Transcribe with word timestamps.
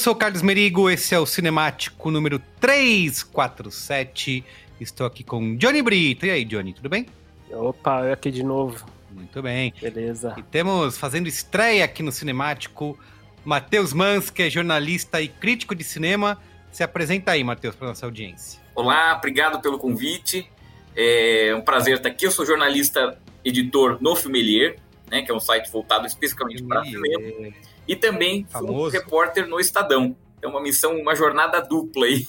sou 0.00 0.14
o 0.14 0.16
Carlos 0.16 0.40
Merigo, 0.40 0.88
esse 0.88 1.14
é 1.14 1.18
o 1.18 1.26
Cinemático 1.26 2.10
número 2.10 2.38
347. 2.58 4.42
Estou 4.80 5.06
aqui 5.06 5.22
com 5.22 5.56
Johnny 5.56 5.82
Brito. 5.82 6.24
E 6.24 6.30
aí, 6.30 6.42
Johnny, 6.42 6.72
tudo 6.72 6.88
bem? 6.88 7.04
Opa, 7.50 8.06
eu 8.06 8.14
aqui 8.14 8.30
de 8.30 8.42
novo. 8.42 8.82
Muito 9.10 9.42
bem. 9.42 9.74
Beleza. 9.78 10.34
E 10.38 10.42
temos 10.42 10.96
fazendo 10.96 11.26
estreia 11.28 11.84
aqui 11.84 12.02
no 12.02 12.10
Cinemático 12.10 12.98
Matheus 13.44 13.92
Mans, 13.92 14.30
que 14.30 14.44
é 14.44 14.48
jornalista 14.48 15.20
e 15.20 15.28
crítico 15.28 15.74
de 15.74 15.84
cinema. 15.84 16.40
Se 16.72 16.82
apresenta 16.82 17.32
aí, 17.32 17.44
Matheus, 17.44 17.74
para 17.74 17.88
nossa 17.88 18.06
audiência. 18.06 18.58
Olá, 18.74 19.14
obrigado 19.18 19.60
pelo 19.60 19.78
convite. 19.78 20.50
É 20.96 21.54
um 21.54 21.60
prazer 21.60 21.98
estar 21.98 22.08
aqui. 22.08 22.24
Eu 22.26 22.30
sou 22.30 22.46
jornalista 22.46 23.18
editor 23.44 23.98
no 24.00 24.16
Filmelier, 24.16 24.78
né, 25.10 25.22
que 25.22 25.30
é 25.30 25.34
um 25.34 25.40
site 25.40 25.70
voltado 25.70 26.06
especificamente 26.06 26.62
para 26.62 26.84
cinema. 26.84 27.52
E 27.86 27.96
também 27.96 28.46
um 28.54 28.88
repórter 28.88 29.48
no 29.48 29.58
Estadão. 29.58 30.16
É 30.40 30.46
uma 30.46 30.62
missão, 30.62 30.96
uma 30.96 31.14
jornada 31.14 31.60
dupla 31.60 32.06
aí. 32.06 32.26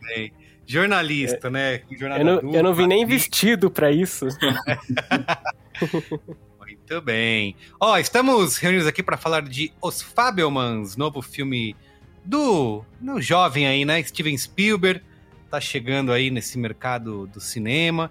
Bem, 0.00 0.32
jornalista, 0.66 1.50
né? 1.50 1.82
Jornada 1.92 2.22
Eu 2.22 2.42
não, 2.42 2.54
eu 2.54 2.62
não 2.62 2.74
vim 2.74 2.86
nem 2.86 3.06
vestido 3.06 3.70
pra 3.70 3.92
isso. 3.92 4.26
Muito 6.58 7.00
bem. 7.02 7.56
Ó, 7.78 7.98
estamos 7.98 8.56
reunidos 8.56 8.86
aqui 8.86 9.02
para 9.02 9.16
falar 9.16 9.42
de 9.42 9.72
Os 9.80 10.02
Fabelmans, 10.02 10.96
novo 10.96 11.22
filme 11.22 11.76
do 12.24 12.84
no 13.00 13.20
jovem 13.20 13.66
aí, 13.66 13.84
né? 13.84 14.02
Steven 14.02 14.36
Spielberg 14.36 15.02
tá 15.50 15.60
chegando 15.60 16.10
aí 16.10 16.30
nesse 16.30 16.58
mercado 16.58 17.26
do 17.26 17.40
cinema 17.40 18.10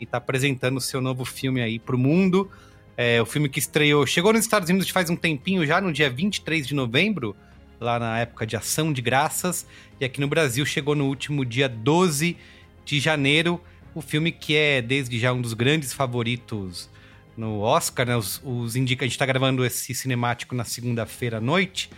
e 0.00 0.06
tá 0.06 0.18
apresentando 0.18 0.76
o 0.76 0.80
seu 0.80 1.00
novo 1.00 1.24
filme 1.24 1.60
aí 1.60 1.78
pro 1.78 1.98
mundo. 1.98 2.50
É, 2.96 3.20
o 3.20 3.26
filme 3.26 3.48
que 3.48 3.58
estreou, 3.58 4.06
chegou 4.06 4.32
nos 4.32 4.42
Estados 4.42 4.68
Unidos 4.68 4.88
faz 4.90 5.10
um 5.10 5.16
tempinho 5.16 5.66
já, 5.66 5.80
no 5.80 5.92
dia 5.92 6.08
23 6.08 6.66
de 6.66 6.74
novembro, 6.74 7.34
lá 7.80 7.98
na 7.98 8.18
época 8.20 8.46
de 8.46 8.56
Ação 8.56 8.92
de 8.92 9.02
Graças, 9.02 9.66
e 10.00 10.04
aqui 10.04 10.20
no 10.20 10.28
Brasil 10.28 10.64
chegou 10.64 10.94
no 10.94 11.06
último 11.06 11.44
dia 11.44 11.68
12 11.68 12.36
de 12.84 13.00
janeiro, 13.00 13.60
o 13.94 14.00
filme 14.00 14.30
que 14.30 14.56
é 14.56 14.80
desde 14.80 15.18
já 15.18 15.32
um 15.32 15.40
dos 15.40 15.54
grandes 15.54 15.92
favoritos 15.92 16.88
no 17.36 17.60
Oscar, 17.60 18.06
né? 18.06 18.16
Os, 18.16 18.40
os 18.44 18.76
indica, 18.76 19.04
a 19.04 19.08
gente 19.08 19.18
tá 19.18 19.26
gravando 19.26 19.64
esse 19.64 19.94
cinemático 19.94 20.54
na 20.54 20.64
segunda-feira 20.64 21.38
à 21.38 21.40
noite. 21.40 21.90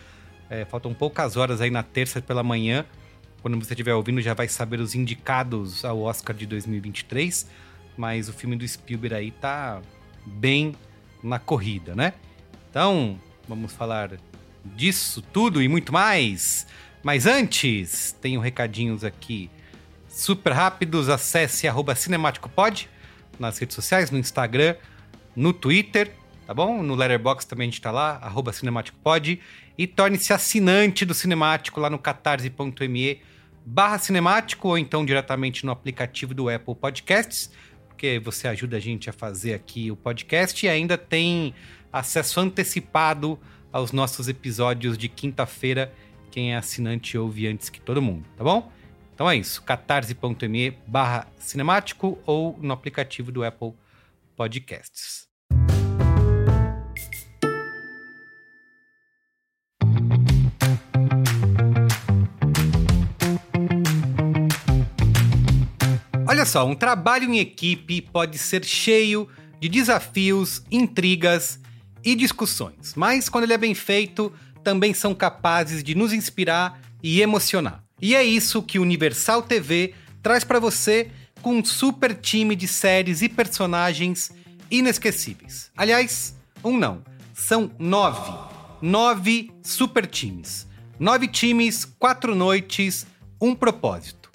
É, 0.48 0.64
faltam 0.64 0.94
poucas 0.94 1.36
horas 1.36 1.60
aí 1.60 1.70
na 1.70 1.82
terça 1.82 2.20
pela 2.22 2.42
manhã. 2.42 2.84
Quando 3.42 3.58
você 3.58 3.74
estiver 3.74 3.94
ouvindo, 3.94 4.20
já 4.20 4.34
vai 4.34 4.48
saber 4.48 4.80
os 4.80 4.94
indicados 4.94 5.84
ao 5.84 6.00
Oscar 6.02 6.34
de 6.34 6.46
2023. 6.46 7.46
Mas 7.96 8.28
o 8.28 8.32
filme 8.32 8.56
do 8.56 8.66
Spielberg 8.66 9.14
aí 9.14 9.30
tá 9.30 9.80
bem 10.24 10.74
na 11.22 11.38
corrida, 11.38 11.94
né? 11.94 12.12
Então, 12.70 13.18
vamos 13.48 13.72
falar 13.72 14.18
disso 14.64 15.22
tudo 15.22 15.62
e 15.62 15.68
muito 15.68 15.92
mais. 15.92 16.66
Mas 17.02 17.26
antes, 17.26 18.16
tenho 18.20 18.40
recadinhos 18.40 19.04
aqui 19.04 19.50
super 20.08 20.52
rápidos. 20.52 21.08
Acesse 21.08 21.68
arroba 21.68 21.94
cinemáticopod 21.94 22.88
nas 23.38 23.58
redes 23.58 23.74
sociais, 23.74 24.10
no 24.10 24.18
Instagram, 24.18 24.76
no 25.34 25.52
Twitter, 25.52 26.12
tá 26.46 26.54
bom? 26.54 26.82
No 26.82 26.94
Letterboxd 26.94 27.48
também 27.48 27.68
a 27.68 27.70
gente 27.70 27.80
tá 27.80 27.90
lá, 27.90 28.18
arroba 28.22 28.52
cinemáticopod. 28.52 29.40
E 29.78 29.86
torne-se 29.86 30.32
assinante 30.32 31.04
do 31.04 31.12
Cinemático 31.12 31.78
lá 31.78 31.90
no 31.90 31.98
catarse.me 31.98 33.20
barra 33.68 33.98
cinemático 33.98 34.68
ou 34.68 34.78
então 34.78 35.04
diretamente 35.04 35.66
no 35.66 35.72
aplicativo 35.72 36.32
do 36.32 36.48
Apple 36.48 36.74
Podcasts, 36.74 37.50
porque 37.96 38.18
você 38.18 38.46
ajuda 38.46 38.76
a 38.76 38.80
gente 38.80 39.08
a 39.08 39.12
fazer 39.12 39.54
aqui 39.54 39.90
o 39.90 39.96
podcast 39.96 40.64
e 40.64 40.68
ainda 40.68 40.98
tem 40.98 41.54
acesso 41.90 42.38
antecipado 42.40 43.38
aos 43.72 43.90
nossos 43.90 44.28
episódios 44.28 44.98
de 44.98 45.08
quinta-feira. 45.08 45.90
Quem 46.30 46.52
é 46.52 46.58
assinante 46.58 47.16
ouve 47.16 47.46
antes 47.46 47.70
que 47.70 47.80
todo 47.80 48.02
mundo, 48.02 48.26
tá 48.36 48.44
bom? 48.44 48.70
Então 49.14 49.30
é 49.30 49.36
isso, 49.36 49.62
catarse.me 49.62 50.72
barra 50.86 51.26
cinemático 51.38 52.18
ou 52.26 52.58
no 52.60 52.74
aplicativo 52.74 53.32
do 53.32 53.42
Apple 53.42 53.72
Podcasts. 54.36 55.25
Só, 66.46 66.66
um 66.66 66.74
trabalho 66.74 67.30
em 67.32 67.38
equipe 67.38 68.00
pode 68.00 68.38
ser 68.38 68.64
cheio 68.64 69.28
de 69.60 69.68
desafios, 69.68 70.62
intrigas 70.70 71.58
e 72.04 72.14
discussões, 72.14 72.94
mas 72.94 73.28
quando 73.28 73.44
ele 73.44 73.52
é 73.52 73.58
bem 73.58 73.74
feito, 73.74 74.32
também 74.62 74.94
são 74.94 75.14
capazes 75.14 75.82
de 75.82 75.94
nos 75.94 76.12
inspirar 76.12 76.80
e 77.02 77.20
emocionar. 77.20 77.82
E 78.00 78.14
é 78.14 78.22
isso 78.22 78.62
que 78.62 78.78
Universal 78.78 79.42
TV 79.42 79.94
traz 80.22 80.44
para 80.44 80.58
você 80.58 81.10
com 81.40 81.56
um 81.56 81.64
super 81.64 82.14
time 82.14 82.56
de 82.56 82.66
séries 82.66 83.22
e 83.22 83.28
personagens 83.28 84.32
inesquecíveis. 84.70 85.70
Aliás, 85.76 86.34
um 86.64 86.76
não, 86.76 87.02
são 87.32 87.70
nove. 87.78 88.32
Nove 88.82 89.50
super 89.62 90.06
times. 90.06 90.66
Nove 90.98 91.28
times, 91.28 91.84
quatro 91.84 92.34
noites, 92.34 93.06
um 93.40 93.54
propósito. 93.54 94.25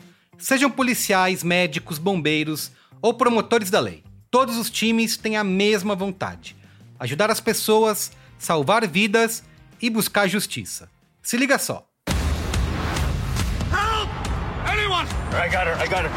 Sejam 0.41 0.71
policiais, 0.71 1.43
médicos, 1.43 1.99
bombeiros 1.99 2.71
ou 2.99 3.13
promotores 3.13 3.69
da 3.69 3.79
lei. 3.79 4.03
Todos 4.31 4.57
os 4.57 4.71
times 4.71 5.15
têm 5.15 5.37
a 5.37 5.43
mesma 5.43 5.95
vontade: 5.95 6.55
ajudar 6.99 7.29
as 7.29 7.39
pessoas, 7.39 8.11
salvar 8.39 8.87
vidas 8.87 9.43
e 9.79 9.87
buscar 9.87 10.27
justiça. 10.27 10.89
Se 11.21 11.37
liga 11.37 11.59
só. 11.59 11.85
I 15.33 15.47
got 15.47 15.65
her, 15.65 15.75
I 15.81 15.87
got 15.87 16.03
her. 16.03 16.11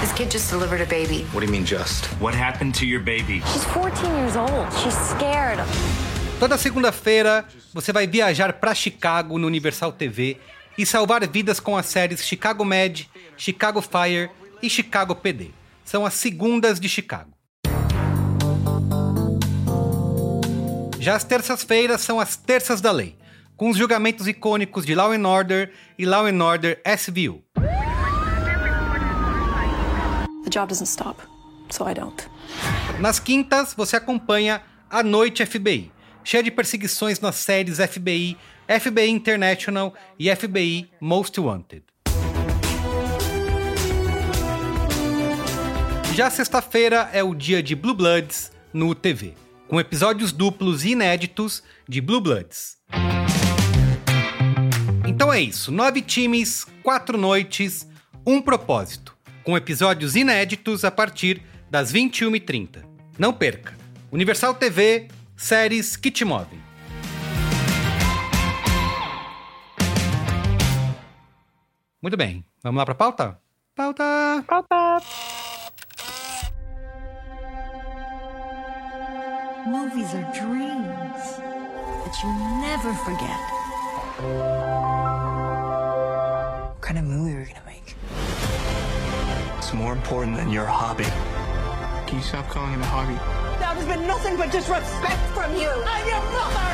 This 0.00 0.12
kid 0.12 0.30
just 0.30 0.50
delivered 0.50 0.82
a 0.82 0.86
baby. 0.86 1.24
What 1.32 1.40
do 1.40 1.46
you 1.46 1.52
mean 1.52 1.64
just? 1.64 2.04
What 2.20 2.36
happened 2.36 2.74
to 2.80 2.84
your 2.84 3.00
baby? 3.00 3.40
She's 3.52 3.64
14 3.64 4.14
years 4.16 4.36
old. 4.36 4.66
She's 4.82 4.94
scared. 4.94 5.58
Toda 6.38 6.58
segunda-feira 6.58 7.46
você 7.72 7.92
vai 7.92 8.06
viajar 8.06 8.52
para 8.54 8.74
Chicago 8.74 9.38
no 9.38 9.46
Universal 9.46 9.92
TV 9.92 10.36
e 10.78 10.86
salvar 10.86 11.26
vidas 11.26 11.58
com 11.58 11.76
as 11.76 11.86
séries 11.86 12.24
Chicago 12.24 12.64
Med, 12.64 13.10
Chicago 13.36 13.82
Fire 13.82 14.30
e 14.62 14.70
Chicago 14.70 15.16
PD. 15.16 15.50
São 15.84 16.06
as 16.06 16.14
segundas 16.14 16.78
de 16.78 16.88
Chicago. 16.88 17.32
Já 21.00 21.16
as 21.16 21.24
terças-feiras 21.24 22.00
são 22.00 22.20
as 22.20 22.36
terças 22.36 22.80
da 22.80 22.92
lei, 22.92 23.16
com 23.56 23.70
os 23.70 23.76
julgamentos 23.76 24.28
icônicos 24.28 24.86
de 24.86 24.94
Law 24.94 25.12
and 25.12 25.26
Order 25.26 25.72
e 25.98 26.06
Law 26.06 26.26
and 26.26 26.44
Order 26.44 26.80
SVU. 26.86 27.42
The 30.44 30.50
job 30.50 30.68
doesn't 30.68 30.88
stop, 30.88 31.20
so 31.70 31.88
I 31.88 31.94
don't. 31.94 32.24
Nas 33.00 33.18
quintas, 33.18 33.74
você 33.74 33.96
acompanha 33.96 34.62
A 34.88 35.02
Noite 35.02 35.44
FBI, 35.44 35.90
cheia 36.22 36.42
de 36.42 36.50
perseguições 36.50 37.20
nas 37.20 37.36
séries 37.36 37.78
FBI, 37.78 38.36
FBI 38.68 39.08
International 39.08 39.94
e 40.18 40.34
FBI 40.34 40.90
Most 41.00 41.40
Wanted. 41.40 41.84
Já 46.14 46.28
sexta-feira 46.28 47.08
é 47.12 47.22
o 47.22 47.34
dia 47.34 47.62
de 47.62 47.74
Blue 47.74 47.94
Bloods 47.94 48.52
no 48.72 48.94
TV, 48.94 49.32
com 49.68 49.80
episódios 49.80 50.32
duplos 50.32 50.84
e 50.84 50.90
inéditos 50.90 51.62
de 51.88 52.00
Blue 52.02 52.20
Bloods. 52.20 52.76
Então 55.06 55.32
é 55.32 55.40
isso, 55.40 55.72
nove 55.72 56.02
times, 56.02 56.66
quatro 56.82 57.16
noites, 57.16 57.88
um 58.26 58.42
propósito 58.42 59.16
com 59.42 59.56
episódios 59.56 60.14
inéditos 60.14 60.84
a 60.84 60.90
partir 60.90 61.42
das 61.70 61.90
21h30. 61.90 62.84
Não 63.18 63.32
perca! 63.32 63.74
Universal 64.12 64.54
TV, 64.54 65.08
séries 65.34 65.96
que 65.96 66.10
te 66.10 66.22
movem. 66.22 66.67
Muito 72.00 72.16
bem, 72.16 72.44
vamos 72.62 72.78
lá 72.78 72.84
para 72.84 72.94
pauta? 72.94 73.40
Pauta! 73.74 74.44
Pauta! 74.46 75.00
Movies 79.66 80.14
are 80.14 80.22
dreams 80.32 81.40
that 82.04 82.22
you 82.22 82.32
never 82.60 82.94
forget. 83.04 83.36
What 86.70 86.80
kind 86.80 86.98
of 86.98 87.04
movie 87.04 87.34
are 87.34 87.40
we 87.40 87.46
gonna 87.46 87.66
make? 87.66 87.96
It's 89.58 89.72
more 89.74 89.92
important 89.92 90.36
than 90.36 90.50
your 90.52 90.66
hobby. 90.66 91.06
Can 92.06 92.18
you 92.18 92.22
stop 92.22 92.48
calling 92.48 92.74
it 92.74 92.80
a 92.80 92.86
hobby? 92.86 93.18
That 93.58 93.76
has 93.76 93.86
been 93.86 94.06
nothing 94.06 94.36
but 94.36 94.52
disrespect 94.52 95.20
from 95.34 95.52
you. 95.56 95.68
I'm 95.68 96.06
your 96.06 96.22
mother! 96.30 96.70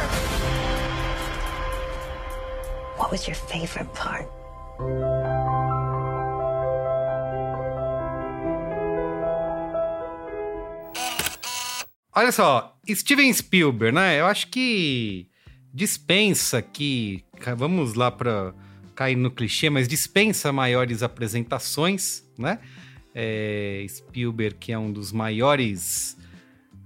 What 2.99 3.11
was 3.11 3.27
your 3.27 3.37
favorite 3.37 3.91
part? 3.95 4.29
Olha 12.17 12.31
só, 12.31 12.79
Steven 12.89 13.33
Spielberg, 13.33 13.93
né? 13.93 14.21
Eu 14.21 14.27
acho 14.27 14.47
que 14.47 15.27
dispensa 15.73 16.63
que. 16.63 17.25
Vamos 17.57 17.95
lá 17.95 18.09
para 18.09 18.55
cair 18.95 19.17
no 19.17 19.33
clichê, 19.33 19.69
mas 19.69 19.89
dispensa 19.89 20.53
maiores 20.53 21.03
apresentações, 21.03 22.23
né? 22.39 22.61
É, 23.13 23.85
Spielberg, 23.89 24.57
que 24.61 24.73
é 24.73 24.79
um 24.79 24.93
dos 24.93 25.11
maiores 25.11 26.17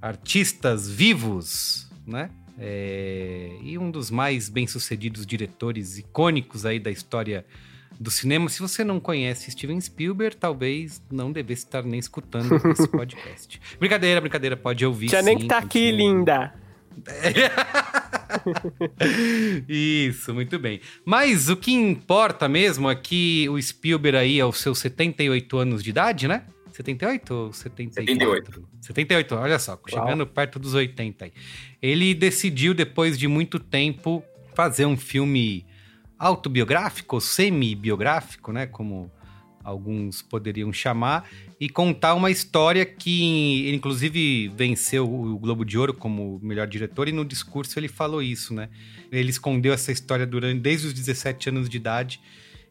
artistas 0.01 0.89
vivos, 0.89 1.91
né? 2.07 2.31
É, 2.59 3.51
e 3.63 3.77
um 3.77 3.91
dos 3.91 4.11
mais 4.11 4.49
bem-sucedidos 4.49 5.27
diretores 5.27 5.99
icônicos 5.99 6.65
aí 6.65 6.81
da 6.81 6.91
história 6.91 7.45
do 7.99 8.11
cinema. 8.11 8.49
Se 8.49 8.61
você 8.61 8.85
não 8.85 9.01
conhece 9.01 9.51
Steven 9.51 9.81
Spielberg, 9.81 10.37
talvez 10.37 11.03
não 11.11 11.33
devesse 11.33 11.65
estar 11.65 11.83
nem 11.83 11.99
escutando 11.99 12.55
esse 12.71 12.87
podcast. 12.89 13.61
brincadeira, 13.79 14.21
brincadeira, 14.21 14.57
pode 14.57 14.85
ouvir. 14.87 15.11
Já 15.11 15.21
sim, 15.21 15.27
nem 15.27 15.39
que 15.39 15.47
tá 15.47 15.59
aqui, 15.59 15.91
linda. 15.91 16.55
Isso, 19.69 20.35
muito 20.35 20.59
bem. 20.59 20.81
Mas 21.05 21.49
o 21.49 21.57
que 21.57 21.73
importa 21.73 22.49
mesmo 22.49 22.91
é 22.91 22.95
que 22.95 23.49
o 23.49 23.61
Spielberg 23.61 24.19
aí, 24.19 24.41
aos 24.41 24.59
seus 24.59 24.79
78 24.79 25.59
anos 25.59 25.83
de 25.83 25.91
idade, 25.91 26.29
né? 26.29 26.45
78 26.73 27.35
ou 27.35 27.53
74? 27.53 28.07
78. 28.07 28.69
78, 28.81 29.35
olha 29.35 29.59
só, 29.59 29.79
chegando 29.89 30.27
perto 30.27 30.59
dos 30.59 30.75
80 30.75 31.25
aí. 31.25 31.33
Ele 31.83 32.15
decidiu, 32.15 32.73
depois 32.73 33.19
de 33.19 33.27
muito 33.27 33.59
tempo, 33.59 34.23
fazer 34.55 34.87
um 34.87 34.97
filme 34.97 35.67
autobiográfico, 36.19 37.21
semi-biográfico, 37.21 38.53
né? 38.53 38.67
Como 38.67 39.11
alguns 39.63 40.23
poderiam 40.23 40.73
chamar, 40.73 41.29
e 41.61 41.69
contar 41.69 42.15
uma 42.15 42.31
história 42.31 42.87
que 42.87 43.71
inclusive, 43.75 44.49
venceu 44.49 45.05
o 45.05 45.39
Globo 45.39 45.65
de 45.65 45.77
Ouro 45.77 45.93
como 45.93 46.41
melhor 46.43 46.67
diretor, 46.67 47.07
e 47.07 47.13
no 47.13 47.25
discurso 47.25 47.79
ele 47.79 47.89
falou 47.89 48.23
isso, 48.23 48.55
né? 48.55 48.71
Ele 49.13 49.29
escondeu 49.29 49.73
essa 49.73 49.93
história 49.93 50.27
durante 50.27 50.61
desde 50.61 50.87
os 50.87 50.95
17 50.95 51.51
anos 51.51 51.69
de 51.69 51.77
idade, 51.77 52.21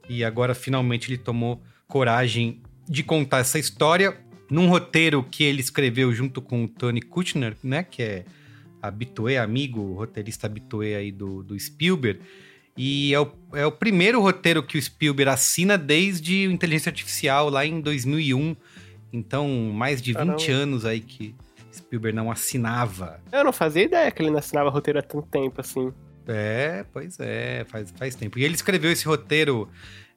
e 0.10 0.24
agora 0.24 0.56
finalmente 0.56 1.10
ele 1.10 1.18
tomou 1.18 1.62
coragem 1.88 2.62
de 2.90 3.04
contar 3.04 3.40
essa 3.40 3.60
história 3.60 4.18
num 4.50 4.68
roteiro 4.68 5.24
que 5.24 5.44
ele 5.44 5.62
escreveu 5.62 6.12
junto 6.14 6.42
com 6.42 6.64
o 6.64 6.68
Tony 6.68 7.02
Kushner, 7.02 7.56
né? 7.64 7.84
Que 7.84 8.02
é 8.02 8.26
habitué, 8.82 9.38
amigo, 9.38 9.94
roteirista 9.94 10.48
habitué 10.48 10.96
aí 10.96 11.12
do, 11.12 11.44
do 11.44 11.60
Spielberg. 11.60 12.22
E 12.78 13.14
é 13.14 13.20
o, 13.20 13.32
é 13.54 13.66
o 13.66 13.72
primeiro 13.72 14.22
roteiro 14.22 14.62
que 14.62 14.78
o 14.78 14.82
Spielberg 14.82 15.32
assina 15.32 15.78
desde 15.78 16.48
o 16.48 16.52
Inteligência 16.52 16.90
Artificial, 16.90 17.50
lá 17.50 17.66
em 17.66 17.82
2001. 17.82 18.56
Então, 19.12 19.48
mais 19.74 20.02
de 20.02 20.14
20 20.14 20.18
Caramba. 20.18 20.52
anos 20.52 20.86
aí 20.86 21.00
que 21.00 21.34
Spielberg 21.74 22.16
não 22.16 22.30
assinava. 22.30 23.20
Eu 23.32 23.44
não 23.44 23.54
fazia 23.54 23.84
ideia 23.84 24.12
que 24.12 24.22
ele 24.22 24.30
não 24.30 24.40
assinava 24.40 24.70
roteiro 24.70 25.00
há 25.00 25.02
tanto 25.02 25.28
tempo 25.28 25.60
assim. 25.60 25.92
É, 26.28 26.86
pois 26.92 27.18
é, 27.20 27.66
faz, 27.70 27.92
faz 27.98 28.16
tempo. 28.16 28.38
E 28.38 28.44
ele 28.44 28.54
escreveu 28.54 28.92
esse 28.92 29.06
roteiro 29.06 29.70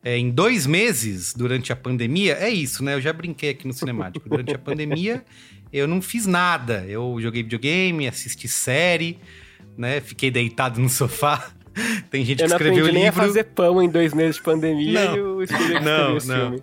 é, 0.02 0.18
em 0.18 0.30
dois 0.30 0.66
meses 0.66 1.32
durante 1.32 1.72
a 1.72 1.76
pandemia. 1.76 2.34
É 2.34 2.50
isso, 2.50 2.82
né? 2.82 2.94
Eu 2.94 3.00
já 3.00 3.12
brinquei 3.12 3.50
aqui 3.50 3.66
no 3.66 3.72
Cinemático. 3.72 4.28
Durante 4.28 4.54
a 4.54 4.58
pandemia, 4.58 5.24
eu 5.72 5.86
não 5.86 6.02
fiz 6.02 6.26
nada. 6.26 6.84
Eu 6.88 7.16
joguei 7.20 7.42
videogame, 7.42 8.08
assisti 8.08 8.48
série, 8.48 9.18
né? 9.76 10.00
Fiquei 10.00 10.30
deitado 10.30 10.80
no 10.80 10.88
sofá. 10.88 11.52
Tem 12.10 12.24
gente 12.24 12.40
Eu 12.40 12.46
que 12.46 12.50
não 12.50 12.56
escreveu 12.56 12.78
aprendi 12.84 12.92
nem 12.98 13.08
a 13.08 13.10
livro. 13.10 13.22
fazer 13.26 13.44
pão 13.44 13.82
em 13.82 13.88
dois 13.88 14.12
meses 14.14 14.36
de 14.36 14.42
pandemia 14.42 15.04
Não. 15.06 15.16
e 15.16 15.20
o 15.20 15.46
Spielberg 15.46 15.84
Não, 15.84 16.16
escreveu 16.16 16.42
não. 16.44 16.50
filme. 16.58 16.62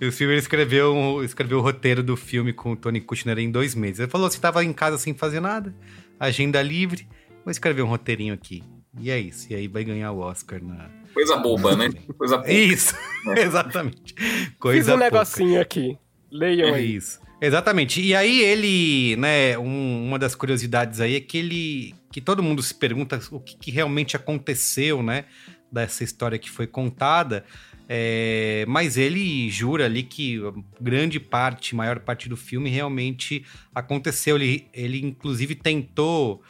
E 0.00 0.06
o 0.06 0.12
Spielberg 0.12 0.40
escreveu, 0.42 1.24
escreveu 1.24 1.58
o 1.58 1.60
roteiro 1.60 2.02
do 2.02 2.16
filme 2.16 2.52
com 2.52 2.72
o 2.72 2.76
Tony 2.76 3.00
Kushner 3.00 3.38
em 3.38 3.50
dois 3.50 3.74
meses. 3.74 3.98
Ele 4.00 4.10
falou: 4.10 4.30
você 4.30 4.38
tava 4.38 4.64
em 4.64 4.72
casa 4.72 4.96
sem 4.98 5.12
fazer 5.14 5.40
nada, 5.40 5.74
agenda 6.20 6.62
livre, 6.62 7.06
vou 7.44 7.50
escrever 7.50 7.82
um 7.82 7.86
roteirinho 7.88 8.32
aqui. 8.34 8.62
E 9.00 9.10
é 9.10 9.18
isso. 9.18 9.46
E 9.52 9.54
aí 9.56 9.66
vai 9.68 9.82
ganhar 9.84 10.12
o 10.12 10.18
Oscar 10.20 10.62
na. 10.62 10.88
Coisa 11.14 11.36
boba, 11.36 11.74
né? 11.76 11.90
Coisa 12.16 12.36
boba. 12.36 12.50
Isso, 12.52 12.94
exatamente. 13.36 14.14
Coisa 14.60 14.78
Fiz 14.78 14.88
um 14.88 14.98
pouca. 14.98 15.04
negocinho 15.04 15.60
aqui. 15.60 15.98
Leiam 16.30 16.68
É 16.68 16.74
aí. 16.74 16.94
isso. 16.96 17.20
Exatamente. 17.40 18.00
E 18.00 18.14
aí 18.14 18.40
ele, 18.40 19.16
né, 19.16 19.56
um- 19.58 20.06
uma 20.08 20.18
das 20.18 20.34
curiosidades 20.34 21.00
aí 21.00 21.14
é 21.16 21.20
que 21.20 21.38
ele, 21.38 21.94
que 22.10 22.20
todo 22.20 22.42
mundo 22.42 22.60
se 22.62 22.74
pergunta 22.74 23.20
o 23.30 23.38
que, 23.38 23.56
que 23.56 23.70
realmente 23.70 24.16
aconteceu, 24.16 25.02
né, 25.02 25.24
dessa 25.70 26.02
história 26.02 26.38
que 26.38 26.50
foi 26.50 26.66
contada. 26.66 27.44
É, 27.88 28.66
mas 28.68 28.98
ele 28.98 29.48
jura 29.50 29.86
ali 29.86 30.02
que 30.02 30.38
grande 30.80 31.18
parte, 31.18 31.74
maior 31.74 32.00
parte 32.00 32.28
do 32.28 32.36
filme 32.36 32.68
realmente 32.68 33.44
aconteceu. 33.74 34.36
Ele, 34.36 34.66
ele 34.74 35.00
inclusive 35.00 35.54
tentou, 35.54 36.42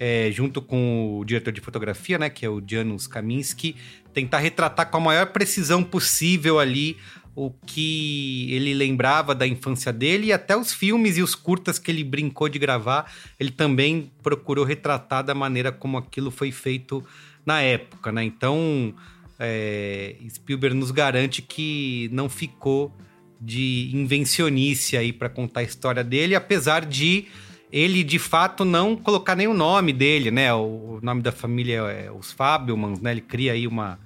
é, 0.00 0.30
junto 0.32 0.60
com 0.62 1.18
o 1.18 1.24
diretor 1.24 1.52
de 1.52 1.60
fotografia, 1.60 2.18
né, 2.18 2.30
que 2.30 2.44
é 2.46 2.48
o 2.48 2.62
Janusz 2.66 3.06
Kaminski, 3.06 3.76
tentar 4.12 4.38
retratar 4.38 4.90
com 4.90 4.96
a 4.96 5.00
maior 5.00 5.26
precisão 5.26 5.84
possível 5.84 6.58
ali 6.58 6.96
o 7.34 7.50
que 7.50 8.52
ele 8.52 8.74
lembrava 8.74 9.34
da 9.34 9.46
infância 9.46 9.92
dele 9.92 10.26
e 10.26 10.32
até 10.32 10.56
os 10.56 10.72
filmes 10.72 11.16
e 11.16 11.22
os 11.22 11.34
curtas 11.34 11.78
que 11.78 11.90
ele 11.90 12.04
brincou 12.04 12.48
de 12.48 12.58
gravar, 12.58 13.10
ele 13.38 13.50
também 13.50 14.10
procurou 14.22 14.64
retratar 14.64 15.24
da 15.24 15.34
maneira 15.34 15.70
como 15.70 15.96
aquilo 15.96 16.30
foi 16.30 16.50
feito 16.50 17.04
na 17.46 17.62
época, 17.62 18.12
né? 18.12 18.24
Então, 18.24 18.94
é, 19.38 20.16
Spielberg 20.28 20.76
nos 20.76 20.90
garante 20.90 21.40
que 21.40 22.10
não 22.12 22.28
ficou 22.28 22.92
de 23.40 23.90
invencionice 23.94 24.96
aí 24.96 25.12
para 25.12 25.28
contar 25.28 25.60
a 25.60 25.62
história 25.62 26.04
dele, 26.04 26.34
apesar 26.34 26.84
de 26.84 27.26
ele 27.72 28.02
de 28.02 28.18
fato 28.18 28.64
não 28.64 28.96
colocar 28.96 29.34
nem 29.34 29.46
o 29.46 29.54
nome 29.54 29.92
dele, 29.92 30.30
né? 30.30 30.52
O, 30.52 30.98
nome 31.02 31.22
da 31.22 31.32
família 31.32 31.80
é 31.82 32.10
os 32.10 32.32
Fabelmans, 32.32 33.00
né? 33.00 33.12
Ele 33.12 33.20
cria 33.20 33.52
aí 33.52 33.66
uma 33.66 33.98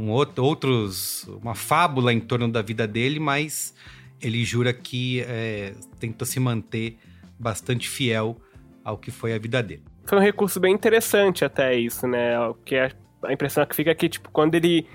um 0.00 0.10
outro, 0.10 0.44
outros 0.44 1.28
uma 1.42 1.54
fábula 1.54 2.12
em 2.12 2.20
torno 2.20 2.50
da 2.50 2.62
vida 2.62 2.86
dele, 2.86 3.20
mas 3.20 3.74
ele 4.20 4.44
jura 4.44 4.72
que 4.72 5.20
é, 5.22 5.74
tenta 5.98 6.24
se 6.24 6.40
manter 6.40 6.96
bastante 7.38 7.88
fiel 7.88 8.36
ao 8.84 8.96
que 8.96 9.10
foi 9.10 9.34
a 9.34 9.38
vida 9.38 9.62
dele. 9.62 9.82
Foi 10.04 10.18
um 10.18 10.22
recurso 10.22 10.58
bem 10.58 10.74
interessante 10.74 11.44
até 11.44 11.74
isso, 11.74 12.06
né? 12.06 12.38
O 12.40 12.54
que 12.54 12.74
é 12.74 12.90
a 13.22 13.32
impressão 13.32 13.64
que 13.66 13.76
fica 13.76 13.90
é 13.90 13.94
que, 13.94 14.08
tipo, 14.08 14.30
quando 14.30 14.54
ele, 14.54 14.86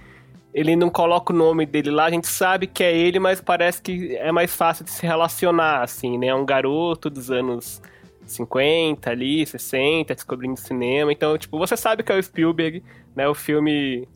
ele 0.54 0.76
não 0.76 0.90
coloca 0.90 1.32
o 1.32 1.36
nome 1.36 1.66
dele 1.66 1.92
lá, 1.92 2.06
a 2.06 2.10
gente 2.10 2.28
sabe 2.28 2.68
que 2.68 2.84
é 2.84 2.96
ele, 2.96 3.20
mas 3.20 3.40
parece 3.40 3.82
que 3.82 4.16
é 4.16 4.32
mais 4.32 4.54
fácil 4.56 4.84
de 4.84 4.92
se 4.92 5.06
relacionar, 5.06 5.84
assim, 5.84 6.18
né? 6.18 6.28
É 6.28 6.36
um 6.36 6.46
garoto 6.46 7.10
dos 7.10 7.30
anos 7.32 7.82
50 8.26 9.10
ali, 9.10 9.46
60, 9.46 10.14
descobrindo 10.16 10.60
cinema. 10.60 11.12
Então, 11.12 11.38
tipo, 11.38 11.58
você 11.58 11.78
sabe 11.78 12.04
que 12.04 12.12
é 12.12 12.18
o 12.18 12.22
Spielberg, 12.24 12.84
né? 13.16 13.28
O 13.28 13.36
filme 13.36 14.08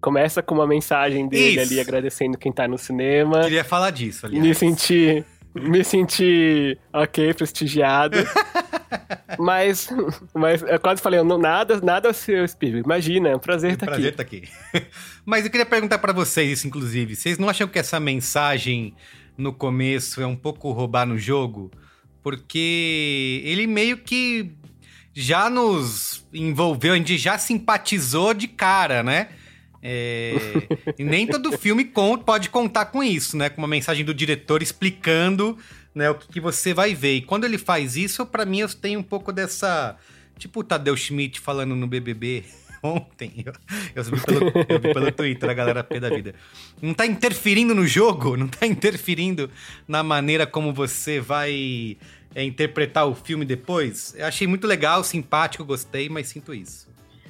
começa 0.00 0.42
com 0.42 0.54
uma 0.54 0.66
mensagem 0.66 1.28
dele 1.28 1.60
Isso. 1.60 1.72
ali 1.72 1.80
agradecendo 1.80 2.36
quem 2.36 2.52
tá 2.52 2.66
no 2.66 2.78
cinema. 2.78 3.42
Queria 3.42 3.64
falar 3.64 3.90
disso, 3.90 4.26
ali. 4.26 4.40
Me 4.40 4.54
senti 4.54 5.24
me 5.54 5.82
senti, 5.82 6.78
ok, 6.92 7.34
prestigiado. 7.34 8.16
mas, 9.38 9.88
mas 10.34 10.62
eu 10.62 10.78
quase 10.78 11.02
falei, 11.02 11.22
não, 11.22 11.38
nada, 11.38 11.80
nada 11.80 12.12
seu 12.12 12.46
Spielberg. 12.46 12.84
Imagina, 12.84 13.30
é 13.30 13.36
um 13.36 13.38
prazer 13.38 13.72
estar 13.72 13.86
prazer 13.86 14.14
aqui. 14.14 14.16
Prazer 14.16 14.44
estar 14.44 14.80
aqui. 14.80 14.86
mas 15.24 15.44
eu 15.44 15.50
queria 15.50 15.66
perguntar 15.66 15.98
para 15.98 16.12
vocês 16.12 16.58
isso, 16.58 16.66
inclusive. 16.66 17.16
Vocês 17.16 17.38
não 17.38 17.48
acham 17.48 17.66
que 17.66 17.78
essa 17.78 17.98
mensagem 17.98 18.94
no 19.36 19.52
começo 19.52 20.20
é 20.20 20.26
um 20.26 20.36
pouco 20.36 20.70
roubar 20.70 21.06
no 21.06 21.18
jogo? 21.18 21.70
Porque 22.22 23.42
ele 23.44 23.66
meio 23.66 23.98
que 23.98 24.50
já 25.14 25.50
nos 25.50 26.24
envolveu, 26.32 26.92
a 26.92 26.96
gente 26.96 27.16
já 27.16 27.38
simpatizou 27.38 28.34
de 28.34 28.46
cara, 28.46 29.02
né? 29.02 29.28
É, 29.82 30.34
e 30.98 31.04
nem 31.04 31.26
todo 31.26 31.56
filme 31.56 31.92
pode 32.24 32.50
contar 32.50 32.86
com 32.86 33.02
isso, 33.02 33.36
né? 33.36 33.48
Com 33.48 33.60
uma 33.60 33.68
mensagem 33.68 34.04
do 34.04 34.12
diretor 34.12 34.62
explicando 34.62 35.56
né, 35.94 36.10
o 36.10 36.14
que, 36.14 36.28
que 36.28 36.40
você 36.40 36.74
vai 36.74 36.94
ver. 36.94 37.16
E 37.16 37.22
quando 37.22 37.44
ele 37.44 37.58
faz 37.58 37.96
isso, 37.96 38.26
para 38.26 38.44
mim, 38.44 38.60
eu 38.60 38.68
tenho 38.68 39.00
um 39.00 39.02
pouco 39.02 39.32
dessa. 39.32 39.96
Tipo 40.38 40.60
o 40.60 40.64
Tadeu 40.64 40.96
Schmidt 40.96 41.40
falando 41.40 41.74
no 41.74 41.86
BBB 41.86 42.44
ontem. 42.82 43.44
Eu, 43.44 43.52
eu, 43.94 44.04
vi 44.04 44.20
pelo, 44.20 44.52
eu 44.68 44.80
vi 44.80 44.94
pelo 44.94 45.12
Twitter 45.12 45.50
a 45.50 45.54
galera 45.54 45.84
pé 45.84 46.00
da 46.00 46.08
vida. 46.08 46.34
Não 46.80 46.94
tá 46.94 47.06
interferindo 47.06 47.74
no 47.74 47.86
jogo, 47.86 48.36
não 48.36 48.48
tá 48.48 48.66
interferindo 48.66 49.50
na 49.86 50.02
maneira 50.02 50.46
como 50.46 50.72
você 50.72 51.20
vai 51.20 51.96
é, 52.34 52.44
interpretar 52.44 53.06
o 53.06 53.14
filme 53.14 53.44
depois. 53.44 54.14
Eu 54.16 54.26
achei 54.26 54.46
muito 54.46 54.66
legal, 54.66 55.02
simpático, 55.02 55.64
gostei, 55.64 56.08
mas 56.08 56.28
sinto 56.28 56.54
isso 56.54 56.87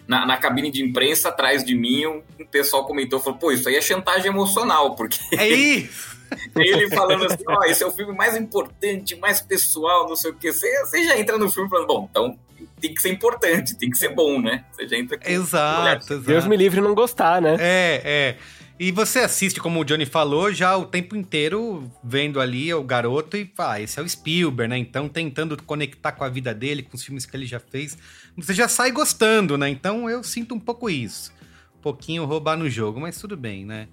na, 0.08 0.26
na, 0.26 0.36
cabine 0.38 0.70
de 0.70 0.82
imprensa, 0.82 1.28
atrás 1.28 1.62
de 1.62 1.74
mim, 1.74 2.06
um, 2.06 2.22
um, 2.40 2.46
pessoal 2.46 2.86
comentou, 2.86 3.20
falou, 3.20 3.38
pô, 3.38 3.52
isso 3.52 3.68
aí 3.68 3.76
é 3.76 3.80
chantagem 3.80 4.32
emocional, 4.32 4.96
porque... 4.96 5.18
É 5.36 5.46
isso! 5.46 6.18
ele 6.56 6.88
falando 6.90 7.24
assim, 7.24 7.44
ó, 7.46 7.58
oh, 7.58 7.64
esse 7.64 7.82
é 7.82 7.86
o 7.86 7.90
filme 7.90 8.14
mais 8.14 8.36
importante, 8.36 9.16
mais 9.16 9.40
pessoal, 9.40 10.08
não 10.08 10.16
sei 10.16 10.30
o 10.30 10.34
quê. 10.34 10.52
Você, 10.52 10.68
você 10.84 11.04
já 11.04 11.18
entra 11.18 11.38
no 11.38 11.50
filme 11.50 11.70
falando, 11.70 11.86
bom, 11.86 12.08
então 12.10 12.38
tem 12.80 12.94
que 12.94 13.00
ser 13.00 13.10
importante, 13.10 13.76
tem 13.76 13.90
que 13.90 13.98
ser 13.98 14.14
bom, 14.14 14.40
né? 14.40 14.64
Você 14.72 14.86
já 14.88 14.96
entra 14.96 15.18
com 15.18 15.28
Exato, 15.28 16.12
exato. 16.12 16.26
Deus 16.26 16.46
me 16.46 16.56
livre 16.56 16.80
não 16.80 16.94
gostar, 16.94 17.40
né? 17.40 17.56
É, 17.58 18.02
é. 18.04 18.36
E 18.80 18.92
você 18.92 19.18
assiste, 19.18 19.58
como 19.58 19.80
o 19.80 19.84
Johnny 19.84 20.06
falou, 20.06 20.52
já 20.52 20.76
o 20.76 20.86
tempo 20.86 21.16
inteiro 21.16 21.90
vendo 22.02 22.40
ali 22.40 22.72
o 22.72 22.84
garoto 22.84 23.36
e 23.36 23.44
fala, 23.44 23.72
ah, 23.72 23.80
esse 23.80 23.98
é 23.98 24.02
o 24.02 24.08
Spielberg, 24.08 24.70
né? 24.70 24.78
Então 24.78 25.08
tentando 25.08 25.60
conectar 25.64 26.12
com 26.12 26.22
a 26.22 26.28
vida 26.28 26.54
dele, 26.54 26.84
com 26.84 26.94
os 26.94 27.02
filmes 27.02 27.26
que 27.26 27.36
ele 27.36 27.44
já 27.44 27.58
fez. 27.58 27.98
Você 28.36 28.54
já 28.54 28.68
sai 28.68 28.92
gostando, 28.92 29.58
né? 29.58 29.68
Então 29.68 30.08
eu 30.08 30.22
sinto 30.22 30.54
um 30.54 30.60
pouco 30.60 30.88
isso. 30.88 31.32
Um 31.76 31.80
pouquinho 31.80 32.24
roubar 32.24 32.56
no 32.56 32.70
jogo, 32.70 33.00
mas 33.00 33.18
tudo 33.18 33.36
bem, 33.36 33.66
né? 33.66 33.88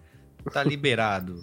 Tá 0.54 0.62
liberado. 0.64 1.42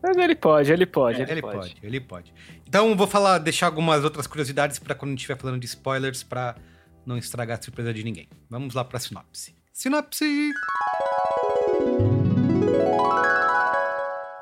mas 0.00 0.16
ele 0.16 0.36
pode, 0.36 0.72
ele 0.72 0.86
pode, 0.86 1.20
é, 1.20 1.24
ele, 1.24 1.32
ele 1.32 1.42
pode. 1.42 1.56
pode. 1.56 1.76
Ele 1.82 2.00
pode. 2.00 2.34
Então 2.68 2.96
vou 2.96 3.08
falar, 3.08 3.38
deixar 3.38 3.66
algumas 3.66 4.04
outras 4.04 4.28
curiosidades 4.28 4.78
para 4.78 4.94
quando 4.94 5.08
a 5.08 5.12
gente 5.12 5.20
estiver 5.22 5.36
falando 5.36 5.58
de 5.58 5.66
spoilers, 5.66 6.22
para 6.22 6.54
não 7.04 7.18
estragar 7.18 7.58
a 7.58 7.62
surpresa 7.62 7.92
de 7.92 8.04
ninguém. 8.04 8.28
Vamos 8.48 8.74
lá 8.74 8.84
para 8.84 9.00
sinopse. 9.00 9.56
Sinopse! 9.72 10.52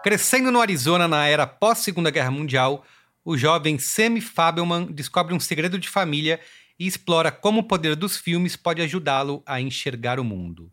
Crescendo 0.05 0.53
no 0.53 0.61
Arizona 0.61 1.09
na 1.09 1.27
era 1.27 1.47
pós-Segunda 1.47 2.11
Guerra 2.11 2.31
Mundial, 2.31 2.85
o 3.25 3.39
jovem 3.39 3.79
Sammy 3.79 4.21
Fabelman 4.21 4.85
descobre 4.93 5.33
um 5.33 5.41
segredo 5.41 5.79
de 5.79 5.89
família 5.89 6.41
e 6.79 6.87
explora 6.87 7.33
como 7.33 7.61
o 7.61 7.63
poder 7.63 7.97
dos 7.97 8.15
filmes 8.15 8.55
pode 8.55 8.83
ajudá-lo 8.83 9.43
a 9.47 9.63
enxergar 9.63 10.21
o 10.21 10.25
mundo. 10.25 10.71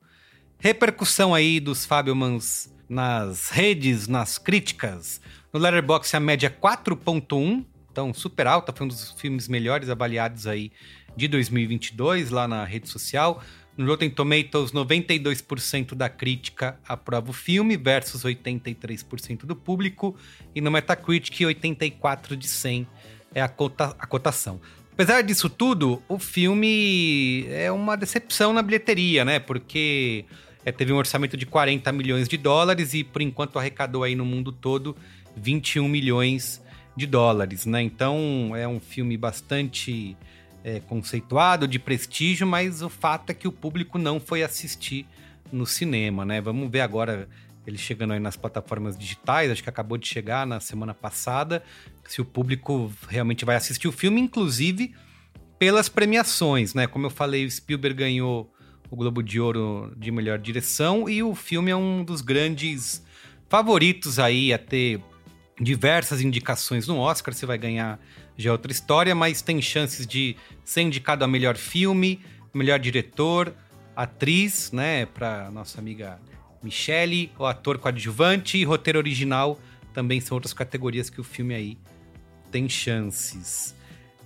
Repercussão 0.60 1.34
aí 1.34 1.62
dos 1.62 1.86
Fabelmans 1.86 2.76
nas 2.90 3.48
redes, 3.48 4.06
nas 4.06 4.38
críticas. 4.38 5.22
No 5.54 5.62
Letterboxd 5.62 6.18
a 6.18 6.20
média 6.20 6.50
4.1, 6.50 7.66
então 7.90 8.14
super 8.14 8.48
alta, 8.48 8.74
foi 8.74 8.84
um 8.86 8.90
dos 8.90 9.12
filmes 9.12 9.48
melhores 9.48 9.90
avaliados 9.90 10.46
aí 10.46 10.74
de 11.16 11.30
2022 11.30 12.32
lá 12.32 12.50
na 12.50 12.66
rede 12.66 12.90
social. 12.90 13.42
No 13.78 13.86
Rotten 13.86 14.10
Tomatoes, 14.10 14.72
92% 14.72 15.96
da 15.96 16.10
crítica 16.10 16.78
aprova 16.88 17.30
o 17.30 17.34
filme 17.34 17.78
versus 17.78 18.24
83% 18.24 19.46
do 19.46 19.56
público. 19.56 20.16
E 20.54 20.60
no 20.60 20.70
Metacritic, 20.70 21.46
84 21.46 22.36
de 22.36 22.48
100 22.48 22.88
é 23.34 23.42
a, 23.42 23.48
cota 23.48 23.96
a 23.98 24.06
cotação. 24.06 24.60
Apesar 24.94 25.22
disso 25.22 25.50
tudo, 25.50 26.02
o 26.08 26.20
filme 26.20 27.46
é 27.50 27.72
uma 27.72 27.96
decepção 27.96 28.52
na 28.54 28.62
bilheteria, 28.62 29.24
né? 29.24 29.40
Porque 29.40 30.26
é, 30.66 30.72
teve 30.72 30.92
um 30.92 30.98
orçamento 30.98 31.38
de 31.38 31.46
40 31.46 31.92
milhões 31.92 32.28
de 32.28 32.38
dólares 32.38 32.94
e, 32.94 33.04
por 33.04 33.22
enquanto, 33.22 33.58
arrecadou 33.58 34.04
aí 34.04 34.16
no 34.16 34.26
mundo 34.26 34.52
todo 34.52 34.96
21 35.36 35.88
milhões 35.88 36.62
de 36.96 37.08
dólares, 37.08 37.66
né? 37.66 37.82
Então, 37.82 38.52
é 38.56 38.68
um 38.68 38.80
filme 38.80 39.18
bastante 39.18 40.16
é, 40.64 40.80
conceituado, 40.80 41.68
de 41.68 41.80
prestígio, 41.80 42.46
mas 42.46 42.82
o 42.82 42.90
fato 42.90 43.32
é 43.32 43.34
que 43.34 43.48
o 43.48 43.52
público 43.52 43.98
não 43.98 44.20
foi 44.20 44.44
assistir 44.44 45.08
no 45.52 45.66
cinema, 45.66 46.26
né? 46.26 46.40
Vamos 46.40 46.70
ver 46.70 46.82
agora 46.82 47.28
ele 47.66 47.78
chegando 47.78 48.14
aí 48.14 48.20
nas 48.20 48.36
plataformas 48.36 48.98
digitais, 48.98 49.52
acho 49.52 49.62
que 49.62 49.70
acabou 49.70 49.98
de 49.98 50.08
chegar 50.08 50.48
na 50.48 50.60
semana 50.60 50.94
passada, 50.94 51.64
se 52.06 52.20
o 52.20 52.26
público 52.26 52.92
realmente 53.08 53.46
vai 53.46 53.56
assistir 53.56 53.88
o 53.88 53.92
filme, 53.92 54.20
inclusive 54.20 54.96
pelas 55.60 55.88
premiações, 55.88 56.74
né? 56.74 56.88
Como 56.88 57.06
eu 57.06 57.10
falei, 57.12 57.46
o 57.46 57.52
Spielberg 57.52 57.96
ganhou 57.96 58.52
o 58.90 58.96
Globo 58.96 59.22
de 59.22 59.40
Ouro 59.40 59.94
de 59.96 60.12
melhor 60.12 60.40
direção 60.40 61.08
e 61.08 61.22
o 61.22 61.36
filme 61.36 61.70
é 61.70 61.76
um 61.76 62.04
dos 62.04 62.22
grandes 62.22 63.04
favoritos 63.48 64.18
aí 64.18 64.52
a 64.52 64.58
ter 64.58 65.00
diversas 65.60 66.20
indicações 66.20 66.88
no 66.88 66.98
Oscar. 66.98 67.34
Você 67.34 67.46
vai 67.46 67.58
ganhar 67.58 68.00
já 68.38 68.50
é 68.50 68.52
outra 68.52 68.72
história, 68.72 69.14
mas 69.14 69.42
tem 69.42 69.62
chances 69.62 70.06
de 70.08 70.36
ser 70.64 70.82
indicado 70.82 71.24
a 71.24 71.28
melhor 71.28 71.56
filme, 71.56 72.20
melhor 72.54 72.80
diretor, 72.80 73.54
atriz, 73.96 74.72
né, 74.72 75.06
para 75.06 75.50
nossa 75.52 75.80
amiga 75.80 76.20
Michelle, 76.64 77.32
o 77.38 77.46
ator 77.46 77.78
coadjuvante 77.78 78.58
e 78.58 78.64
roteiro 78.64 79.00
original 79.00 79.60
também 79.94 80.22
são 80.22 80.36
outras 80.36 80.54
categorias 80.54 81.10
que 81.10 81.20
o 81.20 81.24
filme 81.24 81.54
aí 81.54 81.78
tem 82.52 82.70
chances. 82.70 83.76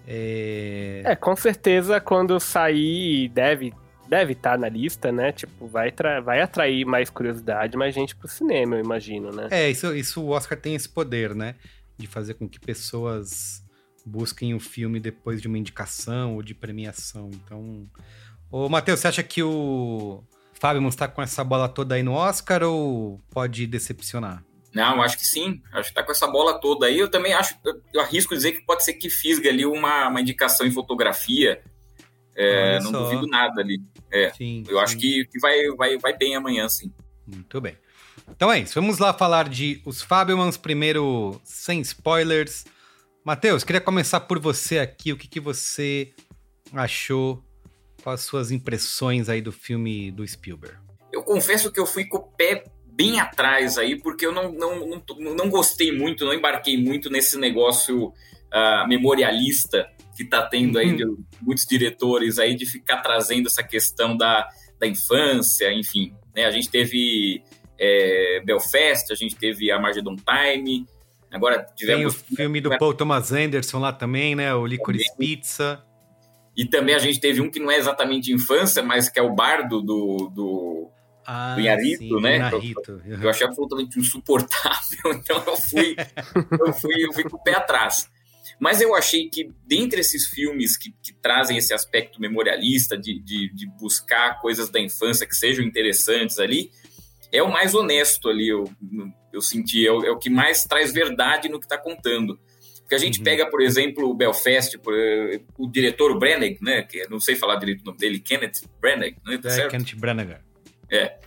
É, 0.08 1.02
é 1.06 1.16
com 1.16 1.36
certeza 1.36 2.00
quando 2.00 2.40
sair 2.40 3.30
deve 3.30 3.74
deve 4.08 4.34
estar 4.34 4.52
tá 4.52 4.58
na 4.58 4.70
lista, 4.70 5.12
né? 5.12 5.32
Tipo, 5.32 5.68
vai, 5.68 5.92
vai 6.24 6.40
atrair 6.40 6.86
mais 6.86 7.10
curiosidade, 7.10 7.76
mais 7.76 7.96
gente 7.96 8.16
pro 8.16 8.28
cinema, 8.28 8.76
eu 8.76 8.84
imagino, 8.84 9.32
né? 9.32 9.48
É, 9.50 9.70
isso, 9.70 9.96
isso 9.96 10.22
o 10.22 10.30
Oscar 10.30 10.60
tem 10.60 10.76
esse 10.76 10.88
poder, 10.88 11.34
né? 11.34 11.56
De 11.98 12.06
fazer 12.06 12.36
com 12.36 12.48
que 12.48 12.60
pessoas 12.60 13.65
busquem 14.06 14.54
o 14.54 14.60
filme 14.60 15.00
depois 15.00 15.42
de 15.42 15.48
uma 15.48 15.58
indicação 15.58 16.36
ou 16.36 16.44
de 16.44 16.54
premiação. 16.54 17.32
Então. 17.34 17.90
Ô, 18.52 18.70
Matheus, 18.70 19.00
você 19.00 19.08
acha 19.08 19.24
que 19.24 19.42
o 19.42 20.24
Fábio 20.54 20.88
está 20.88 21.08
com 21.08 21.22
essa 21.22 21.44
bola 21.44 21.68
toda 21.68 21.96
aí 21.96 22.04
no 22.04 22.14
Oscar 22.14 22.64
ou 22.64 23.20
pode 23.32 23.66
decepcionar? 23.66 24.44
Não, 24.74 25.02
acho 25.02 25.18
que 25.18 25.26
sim. 25.26 25.62
Acho 25.72 25.90
que 25.90 25.96
tá 25.96 26.04
com 26.04 26.12
essa 26.12 26.28
bola 26.28 26.60
toda 26.60 26.86
aí. 26.86 27.00
Eu 27.00 27.10
também 27.10 27.34
acho, 27.34 27.56
eu 27.94 28.02
arrisco 28.02 28.36
dizer 28.36 28.52
que 28.52 28.66
pode 28.66 28.84
ser 28.84 28.94
que 28.94 29.10
fisga 29.10 29.50
ali 29.50 29.66
uma, 29.66 30.10
uma 30.10 30.22
indicação 30.22 30.68
em 30.68 30.72
fotografia. 30.72 31.62
É, 32.36 32.80
não 32.82 32.92
duvido 32.92 33.26
nada 33.26 33.62
ali. 33.62 33.82
É, 34.12 34.32
sim, 34.34 34.64
eu 34.68 34.78
sim. 34.78 34.84
acho 34.84 34.98
que, 34.98 35.26
que 35.32 35.40
vai, 35.40 35.70
vai, 35.78 35.98
vai 35.98 36.18
bem 36.18 36.36
amanhã, 36.36 36.68
sim. 36.68 36.92
Muito 37.26 37.62
bem. 37.62 37.78
Então 38.30 38.52
é 38.52 38.60
isso. 38.60 38.76
Vamos 38.76 38.98
lá 39.00 39.14
falar 39.14 39.48
de 39.48 39.82
Os 39.86 40.02
Fabelmans, 40.02 40.58
primeiro 40.58 41.40
sem 41.44 41.80
spoilers. 41.80 42.66
Matheus, 43.26 43.64
queria 43.64 43.82
começar 43.82 44.20
por 44.20 44.38
você 44.38 44.78
aqui. 44.78 45.12
O 45.12 45.18
que, 45.18 45.28
que 45.28 45.40
você 45.40 46.14
achou? 46.72 47.44
Quais 48.04 48.20
as 48.20 48.26
suas 48.28 48.52
impressões 48.52 49.30
aí 49.30 49.42
do 49.42 49.52
filme 49.52 50.12
do 50.12 50.26
Spielberg? 50.28 50.78
Eu 51.12 51.24
confesso 51.24 51.72
que 51.72 51.80
eu 51.80 51.88
fui 51.88 52.06
com 52.06 52.18
o 52.18 52.22
pé 52.22 52.66
bem 52.86 53.20
atrás 53.20 53.80
aí, 53.80 54.00
porque 54.00 54.28
eu 54.28 54.32
não, 54.32 54.52
não, 54.52 54.80
não, 54.88 55.36
não 55.36 55.50
gostei 55.50 55.92
muito, 55.92 56.24
não 56.24 56.36
embarquei 56.36 56.78
muito 56.78 57.10
nesse 57.10 57.36
negócio 57.36 58.10
uh, 58.10 58.88
memorialista 58.88 59.90
que 60.16 60.22
está 60.22 60.44
tendo 60.46 60.78
aí 60.78 60.92
uhum. 60.92 60.96
de 60.96 61.06
muitos 61.42 61.66
diretores 61.66 62.38
aí 62.38 62.54
de 62.54 62.68
ficar 62.68 62.98
trazendo 62.98 63.48
essa 63.48 63.64
questão 63.64 64.16
da, 64.16 64.48
da 64.80 64.86
infância, 64.86 65.74
enfim. 65.74 66.14
Né? 66.36 66.46
A 66.46 66.52
gente 66.52 66.70
teve 66.70 67.42
é, 67.80 68.40
Belfast, 68.46 69.12
a 69.12 69.16
gente 69.16 69.36
teve 69.36 69.72
Armageddon 69.72 70.16
Time, 70.16 70.86
agora 71.36 71.66
tivemos... 71.76 72.22
Tem 72.22 72.34
o 72.34 72.36
filme 72.36 72.62
do 72.62 72.78
Paul 72.78 72.94
Thomas 72.94 73.32
Anderson 73.32 73.80
lá 73.80 73.92
também, 73.92 74.36
né? 74.36 74.54
O 74.54 74.66
Licorice 74.66 75.12
também. 75.12 75.36
Pizza. 75.36 75.84
E 76.56 76.66
também 76.66 76.96
a 76.96 77.00
gente 77.00 77.20
teve 77.20 77.42
um 77.42 77.52
que 77.52 77.60
não 77.60 77.70
é 77.70 77.78
exatamente 77.78 78.32
infância, 78.32 78.82
mas 78.82 79.10
que 79.10 79.20
é 79.20 79.22
o 79.22 79.36
bardo 79.36 79.82
do, 79.82 80.32
do, 80.34 80.90
ah, 81.26 81.56
do 81.56 81.62
Inharito, 81.62 81.98
sim, 81.98 82.22
né? 82.22 82.36
Inharito. 82.38 83.02
Eu, 83.06 83.22
eu, 83.24 83.30
achei 83.30 83.46
absolutamente 83.46 84.00
insuportável, 84.00 85.12
então 85.14 85.44
eu 85.46 85.58
fui, 85.58 85.96
eu 86.60 86.74
fui, 86.74 87.06
eu 87.06 87.14
fui 87.14 87.24
com 87.24 87.36
o 87.36 87.44
pé 87.44 87.56
atrás. 87.56 88.10
Mas 88.60 88.80
eu 88.80 88.96
achei 88.96 89.28
que, 89.28 89.52
dentre 89.66 90.00
esses 90.00 90.28
filmes 90.30 90.78
que, 90.78 90.92
que 91.04 91.14
trazem 91.14 91.58
esse 91.58 91.74
aspecto 91.74 92.22
memorialista, 92.22 92.98
de, 92.98 93.20
de, 93.20 93.52
de, 93.54 93.68
buscar 93.78 94.40
coisas 94.40 94.70
da 94.70 94.80
infância 94.80 95.28
que 95.28 95.36
sejam 95.36 95.66
interessantes 95.66 96.40
ali, 96.40 96.72
é 97.32 97.44
o 97.44 97.52
mais 97.52 97.76
honesto 97.76 98.30
ali, 98.30 98.48
eu, 98.48 98.64
eu 99.36 99.42
senti, 99.42 99.86
é 99.86 99.92
o, 99.92 100.06
é 100.06 100.12
o 100.12 100.18
que 100.18 100.30
mais 100.30 100.64
traz 100.64 100.94
verdade 100.94 101.50
no 101.50 101.60
que 101.60 101.66
está 101.66 101.78
contando. 101.78 102.40
Porque 102.82 102.96
a 102.96 103.00
gente 103.00 103.18
uhum. 103.18 103.24
pega, 103.24 103.50
por 103.50 103.62
exemplo, 103.62 104.10
o 104.10 104.14
Belfast, 104.14 104.78
por, 104.78 104.94
o 105.58 105.68
diretor 105.68 106.18
Branagh, 106.20 106.58
né? 106.62 106.84
Que 106.84 107.08
não 107.10 107.20
sei 107.20 107.36
falar 107.36 107.56
direito 107.56 107.82
o 107.82 107.86
nome 107.86 107.98
dele, 107.98 108.20
Kenneth 108.20 108.68
Branagh, 108.80 109.16
né? 109.26 109.40
Tá 109.40 109.50
é, 109.50 109.68
Kenneth 109.68 109.96
Branagh. 109.96 110.40
É. 110.92 111.18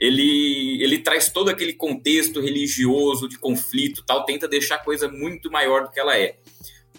Ele, 0.00 0.82
ele 0.82 0.98
traz 0.98 1.30
todo 1.30 1.50
aquele 1.50 1.72
contexto 1.72 2.40
religioso 2.40 3.28
de 3.28 3.38
conflito 3.38 4.02
tal, 4.04 4.24
tenta 4.24 4.48
deixar 4.48 4.74
a 4.74 4.78
coisa 4.78 5.08
muito 5.08 5.50
maior 5.52 5.84
do 5.84 5.90
que 5.90 6.00
ela 6.00 6.18
é. 6.18 6.36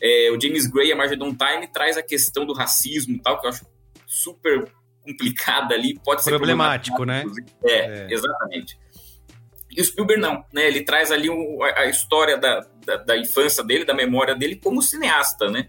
é 0.02 0.32
o 0.32 0.40
James 0.40 0.66
Gray, 0.66 0.94
a 0.94 0.96
Margedon 0.96 1.36
Time, 1.36 1.68
traz 1.68 1.98
a 1.98 2.02
questão 2.02 2.46
do 2.46 2.54
racismo 2.54 3.20
tal, 3.22 3.40
que 3.40 3.48
eu 3.48 3.50
acho 3.50 3.66
super 4.08 4.72
complicada 5.04 5.76
ali, 5.76 6.00
pode 6.04 6.24
ser 6.24 6.32
problemático, 6.32 7.04
né? 7.04 7.26
É, 7.66 7.74
é, 7.74 8.08
exatamente. 8.10 8.78
E 9.76 9.82
o 9.82 9.84
Spielberg 9.84 10.22
não, 10.22 10.46
né? 10.54 10.68
Ele 10.68 10.82
traz 10.82 11.12
ali 11.12 11.30
o, 11.30 11.64
a, 11.64 11.82
a, 11.82 11.86
história 11.88 12.38
da, 12.38 12.66
da, 12.86 12.98
da, 12.98 13.18
infância 13.18 13.64
dele, 13.64 13.84
da 13.84 13.94
memória 13.94 14.36
dele 14.36 14.56
como 14.56 14.82
cineasta, 14.82 15.50
né? 15.50 15.68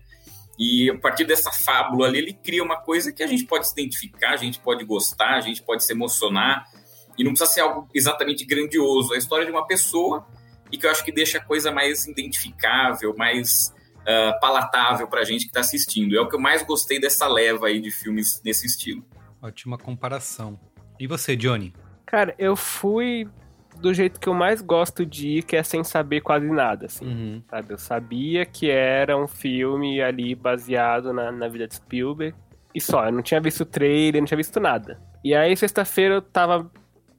E 0.58 0.90
a 0.90 0.98
partir 0.98 1.24
dessa 1.24 1.50
fábula 1.50 2.06
ali, 2.06 2.18
ele 2.18 2.32
cria 2.32 2.62
uma 2.62 2.76
coisa 2.76 3.12
que 3.12 3.22
a 3.22 3.26
gente 3.26 3.44
pode 3.44 3.66
se 3.66 3.72
identificar, 3.72 4.30
a 4.30 4.36
gente 4.36 4.58
pode 4.60 4.84
gostar, 4.84 5.34
a 5.34 5.40
gente 5.40 5.62
pode 5.62 5.84
se 5.84 5.92
emocionar. 5.92 6.64
E 7.18 7.24
não 7.24 7.32
precisa 7.32 7.50
ser 7.50 7.60
algo 7.60 7.88
exatamente 7.94 8.44
grandioso. 8.44 9.12
É 9.12 9.16
a 9.16 9.18
história 9.18 9.44
de 9.44 9.50
uma 9.50 9.66
pessoa 9.66 10.26
e 10.70 10.78
que 10.78 10.86
eu 10.86 10.90
acho 10.90 11.04
que 11.04 11.12
deixa 11.12 11.38
a 11.38 11.44
coisa 11.44 11.70
mais 11.70 12.06
identificável, 12.06 13.14
mais 13.16 13.72
uh, 14.00 14.38
palatável 14.40 15.06
para 15.08 15.20
a 15.20 15.24
gente 15.24 15.42
que 15.42 15.50
está 15.50 15.60
assistindo. 15.60 16.16
É 16.16 16.20
o 16.20 16.28
que 16.28 16.36
eu 16.36 16.40
mais 16.40 16.62
gostei 16.62 17.00
dessa 17.00 17.26
leva 17.26 17.66
aí 17.66 17.80
de 17.80 17.90
filmes 17.90 18.40
nesse 18.44 18.66
estilo. 18.66 19.04
Ótima 19.42 19.76
comparação. 19.76 20.58
E 20.98 21.06
você, 21.06 21.36
Johnny? 21.36 21.74
Cara, 22.06 22.34
eu 22.38 22.56
fui 22.56 23.28
do 23.80 23.92
jeito 23.94 24.18
que 24.18 24.28
eu 24.28 24.34
mais 24.34 24.60
gosto 24.60 25.04
de 25.04 25.38
ir, 25.38 25.42
que 25.42 25.56
é 25.56 25.62
sem 25.62 25.84
saber 25.84 26.20
quase 26.20 26.50
nada, 26.50 26.86
assim, 26.86 27.06
uhum. 27.06 27.42
sabe? 27.48 27.72
Eu 27.72 27.78
sabia 27.78 28.44
que 28.44 28.70
era 28.70 29.16
um 29.16 29.26
filme 29.26 30.00
ali 30.00 30.34
baseado 30.34 31.12
na, 31.12 31.30
na 31.30 31.48
vida 31.48 31.66
de 31.66 31.74
Spielberg, 31.76 32.36
e 32.74 32.80
só, 32.80 33.06
eu 33.06 33.12
não 33.12 33.22
tinha 33.22 33.40
visto 33.40 33.60
o 33.62 33.66
trailer, 33.66 34.20
não 34.20 34.26
tinha 34.26 34.36
visto 34.36 34.60
nada. 34.60 35.00
E 35.24 35.34
aí, 35.34 35.56
sexta-feira, 35.56 36.14
eu 36.16 36.22
tava 36.22 36.70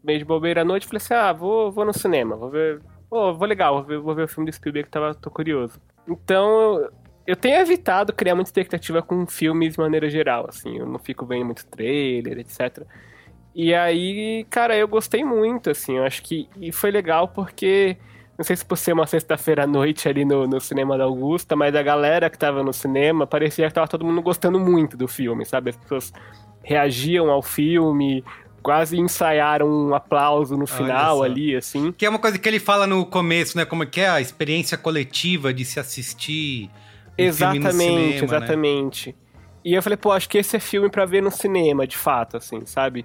meio 0.04 0.20
de 0.20 0.26
bobeira 0.26 0.62
à 0.62 0.66
noite, 0.66 0.88
falei 0.88 0.98
assim, 0.98 1.14
ah, 1.14 1.34
vou, 1.34 1.72
vou 1.72 1.86
no 1.86 1.94
cinema, 1.94 2.36
vou 2.36 2.50
ver... 2.50 2.82
Oh, 3.10 3.34
vou 3.34 3.48
legal, 3.48 3.76
vou 3.76 3.84
ver, 3.84 4.00
vou 4.00 4.16
ver 4.16 4.24
o 4.24 4.28
filme 4.28 4.50
do 4.50 4.54
Spielberg 4.54 4.88
que 4.88 4.92
tava, 4.92 5.16
tô 5.16 5.32
curioso. 5.32 5.80
Então, 6.08 6.80
eu, 6.80 6.92
eu 7.26 7.36
tenho 7.36 7.58
evitado 7.58 8.14
criar 8.14 8.36
muita 8.36 8.50
expectativa 8.50 9.02
com 9.02 9.26
filmes 9.26 9.74
de 9.74 9.80
maneira 9.80 10.10
geral, 10.10 10.46
assim, 10.48 10.78
eu 10.78 10.86
não 10.86 11.00
fico 11.00 11.26
vendo 11.26 11.46
muito 11.46 11.66
trailer, 11.66 12.40
etc., 12.40 12.86
e 13.60 13.74
aí, 13.74 14.46
cara, 14.52 14.78
eu 14.78 14.88
gostei 14.88 15.24
muito, 15.24 15.72
assim, 15.72 15.98
eu 15.98 16.04
acho 16.04 16.22
que 16.22 16.48
e 16.62 16.72
foi 16.72 16.92
legal 16.92 17.28
porque, 17.28 17.98
não 18.38 18.46
sei 18.46 18.56
se 18.56 18.64
por 18.64 18.78
ser 18.78 18.94
uma 18.94 19.08
sexta-feira 19.08 19.64
à 19.64 19.68
noite 19.68 20.08
ali 20.08 20.24
no, 20.24 20.46
no 20.46 20.62
cinema 20.62 20.96
da 20.96 21.06
Augusta, 21.06 21.56
mas 21.56 21.74
a 21.74 21.82
galera 21.82 22.30
que 22.30 22.38
tava 22.38 22.62
no 22.62 22.72
cinema 22.72 23.26
parecia 23.26 23.68
que 23.68 23.74
tava 23.74 23.88
todo 23.88 24.06
mundo 24.06 24.22
gostando 24.22 24.60
muito 24.60 24.96
do 24.96 25.08
filme, 25.08 25.44
sabe? 25.44 25.72
As 25.72 25.76
pessoas 25.76 26.14
reagiam 26.62 27.32
ao 27.32 27.42
filme, 27.42 28.24
quase 28.62 29.00
ensaiaram 29.00 29.68
um 29.68 29.96
aplauso 29.96 30.56
no 30.56 30.68
final 30.68 31.24
ali, 31.24 31.56
assim. 31.56 31.92
Que 31.92 32.06
é 32.06 32.10
uma 32.10 32.20
coisa 32.20 32.38
que 32.38 32.48
ele 32.48 32.60
fala 32.60 32.86
no 32.86 33.08
começo, 33.08 33.58
né? 33.58 33.66
Como 33.66 33.82
é 33.82 33.86
que 33.88 34.02
é 34.02 34.08
a 34.08 34.22
experiência 34.22 34.78
coletiva 34.78 35.52
de 35.52 35.66
se 35.66 35.80
assistir. 35.80 36.70
Um 37.18 37.24
exatamente, 37.24 37.72
cinema, 37.72 38.10
né? 38.10 38.24
exatamente. 38.24 39.10
Né? 39.10 39.16
E 39.66 39.74
eu 39.74 39.82
falei, 39.82 39.98
pô, 39.98 40.12
acho 40.12 40.30
que 40.30 40.38
esse 40.38 40.56
é 40.56 40.60
filme 40.60 40.92
para 40.92 41.06
ver 41.06 41.24
no 41.24 41.32
cinema, 41.32 41.88
de 41.88 41.98
fato, 41.98 42.38
assim, 42.38 42.64
sabe? 42.68 43.04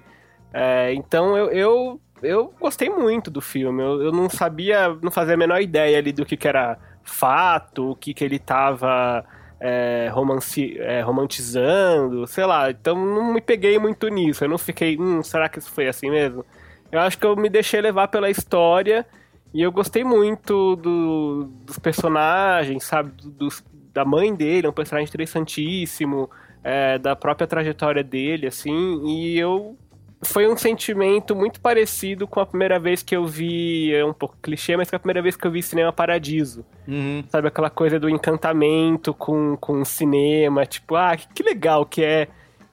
É, 0.53 0.93
então 0.93 1.35
eu, 1.35 1.49
eu, 1.51 2.01
eu 2.21 2.53
gostei 2.59 2.89
muito 2.89 3.31
do 3.31 3.41
filme. 3.41 3.81
Eu, 3.81 4.03
eu, 4.03 4.11
não 4.11 4.29
sabia, 4.29 4.89
não 5.01 5.11
fazia 5.11 5.33
a 5.33 5.37
menor 5.37 5.61
ideia 5.61 5.97
ali 5.97 6.11
do 6.11 6.25
que, 6.25 6.37
que 6.37 6.47
era 6.47 6.77
fato, 7.03 7.91
o 7.91 7.95
que, 7.95 8.13
que 8.13 8.23
ele 8.23 8.39
tava 8.39 9.25
é, 9.59 10.09
romance, 10.13 10.77
é, 10.79 11.01
romantizando, 11.01 12.27
sei 12.27 12.45
lá. 12.45 12.69
Então 12.69 12.95
não 12.95 13.33
me 13.33 13.41
peguei 13.41 13.79
muito 13.79 14.07
nisso. 14.07 14.43
Eu 14.43 14.49
não 14.49 14.57
fiquei, 14.57 14.97
hum, 14.97 15.23
será 15.23 15.49
que 15.49 15.59
isso 15.59 15.71
foi 15.71 15.87
assim 15.87 16.09
mesmo? 16.09 16.45
Eu 16.91 16.99
acho 16.99 17.17
que 17.17 17.25
eu 17.25 17.35
me 17.35 17.49
deixei 17.49 17.81
levar 17.81 18.07
pela 18.07 18.29
história 18.29 19.05
e 19.53 19.61
eu 19.61 19.71
gostei 19.71 20.03
muito 20.03 20.75
do, 20.75 21.49
dos 21.65 21.79
personagens, 21.79 22.83
sabe? 22.83 23.11
Do, 23.23 23.49
da 23.93 24.03
mãe 24.03 24.33
dele, 24.33 24.67
é 24.67 24.69
um 24.69 24.73
personagem 24.73 25.07
interessantíssimo, 25.07 26.29
é, 26.63 26.97
da 26.97 27.15
própria 27.15 27.47
trajetória 27.47 28.03
dele, 28.03 28.47
assim. 28.47 29.01
E 29.05 29.37
eu 29.37 29.77
foi 30.23 30.47
um 30.47 30.57
sentimento 30.57 31.35
muito 31.35 31.59
parecido 31.59 32.27
com 32.27 32.39
a 32.39 32.45
primeira 32.45 32.79
vez 32.79 33.03
que 33.03 33.15
eu 33.15 33.25
vi, 33.25 33.93
é 33.93 34.03
um 34.03 34.13
pouco 34.13 34.35
clichê, 34.41 34.75
mas 34.77 34.89
com 34.89 34.95
a 34.95 34.99
primeira 34.99 35.21
vez 35.21 35.35
que 35.35 35.45
eu 35.45 35.51
vi 35.51 35.61
Cinema 35.61 35.91
Paradiso. 35.91 36.65
Uhum. 36.87 37.23
Sabe, 37.29 37.47
aquela 37.47 37.69
coisa 37.69 37.99
do 37.99 38.09
encantamento 38.09 39.13
com, 39.13 39.57
com 39.57 39.81
o 39.81 39.85
cinema, 39.85 40.65
tipo, 40.65 40.95
ah, 40.95 41.15
que, 41.15 41.27
que 41.27 41.43
legal 41.43 41.85
que 41.85 42.03
é, 42.03 42.27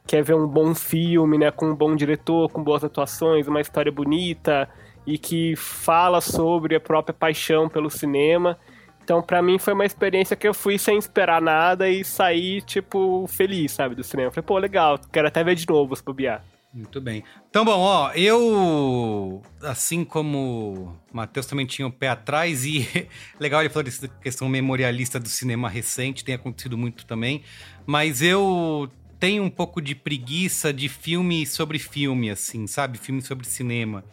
que 0.06 0.16
é 0.16 0.22
ver 0.22 0.34
um 0.34 0.46
bom 0.46 0.74
filme, 0.74 1.38
né, 1.38 1.50
com 1.50 1.66
um 1.66 1.74
bom 1.74 1.94
diretor, 1.94 2.50
com 2.50 2.62
boas 2.62 2.84
atuações, 2.84 3.46
uma 3.48 3.60
história 3.60 3.92
bonita 3.92 4.68
e 5.06 5.18
que 5.18 5.56
fala 5.56 6.20
sobre 6.20 6.76
a 6.76 6.80
própria 6.80 7.14
paixão 7.14 7.68
pelo 7.68 7.90
cinema. 7.90 8.58
Então, 9.02 9.22
para 9.22 9.42
mim, 9.42 9.58
foi 9.58 9.72
uma 9.72 9.84
experiência 9.84 10.36
que 10.36 10.46
eu 10.46 10.54
fui 10.54 10.78
sem 10.78 10.96
esperar 10.98 11.40
nada 11.40 11.88
e 11.88 12.04
saí, 12.04 12.60
tipo, 12.60 13.26
feliz, 13.26 13.72
sabe, 13.72 13.94
do 13.94 14.04
cinema. 14.04 14.30
Falei, 14.30 14.46
pô, 14.46 14.58
legal, 14.58 15.00
quero 15.12 15.26
até 15.26 15.42
ver 15.42 15.56
de 15.56 15.66
novo, 15.66 15.96
se 15.96 16.04
bobear. 16.04 16.44
Muito 16.72 17.00
bem. 17.00 17.24
Então, 17.48 17.64
bom, 17.64 17.78
ó, 17.78 18.12
eu, 18.12 19.42
assim 19.60 20.04
como 20.04 20.96
o 21.12 21.16
Matheus 21.16 21.46
também 21.46 21.66
tinha 21.66 21.86
o 21.86 21.90
pé 21.90 22.08
atrás, 22.08 22.64
e 22.64 22.88
legal 23.40 23.60
ele 23.60 23.68
falou 23.68 23.82
dessa 23.82 24.06
questão 24.06 24.48
memorialista 24.48 25.18
do 25.18 25.28
cinema 25.28 25.68
recente, 25.68 26.24
tem 26.24 26.36
acontecido 26.36 26.78
muito 26.78 27.04
também, 27.06 27.42
mas 27.84 28.22
eu 28.22 28.88
tenho 29.18 29.42
um 29.42 29.50
pouco 29.50 29.82
de 29.82 29.96
preguiça 29.96 30.72
de 30.72 30.88
filme 30.88 31.44
sobre 31.44 31.78
filme, 31.78 32.30
assim, 32.30 32.68
sabe? 32.68 32.98
Filme 32.98 33.20
sobre 33.20 33.46
cinema. 33.48 34.04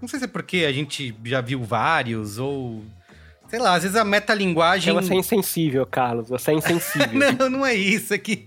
Não 0.00 0.08
sei 0.08 0.18
se 0.18 0.24
é 0.24 0.28
porque 0.28 0.64
a 0.64 0.72
gente 0.72 1.14
já 1.24 1.42
viu 1.42 1.62
vários, 1.62 2.38
ou 2.38 2.82
Sei 3.48 3.58
lá, 3.58 3.74
às 3.74 3.82
vezes 3.82 3.96
a 3.96 4.04
metalinguagem. 4.04 4.92
Você 4.92 5.14
é 5.14 5.16
insensível, 5.16 5.86
Carlos. 5.86 6.28
Você 6.28 6.50
é 6.50 6.54
insensível. 6.54 7.08
não, 7.38 7.48
não 7.50 7.66
é 7.66 7.74
isso. 7.74 8.12
É 8.12 8.18
que 8.18 8.46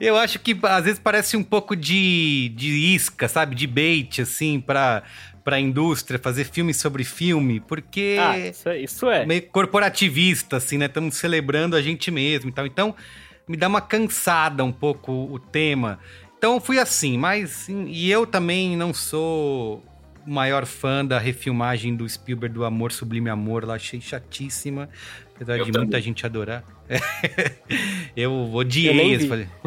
eu 0.00 0.16
acho 0.16 0.38
que 0.38 0.56
às 0.62 0.84
vezes 0.84 1.00
parece 1.00 1.36
um 1.36 1.42
pouco 1.42 1.74
de, 1.74 2.52
de 2.54 2.94
isca, 2.94 3.26
sabe? 3.26 3.56
De 3.56 3.66
bait, 3.66 4.22
assim, 4.22 4.60
pra, 4.60 5.02
pra 5.44 5.58
indústria 5.58 6.18
fazer 6.18 6.44
filme 6.44 6.72
sobre 6.72 7.02
filme, 7.02 7.58
porque. 7.58 8.16
Ah, 8.20 8.38
isso, 8.38 8.68
é, 8.68 8.78
isso 8.78 9.10
é. 9.10 9.26
Meio 9.26 9.42
corporativista, 9.48 10.58
assim, 10.58 10.78
né? 10.78 10.86
Estamos 10.86 11.16
celebrando 11.16 11.74
a 11.74 11.82
gente 11.82 12.08
mesmo 12.12 12.48
e 12.50 12.52
tal. 12.52 12.66
Então, 12.66 12.94
me 13.48 13.56
dá 13.56 13.66
uma 13.66 13.80
cansada 13.80 14.64
um 14.64 14.72
pouco 14.72 15.12
o 15.12 15.40
tema. 15.40 15.98
Então 16.38 16.60
fui 16.60 16.78
assim, 16.78 17.18
mas. 17.18 17.68
E 17.68 18.08
eu 18.08 18.24
também 18.26 18.76
não 18.76 18.94
sou 18.94 19.82
maior 20.26 20.66
fã 20.66 21.04
da 21.04 21.18
refilmagem 21.18 21.94
do 21.94 22.08
Spielberg 22.08 22.54
do 22.54 22.64
Amor 22.64 22.92
Sublime 22.92 23.30
Amor. 23.30 23.64
Lá 23.64 23.74
achei 23.74 24.00
chatíssima. 24.00 24.88
Apesar 25.34 25.58
eu 25.58 25.64
de 25.64 25.72
também. 25.72 25.86
muita 25.86 26.00
gente 26.00 26.24
adorar. 26.24 26.64
eu 28.16 28.32
odiei. 28.52 28.90
Eu 28.90 28.94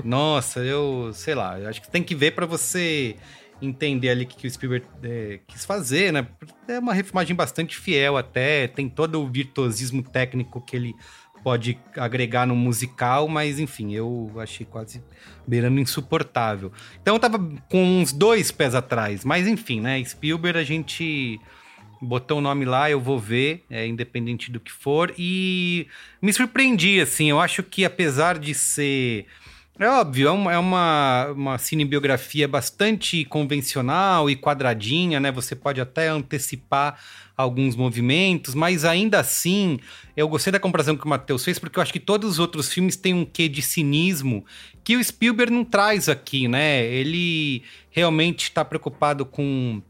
Nossa, 0.03 0.59
eu 0.59 1.11
sei 1.13 1.35
lá, 1.35 1.55
acho 1.67 1.81
que 1.81 1.89
tem 1.89 2.03
que 2.03 2.15
ver 2.15 2.31
para 2.31 2.45
você 2.45 3.15
entender 3.61 4.09
ali 4.09 4.23
o 4.23 4.27
que, 4.27 4.47
o 4.47 4.51
Spielberg 4.51 4.85
é, 5.03 5.39
quis 5.47 5.65
fazer, 5.65 6.13
né? 6.13 6.27
É 6.67 6.79
uma 6.79 6.93
refilmagem 6.93 7.35
bastante 7.35 7.77
fiel 7.77 8.17
até, 8.17 8.67
tem 8.67 8.87
todo 8.87 9.21
o 9.21 9.27
virtuosismo 9.27 10.01
técnico 10.01 10.61
que 10.61 10.75
ele 10.75 10.95
pode 11.43 11.79
agregar 11.95 12.45
no 12.45 12.55
musical, 12.55 13.27
mas 13.27 13.59
enfim, 13.59 13.93
eu 13.93 14.31
achei 14.37 14.65
quase 14.65 15.03
beirando 15.47 15.79
insuportável. 15.79 16.71
Então 17.01 17.15
eu 17.15 17.19
tava 17.19 17.39
com 17.69 17.83
uns 17.83 18.11
dois 18.11 18.51
pés 18.51 18.75
atrás, 18.75 19.23
mas 19.23 19.47
enfim, 19.47 19.81
né? 19.81 20.03
Spielberg 20.03 20.57
a 20.57 20.63
gente 20.63 21.39
botou 22.01 22.37
o 22.37 22.41
nome 22.41 22.65
lá, 22.65 22.89
eu 22.89 22.99
vou 22.99 23.19
ver, 23.19 23.65
é, 23.69 23.85
independente 23.85 24.51
do 24.51 24.59
que 24.59 24.71
for, 24.71 25.13
e 25.17 25.87
me 26.21 26.31
surpreendi, 26.31 27.01
assim, 27.01 27.29
eu 27.29 27.39
acho 27.39 27.61
que 27.61 27.83
apesar 27.83 28.39
de 28.39 28.53
ser 28.53 29.25
é 29.79 29.87
óbvio, 29.87 30.27
é 30.27 30.31
uma, 30.31 30.53
é 30.53 30.57
uma, 30.57 31.27
uma 31.27 31.57
cinebiografia 31.57 32.47
bastante 32.47 33.23
convencional 33.23 34.29
e 34.29 34.35
quadradinha, 34.35 35.21
né? 35.21 35.31
Você 35.31 35.55
pode 35.55 35.79
até 35.79 36.09
antecipar 36.09 36.99
alguns 37.37 37.77
movimentos, 37.77 38.53
mas 38.53 38.83
ainda 38.83 39.19
assim, 39.19 39.79
eu 40.17 40.27
gostei 40.27 40.51
da 40.51 40.59
comparação 40.59 40.97
que 40.97 41.05
o 41.05 41.07
Matheus 41.07 41.45
fez, 41.45 41.57
porque 41.57 41.79
eu 41.79 41.83
acho 41.83 41.93
que 41.93 41.99
todos 41.99 42.31
os 42.31 42.39
outros 42.39 42.73
filmes 42.73 42.97
têm 42.97 43.13
um 43.13 43.23
quê 43.23 43.47
de 43.47 43.61
cinismo 43.61 44.45
que 44.83 44.97
o 44.97 45.03
Spielberg 45.03 45.53
não 45.53 45.63
traz 45.63 46.09
aqui, 46.09 46.49
né? 46.49 46.85
Ele 46.85 47.63
realmente 47.89 48.43
está 48.43 48.65
preocupado 48.65 49.25
com 49.25 49.81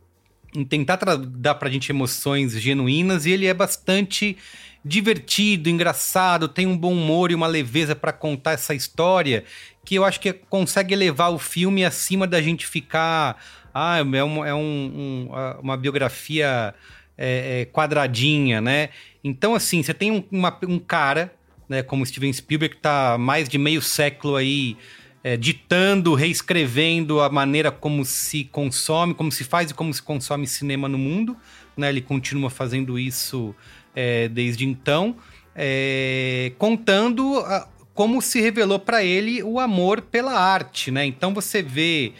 em 0.56 0.64
tentar 0.66 0.98
dar 1.16 1.56
pra 1.56 1.70
gente 1.70 1.92
emoções 1.92 2.54
genuínas 2.54 3.26
e 3.26 3.32
ele 3.32 3.46
é 3.46 3.54
bastante 3.54 4.38
divertido, 4.84 5.70
engraçado, 5.70 6.48
tem 6.48 6.66
um 6.66 6.78
bom 6.78 6.94
humor 6.94 7.32
e 7.32 7.36
uma 7.36 7.48
leveza 7.48 7.96
para 7.96 8.14
contar 8.14 8.52
essa 8.52 8.74
história 8.74 9.44
que 9.86 9.96
eu 9.96 10.06
acho 10.06 10.20
que 10.20 10.32
consegue 10.34 10.94
elevar 10.94 11.32
o 11.32 11.40
filme 11.40 11.84
acima 11.84 12.28
da 12.28 12.42
gente 12.42 12.68
ficar. 12.68 13.44
Ah, 13.74 13.98
é, 13.98 14.04
um, 14.24 14.46
é 14.46 14.54
um, 14.54 14.60
um, 14.60 15.30
uma 15.62 15.76
biografia 15.76 16.74
é, 17.18 17.62
é, 17.62 17.66
quadradinha, 17.66 18.62
né? 18.62 18.90
Então, 19.24 19.56
assim, 19.56 19.82
você 19.82 19.94
tem 19.94 20.12
um, 20.12 20.24
uma, 20.32 20.58
um 20.68 20.80
cara, 20.80 21.34
né, 21.68 21.82
como 21.82 22.06
Steven 22.06 22.32
Spielberg, 22.32 22.76
que 22.76 22.82
tá 22.82 23.18
mais 23.18 23.50
de 23.50 23.58
meio 23.58 23.82
século 23.82 24.36
aí. 24.36 24.78
É, 25.22 25.36
ditando, 25.36 26.14
reescrevendo 26.14 27.20
a 27.20 27.30
maneira 27.30 27.70
como 27.72 28.06
se 28.06 28.46
consome, 28.46 29.14
como 29.14 29.30
se 29.30 29.44
faz 29.44 29.70
e 29.70 29.74
como 29.74 29.94
se 29.94 30.02
consome 30.02 30.48
cinema 30.48 30.88
no 30.88 30.98
mundo. 30.98 31.36
Né? 31.76 31.90
Ele 31.90 32.00
continua 32.00 32.50
fazendo 32.50 32.98
isso 32.98 33.54
é, 33.96 34.28
desde 34.28 34.66
então, 34.66 35.16
é, 35.56 36.52
contando 36.58 37.40
a, 37.40 37.68
como 37.94 38.22
se 38.22 38.40
revelou 38.40 38.80
para 38.80 39.04
ele 39.04 39.44
o 39.44 39.60
amor 39.60 40.02
pela 40.02 40.34
arte, 40.34 40.92
né? 40.92 41.06
Então 41.06 41.34
você 41.34 41.62
vê 41.62 42.14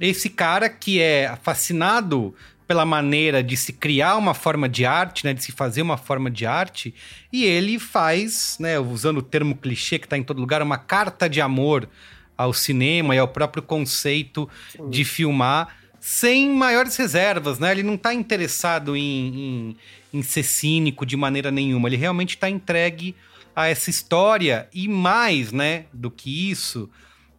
esse 0.00 0.30
cara 0.30 0.68
que 0.68 1.00
é 1.00 1.36
fascinado 1.42 2.34
pela 2.66 2.84
maneira 2.84 3.42
de 3.42 3.56
se 3.56 3.72
criar 3.72 4.16
uma 4.16 4.34
forma 4.34 4.68
de 4.68 4.84
arte, 4.84 5.24
né, 5.24 5.32
de 5.32 5.42
se 5.42 5.52
fazer 5.52 5.80
uma 5.80 5.96
forma 5.96 6.30
de 6.30 6.44
arte, 6.44 6.94
e 7.32 7.44
ele 7.44 7.78
faz, 7.78 8.58
né, 8.60 8.78
usando 8.78 9.18
o 9.18 9.22
termo 9.22 9.56
clichê 9.56 9.98
que 9.98 10.04
está 10.04 10.18
em 10.18 10.22
todo 10.22 10.38
lugar, 10.38 10.60
uma 10.60 10.76
carta 10.76 11.30
de 11.30 11.40
amor 11.40 11.88
ao 12.36 12.52
cinema 12.52 13.16
e 13.16 13.18
ao 13.18 13.26
próprio 13.26 13.62
conceito 13.62 14.48
Sim. 14.70 14.90
de 14.90 15.02
filmar 15.02 15.76
sem 15.98 16.50
maiores 16.50 16.96
reservas, 16.96 17.58
né? 17.58 17.72
Ele 17.72 17.82
não 17.82 17.94
está 17.94 18.14
interessado 18.14 18.96
em, 18.96 19.02
em, 19.02 19.76
em 20.12 20.22
ser 20.22 20.42
cínico 20.42 21.04
de 21.04 21.16
maneira 21.16 21.50
nenhuma, 21.50 21.88
ele 21.88 21.96
realmente 21.96 22.30
está 22.30 22.48
entregue 22.48 23.14
a 23.54 23.68
essa 23.68 23.90
história. 23.90 24.68
E 24.72 24.88
mais, 24.88 25.52
né, 25.52 25.86
do 25.92 26.10
que 26.10 26.50
isso, 26.50 26.88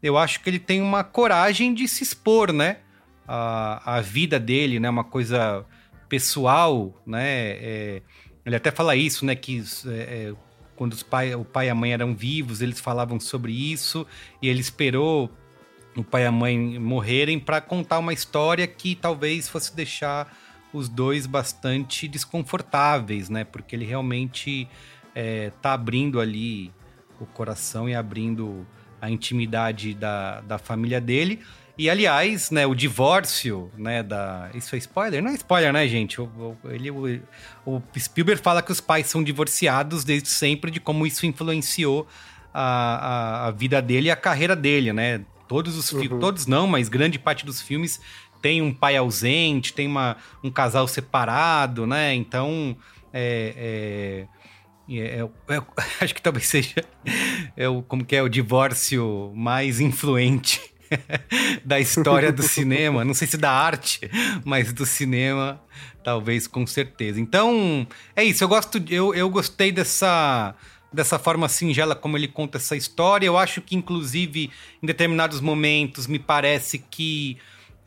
eu 0.01 0.17
acho 0.17 0.41
que 0.41 0.49
ele 0.49 0.59
tem 0.59 0.81
uma 0.81 1.03
coragem 1.03 1.73
de 1.73 1.87
se 1.87 2.03
expor, 2.03 2.51
né, 2.51 2.77
a, 3.27 3.97
a 3.97 4.01
vida 4.01 4.39
dele, 4.39 4.79
né, 4.79 4.89
uma 4.89 5.03
coisa 5.03 5.65
pessoal, 6.07 6.99
né, 7.05 7.51
é, 7.51 8.01
ele 8.45 8.55
até 8.55 8.71
fala 8.71 8.95
isso, 8.95 9.25
né, 9.25 9.35
que 9.35 9.63
é, 9.87 9.91
é, 9.91 10.33
quando 10.75 10.93
os 10.93 11.03
pai, 11.03 11.35
o 11.35 11.43
pai 11.43 11.67
e 11.67 11.69
a 11.69 11.75
mãe 11.75 11.93
eram 11.93 12.15
vivos, 12.15 12.61
eles 12.61 12.79
falavam 12.79 13.19
sobre 13.19 13.51
isso 13.51 14.07
e 14.41 14.47
ele 14.47 14.59
esperou 14.59 15.29
o 15.95 16.03
pai 16.03 16.23
e 16.23 16.25
a 16.25 16.31
mãe 16.31 16.79
morrerem 16.79 17.39
para 17.39 17.59
contar 17.59 17.99
uma 17.99 18.13
história 18.13 18.65
que 18.65 18.95
talvez 18.95 19.49
fosse 19.49 19.75
deixar 19.75 20.33
os 20.73 20.87
dois 20.87 21.25
bastante 21.25 22.07
desconfortáveis, 22.07 23.29
né, 23.29 23.43
porque 23.43 23.75
ele 23.75 23.85
realmente 23.85 24.67
é, 25.15 25.51
tá 25.61 25.73
abrindo 25.73 26.19
ali 26.19 26.71
o 27.19 27.25
coração 27.25 27.89
e 27.89 27.95
abrindo 27.95 28.65
a 29.01 29.09
intimidade 29.09 29.93
da, 29.93 30.41
da 30.41 30.57
família 30.57 31.01
dele. 31.01 31.39
E, 31.77 31.89
aliás, 31.89 32.51
né, 32.51 32.67
o 32.67 32.75
divórcio, 32.75 33.71
né, 33.77 34.03
da... 34.03 34.49
Isso 34.53 34.75
é 34.75 34.77
spoiler? 34.77 35.23
Não 35.23 35.31
é 35.31 35.35
spoiler, 35.35 35.71
né, 35.71 35.87
gente? 35.87 36.19
O, 36.19 36.57
ele, 36.65 36.91
o, 36.91 37.21
o 37.65 37.81
Spielberg 37.97 38.41
fala 38.41 38.61
que 38.61 38.69
os 38.69 38.81
pais 38.81 39.07
são 39.07 39.23
divorciados 39.23 40.03
desde 40.03 40.27
sempre, 40.27 40.71
de 40.71 40.81
como 40.81 41.07
isso 41.07 41.25
influenciou 41.25 42.05
a, 42.53 42.63
a, 42.63 43.47
a 43.47 43.51
vida 43.51 43.81
dele 43.81 44.09
e 44.09 44.11
a 44.11 44.15
carreira 44.17 44.57
dele, 44.57 44.91
né? 44.91 45.21
Todos 45.47 45.77
os 45.77 45.89
filmes, 45.89 46.11
uhum. 46.11 46.19
todos 46.19 46.45
não, 46.45 46.67
mas 46.67 46.89
grande 46.89 47.17
parte 47.17 47.45
dos 47.45 47.61
filmes 47.61 48.01
tem 48.41 48.61
um 48.61 48.73
pai 48.73 48.97
ausente, 48.97 49.73
tem 49.73 49.87
uma, 49.87 50.17
um 50.43 50.49
casal 50.49 50.87
separado, 50.87 51.85
né? 51.85 52.13
Então, 52.13 52.75
é, 53.13 54.25
é 54.27 54.39
é, 54.97 55.19
é, 55.19 55.55
é, 55.55 55.61
acho 56.01 56.15
que 56.15 56.21
talvez 56.21 56.47
seja 56.47 56.83
é 57.55 57.69
o, 57.69 57.83
como 57.83 58.03
que 58.03 58.15
é 58.15 58.23
o 58.23 58.29
divórcio 58.29 59.31
mais 59.35 59.79
influente 59.79 60.59
da 61.63 61.79
história 61.79 62.31
do 62.31 62.41
cinema. 62.41 63.05
Não 63.05 63.13
sei 63.13 63.27
se 63.27 63.37
da 63.37 63.51
arte, 63.51 64.09
mas 64.43 64.73
do 64.73 64.85
cinema, 64.85 65.61
talvez 66.03 66.47
com 66.47 66.65
certeza. 66.65 67.21
Então, 67.21 67.87
é 68.15 68.23
isso. 68.23 68.43
Eu 68.43 68.47
gosto, 68.47 68.83
eu, 68.89 69.13
eu 69.13 69.29
gostei 69.29 69.71
dessa 69.71 70.55
dessa 70.91 71.19
forma 71.19 71.47
singela 71.47 71.95
como 71.95 72.17
ele 72.17 72.27
conta 72.27 72.57
essa 72.57 72.75
história. 72.75 73.27
Eu 73.27 73.37
acho 73.37 73.61
que, 73.61 73.75
inclusive, 73.75 74.49
em 74.81 74.87
determinados 74.87 75.39
momentos, 75.39 76.07
me 76.07 76.17
parece 76.17 76.79
que 76.79 77.37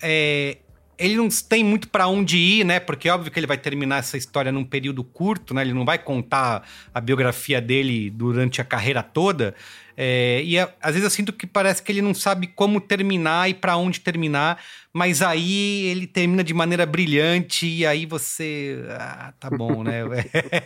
é, 0.03 0.59
ele 0.99 1.17
não 1.17 1.29
tem 1.29 1.65
muito 1.65 1.89
para 1.89 2.07
onde 2.07 2.37
ir, 2.37 2.65
né? 2.65 2.79
Porque 2.79 3.09
é 3.09 3.13
óbvio 3.13 3.31
que 3.33 3.39
ele 3.39 3.47
vai 3.47 3.59
terminar 3.59 3.99
essa 3.99 4.17
história 4.17 4.53
num 4.53 4.65
período 4.65 5.03
curto, 5.03 5.53
né? 5.53 5.63
Ele 5.63 5.73
não 5.73 5.85
vai 5.85 5.99
contar 5.99 6.69
a 6.95 7.01
biografia 7.01 7.61
dele 7.61 8.11
durante 8.11 8.61
a 8.61 8.65
carreira 8.65 9.03
toda. 9.03 9.55
É, 9.97 10.43
e 10.45 10.57
é, 10.57 10.73
às 10.81 10.93
vezes 10.93 11.05
eu 11.05 11.11
sinto 11.11 11.33
que 11.33 11.47
parece 11.47 11.83
que 11.83 11.91
ele 11.91 12.01
não 12.01 12.15
sabe 12.15 12.47
como 12.47 12.81
terminar 12.81 13.51
e 13.51 13.55
para 13.55 13.77
onde 13.77 14.01
terminar, 14.01 14.63
mas 14.93 15.23
aí 15.23 15.87
ele 15.87 16.07
termina 16.07 16.43
de 16.45 16.55
maneira 16.55 16.87
brilhante 16.87 17.67
e 17.67 17.85
aí 17.85 18.07
você. 18.07 18.85
Ah, 18.91 19.33
tá 19.41 19.51
bom, 19.51 19.83
né? 19.83 20.03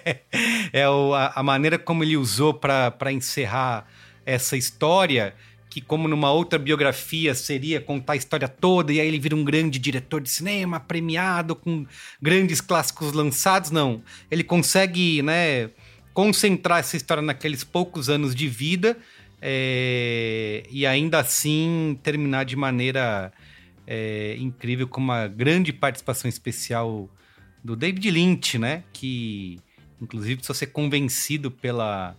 é 0.73 0.89
o, 0.89 1.15
a, 1.15 1.33
a 1.37 1.43
maneira 1.43 1.79
como 1.79 2.05
ele 2.05 2.17
usou 2.17 2.53
para 2.53 3.11
encerrar 3.11 3.87
essa 4.25 4.57
história 4.57 5.35
que, 5.77 5.81
como 5.83 6.09
numa 6.09 6.33
outra 6.33 6.59
biografia, 6.59 7.35
seria 7.35 7.83
contar 7.83 8.15
a 8.15 8.17
história 8.17 8.49
toda, 8.49 8.95
e 8.95 8.99
aí 8.99 9.07
ele 9.07 9.19
vira 9.19 9.37
um 9.37 9.45
grande 9.45 9.79
diretor 9.79 10.23
de 10.23 10.31
cinema, 10.31 10.81
premiado, 10.81 11.55
com 11.55 11.85
grandes 12.21 12.63
clássicos 12.63 13.13
lançados. 13.13 13.71
Não. 13.71 14.03
Ele 14.31 14.43
consegue, 14.43 15.21
né, 15.21 15.69
concentrar 16.15 16.79
essa 16.79 16.97
história 16.97 17.23
naqueles 17.23 17.63
poucos 17.63 18.09
anos 18.09 18.35
de 18.35 18.49
vida 18.49 18.97
é, 19.43 20.63
e 20.71 20.87
ainda 20.87 21.19
assim 21.19 21.99
terminar 22.03 22.47
de 22.47 22.57
maneira 22.57 23.31
é, 23.87 24.35
incrível, 24.39 24.89
com 24.89 25.03
uma 25.03 25.27
grande 25.29 25.75
participação 25.75 26.27
especial 26.27 27.07
do 27.63 27.77
David 27.77 28.11
Lynch, 28.11 28.59
né? 28.59 28.83
Que, 28.95 29.61
inclusive, 30.01 30.37
precisa 30.37 30.59
ser 30.59 30.69
convencido 30.69 31.51
pela. 31.51 32.17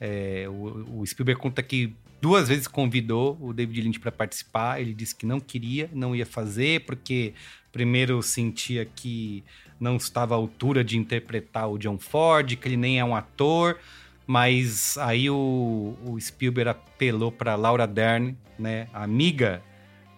É, 0.00 0.46
o, 0.48 1.00
o 1.00 1.06
Spielberg 1.06 1.38
conta 1.38 1.62
que 1.62 1.94
duas 2.24 2.48
vezes 2.48 2.66
convidou 2.66 3.36
o 3.38 3.52
David 3.52 3.82
Lynch 3.82 4.00
para 4.00 4.10
participar. 4.10 4.80
Ele 4.80 4.94
disse 4.94 5.14
que 5.14 5.26
não 5.26 5.38
queria, 5.38 5.90
não 5.92 6.16
ia 6.16 6.24
fazer, 6.24 6.80
porque 6.86 7.34
primeiro 7.70 8.22
sentia 8.22 8.86
que 8.86 9.44
não 9.78 9.96
estava 9.96 10.34
à 10.34 10.38
altura 10.38 10.82
de 10.82 10.96
interpretar 10.96 11.68
o 11.68 11.76
John 11.76 11.98
Ford, 11.98 12.56
que 12.56 12.66
ele 12.66 12.78
nem 12.78 12.98
é 12.98 13.04
um 13.04 13.14
ator. 13.14 13.78
Mas 14.26 14.96
aí 14.96 15.28
o, 15.28 15.94
o 16.02 16.18
Spielberg 16.18 16.70
apelou 16.70 17.30
para 17.30 17.54
Laura 17.56 17.86
Dern, 17.86 18.34
né, 18.58 18.88
amiga 18.94 19.62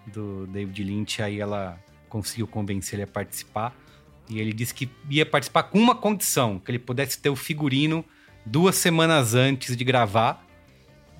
do 0.07 0.47
David 0.47 0.85
Lynch, 0.85 1.21
aí 1.21 1.41
ela 1.41 1.77
conseguiu 2.09 2.47
convencer 2.47 3.01
ele 3.01 3.03
a 3.03 3.09
participar. 3.09 3.75
E 4.29 4.39
ele 4.39 4.53
disse 4.53 4.73
que 4.73 4.89
ia 5.11 5.27
participar 5.27 5.65
com 5.65 5.81
uma 5.81 5.97
condição, 5.97 6.61
que 6.61 6.71
ele 6.71 6.79
pudesse 6.79 7.19
ter 7.19 7.31
o 7.31 7.37
figurino 7.37 8.05
duas 8.45 8.77
semanas 8.77 9.35
antes 9.35 9.77
de 9.77 9.83
gravar 9.83 10.46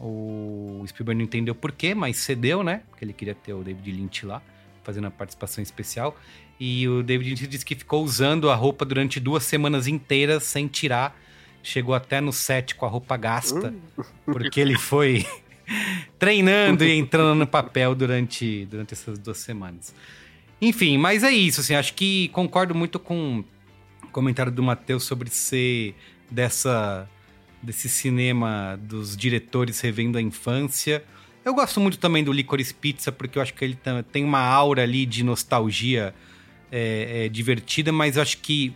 O 0.01 0.85
Spielberg 0.87 1.19
não 1.19 1.25
entendeu 1.25 1.55
por 1.55 1.73
quê, 1.73 1.95
mas 1.95 2.19
cedeu, 2.19 2.63
né? 2.63 2.83
Porque 2.91 3.05
ele 3.05 3.13
queria 3.13 3.35
ter 3.35 3.55
o 3.55 3.63
David 3.63 3.93
Lynch 3.93 4.27
lá, 4.27 4.43
fazendo 4.85 5.07
a 5.07 5.11
participação 5.11 5.63
especial. 5.63 6.17
E 6.61 6.87
o 6.89 7.03
David 7.03 7.31
Lynch 7.31 7.47
disse 7.47 7.65
que 7.65 7.75
ficou 7.75 8.05
usando 8.05 8.51
a 8.51 8.55
roupa 8.55 8.85
durante 8.85 9.19
duas 9.19 9.45
semanas 9.45 9.87
inteiras 9.87 10.43
sem 10.43 10.67
tirar. 10.67 11.19
Chegou 11.63 11.95
até 11.95 12.21
no 12.21 12.33
set 12.33 12.75
com 12.75 12.87
a 12.87 12.89
roupa 12.89 13.17
gasta, 13.17 13.75
hum. 13.99 14.05
porque 14.25 14.61
ele 14.61 14.79
foi 14.79 15.27
treinando 16.19 16.85
e 16.85 16.93
entrando 16.93 17.35
no 17.35 17.47
papel 17.47 17.95
durante, 17.95 18.67
durante 18.67 18.95
essas 18.95 19.19
duas 19.19 19.39
semanas. 19.39 19.95
Enfim, 20.61 20.97
mas 20.97 21.23
é 21.23 21.31
isso, 21.31 21.61
assim, 21.61 21.75
acho 21.75 21.93
que 21.95 22.29
concordo 22.29 22.75
muito 22.75 22.99
com 22.99 23.45
o 24.03 24.09
comentário 24.09 24.53
do 24.53 24.63
Matheus 24.63 25.05
sobre 25.05 25.29
ser 25.29 25.95
dessa 26.31 27.09
desse 27.63 27.89
cinema 27.89 28.79
dos 28.83 29.17
diretores 29.17 29.81
revendo 29.81 30.19
a 30.19 30.23
infância. 30.23 31.03
Eu 31.45 31.55
gosto 31.55 31.81
muito 31.81 31.99
também 31.99 32.25
do 32.25 32.33
Licorice 32.33 32.75
Pizza, 32.75 33.13
porque 33.13 33.39
eu 33.39 33.43
acho 33.43 33.55
que 33.55 33.65
ele 33.65 33.79
tem 34.11 34.25
uma 34.25 34.41
aura 34.41 34.83
ali 34.83 35.07
de 35.07 35.23
nostalgia 35.23 36.15
é, 36.71 37.25
é, 37.25 37.29
divertida, 37.29 37.93
mas 37.93 38.17
eu 38.17 38.23
acho 38.23 38.39
que 38.39 38.75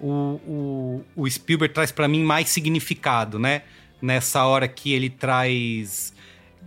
o, 0.00 0.40
o, 0.46 1.04
o 1.14 1.30
Spielberg 1.30 1.74
traz 1.74 1.92
para 1.92 2.08
mim 2.08 2.22
mais 2.22 2.48
significado, 2.48 3.38
né? 3.38 3.62
Nessa 4.00 4.44
hora 4.44 4.68
que 4.68 4.92
ele 4.92 5.10
traz 5.10 6.14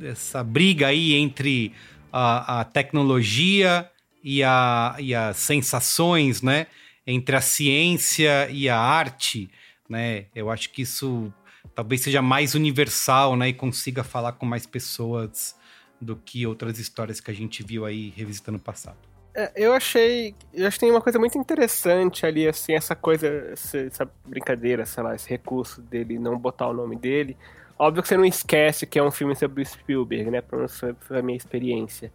essa 0.02 0.43
briga 0.43 0.88
aí 0.88 1.13
entre 1.13 1.74
a, 2.12 2.62
a 2.62 2.63
tecnologia 2.63 3.89
e, 4.24 4.43
a, 4.43 4.95
e 5.00 5.13
as 5.13 5.38
sensações, 5.38 6.41
né? 6.41 6.67
Entre 7.06 7.36
a 7.36 7.41
ciência 7.41 8.50
e 8.52 8.69
a 8.69 8.78
arte, 8.78 9.50
né? 9.88 10.26
Eu 10.36 10.50
acho 10.50 10.69
que 10.69 10.84
isso 10.84 11.34
talvez 11.80 12.02
seja 12.02 12.22
mais 12.22 12.56
universal, 12.56 13.38
né? 13.38 13.48
E 13.48 13.54
consiga 13.54 14.04
falar 14.04 14.34
com 14.34 14.46
mais 14.46 14.65
pessoas 14.65 15.56
do 16.02 16.18
que 16.18 16.46
outras 16.46 16.78
histórias 16.78 17.22
que 17.22 17.32
a 17.32 17.34
gente 17.34 17.63
viu 17.63 17.86
aí 17.86 18.12
revisitando 18.18 18.58
o 18.58 18.62
passado. 18.62 18.98
É, 19.34 19.50
eu 19.56 19.72
achei. 19.72 20.36
Eu 20.54 20.68
acho 20.68 20.76
que 20.76 20.82
tem 20.82 20.92
uma 20.92 21.00
coisa 21.00 21.18
muito 21.18 21.38
interessante 21.38 22.26
ali, 22.26 22.46
assim, 22.46 22.74
essa 22.74 22.98
coisa, 22.98 23.54
essa 23.54 24.12
brincadeira, 24.26 24.86
sei 24.86 25.02
lá, 25.02 25.15
esse 25.15 25.30
recurso 25.30 25.82
dele 25.82 26.20
não 26.20 26.38
botar 26.38 26.68
o 26.68 26.74
nome 26.74 26.98
dele. 26.98 27.38
Óbvio 27.78 28.02
que 28.02 28.10
você 28.10 28.18
não 28.18 28.26
esquece 28.26 28.86
que 28.86 29.00
é 29.00 29.04
um 29.04 29.10
filme 29.10 29.34
sobre 29.34 29.63
Spielberg, 29.63 30.30
né? 30.32 30.42
Pelo 30.42 30.63
menos 30.63 30.82
foi 31.00 31.20
a 31.20 31.22
minha 31.22 31.38
experiência. 31.38 32.12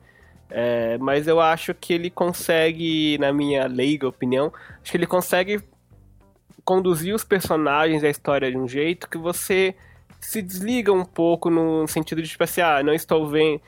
É, 0.50 0.98
mas 0.98 1.27
eu 1.27 1.40
acho 1.40 1.72
que 1.72 1.94
ele 1.94 2.11
consegue, 2.11 3.16
na 3.16 3.33
minha 3.33 3.66
leiga 3.66 4.07
opinião, 4.07 4.53
acho 4.83 4.90
que 4.90 4.98
ele 4.98 5.07
consegue 5.07 5.62
conduzir 6.64 7.14
os 7.14 7.24
personagens 7.24 8.03
e 8.03 8.07
a 8.07 8.11
história 8.11 8.50
de 8.50 8.57
um 8.57 8.66
jeito 8.66 9.09
que 9.09 9.18
você 9.18 9.74
se 10.20 10.40
desliga 10.40 10.92
um 10.92 11.05
pouco 11.05 11.50
no 11.50 11.87
sentido 11.87 12.22
de, 12.22 12.29
tipo 12.29 12.42
assim, 12.44 12.61
ah, 12.61 12.83
não 12.83 12.94
estou 12.94 13.29
vendo. 13.29 13.61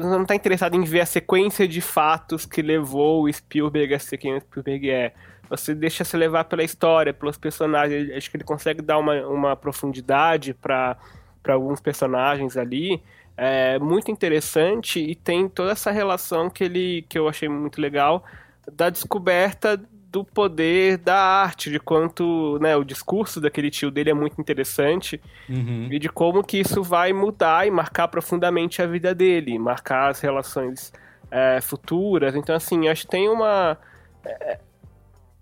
Não 0.00 0.22
está 0.22 0.34
interessado 0.34 0.74
em 0.74 0.84
ver 0.84 1.00
a 1.00 1.06
sequência 1.06 1.68
de 1.68 1.80
fatos 1.80 2.46
que 2.46 2.62
levou 2.62 3.24
o 3.24 3.32
Spielberg 3.32 3.92
a 3.94 3.98
ser 3.98 4.16
quem 4.16 4.34
o 4.34 4.40
Spielberg 4.40 4.90
é. 4.90 5.12
Você 5.50 5.74
deixa 5.74 6.04
se 6.04 6.16
levar 6.16 6.44
pela 6.44 6.62
história, 6.62 7.12
pelos 7.12 7.36
personagens. 7.36 8.10
Acho 8.12 8.30
que 8.30 8.36
ele 8.36 8.44
consegue 8.44 8.80
dar 8.80 8.98
uma, 8.98 9.26
uma 9.26 9.56
profundidade 9.56 10.54
para 10.54 10.96
para 11.42 11.54
alguns 11.54 11.80
personagens 11.80 12.56
ali. 12.56 13.02
É 13.36 13.78
muito 13.78 14.10
interessante 14.10 15.00
e 15.00 15.14
tem 15.14 15.48
toda 15.48 15.72
essa 15.72 15.90
relação 15.90 16.50
que 16.50 16.64
ele 16.64 17.06
que 17.08 17.18
eu 17.18 17.28
achei 17.28 17.48
muito 17.48 17.80
legal 17.80 18.22
da 18.70 18.90
descoberta 18.90 19.80
do 20.10 20.24
poder 20.24 20.96
da 20.96 21.16
arte, 21.16 21.70
de 21.70 21.78
quanto 21.78 22.58
né, 22.60 22.74
o 22.74 22.82
discurso 22.82 23.40
daquele 23.40 23.70
tio 23.70 23.90
dele 23.90 24.10
é 24.10 24.14
muito 24.14 24.40
interessante 24.40 25.20
uhum. 25.48 25.88
e 25.90 25.98
de 25.98 26.08
como 26.08 26.42
que 26.42 26.58
isso 26.58 26.82
vai 26.82 27.12
mudar 27.12 27.66
e 27.66 27.70
marcar 27.70 28.08
profundamente 28.08 28.80
a 28.80 28.86
vida 28.86 29.14
dele, 29.14 29.58
marcar 29.58 30.08
as 30.08 30.20
relações 30.20 30.92
é, 31.30 31.60
futuras. 31.60 32.34
Então, 32.34 32.54
assim, 32.54 32.88
acho 32.88 33.02
que 33.02 33.10
tem 33.10 33.28
uma. 33.28 33.76
É, 34.24 34.58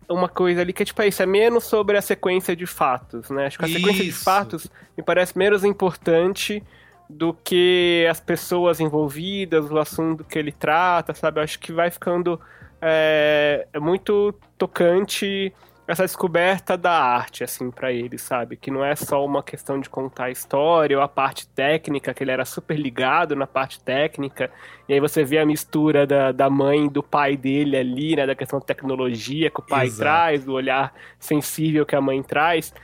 uma 0.09 0.29
coisa 0.29 0.61
ali 0.61 0.73
que 0.73 0.85
é 0.85 0.87
tipo 0.87 1.03
é 1.03 1.09
isso, 1.09 1.21
é 1.21 1.27
menos 1.27 1.65
sobre 1.65 1.97
a 1.97 2.03
sequência 2.03 2.55
de 2.55 2.65
fatos, 2.65 3.29
né? 3.29 3.47
Acho 3.47 3.59
que 3.59 3.65
a 3.65 3.69
isso. 3.69 3.79
sequência 3.79 4.05
de 4.05 4.13
fatos 4.13 4.71
me 4.97 5.03
parece 5.03 5.37
menos 5.37 5.65
importante 5.65 6.63
do 7.11 7.35
que 7.35 8.07
as 8.09 8.21
pessoas 8.21 8.79
envolvidas, 8.79 9.69
o 9.71 9.79
assunto 9.79 10.23
que 10.23 10.39
ele 10.39 10.53
trata, 10.53 11.13
sabe? 11.15 11.41
Acho 11.41 11.59
que 11.59 11.73
vai 11.73 11.91
ficando 11.91 12.41
é, 12.81 13.67
é 13.73 13.79
muito 13.79 14.35
tocante 14.59 15.53
essa 15.87 16.03
descoberta 16.03 16.77
da 16.77 16.93
arte, 16.93 17.45
assim, 17.45 17.71
para 17.71 17.93
ele, 17.93 18.19
sabe? 18.19 18.57
Que 18.57 18.73
não 18.73 18.85
é 18.85 18.97
só 18.97 19.25
uma 19.25 19.43
questão 19.43 19.81
de 19.81 19.89
contar 19.89 20.25
a 20.25 20.31
história 20.31 20.97
ou 20.97 21.03
a 21.03 21.07
parte 21.07 21.47
técnica, 21.47 22.13
que 22.13 22.25
ele 22.25 22.33
era 22.33 22.45
super 22.45 22.77
ligado 22.77 23.37
na 23.37 23.47
parte 23.47 23.79
técnica, 23.81 24.51
e 24.89 24.95
aí 24.95 25.01
você 25.01 25.23
vê 25.23 25.39
a 25.39 25.47
mistura 25.47 26.05
da, 26.05 26.33
da 26.33 26.51
mãe 26.51 26.87
e 26.87 26.91
do 26.91 27.03
pai 27.03 27.37
dele 27.37 27.77
ali, 27.77 28.17
né? 28.17 28.27
Da 28.27 28.35
questão 28.35 28.59
de 28.59 28.67
tecnologia 28.67 29.49
que 29.49 29.61
o 29.61 29.63
pai 29.63 29.87
Exato. 29.87 30.01
traz, 30.01 30.45
do 30.45 30.55
olhar 30.55 30.93
sensível 31.21 31.87
que 31.87 31.95
a 31.95 32.01
mãe 32.01 32.21
traz. 32.21 32.75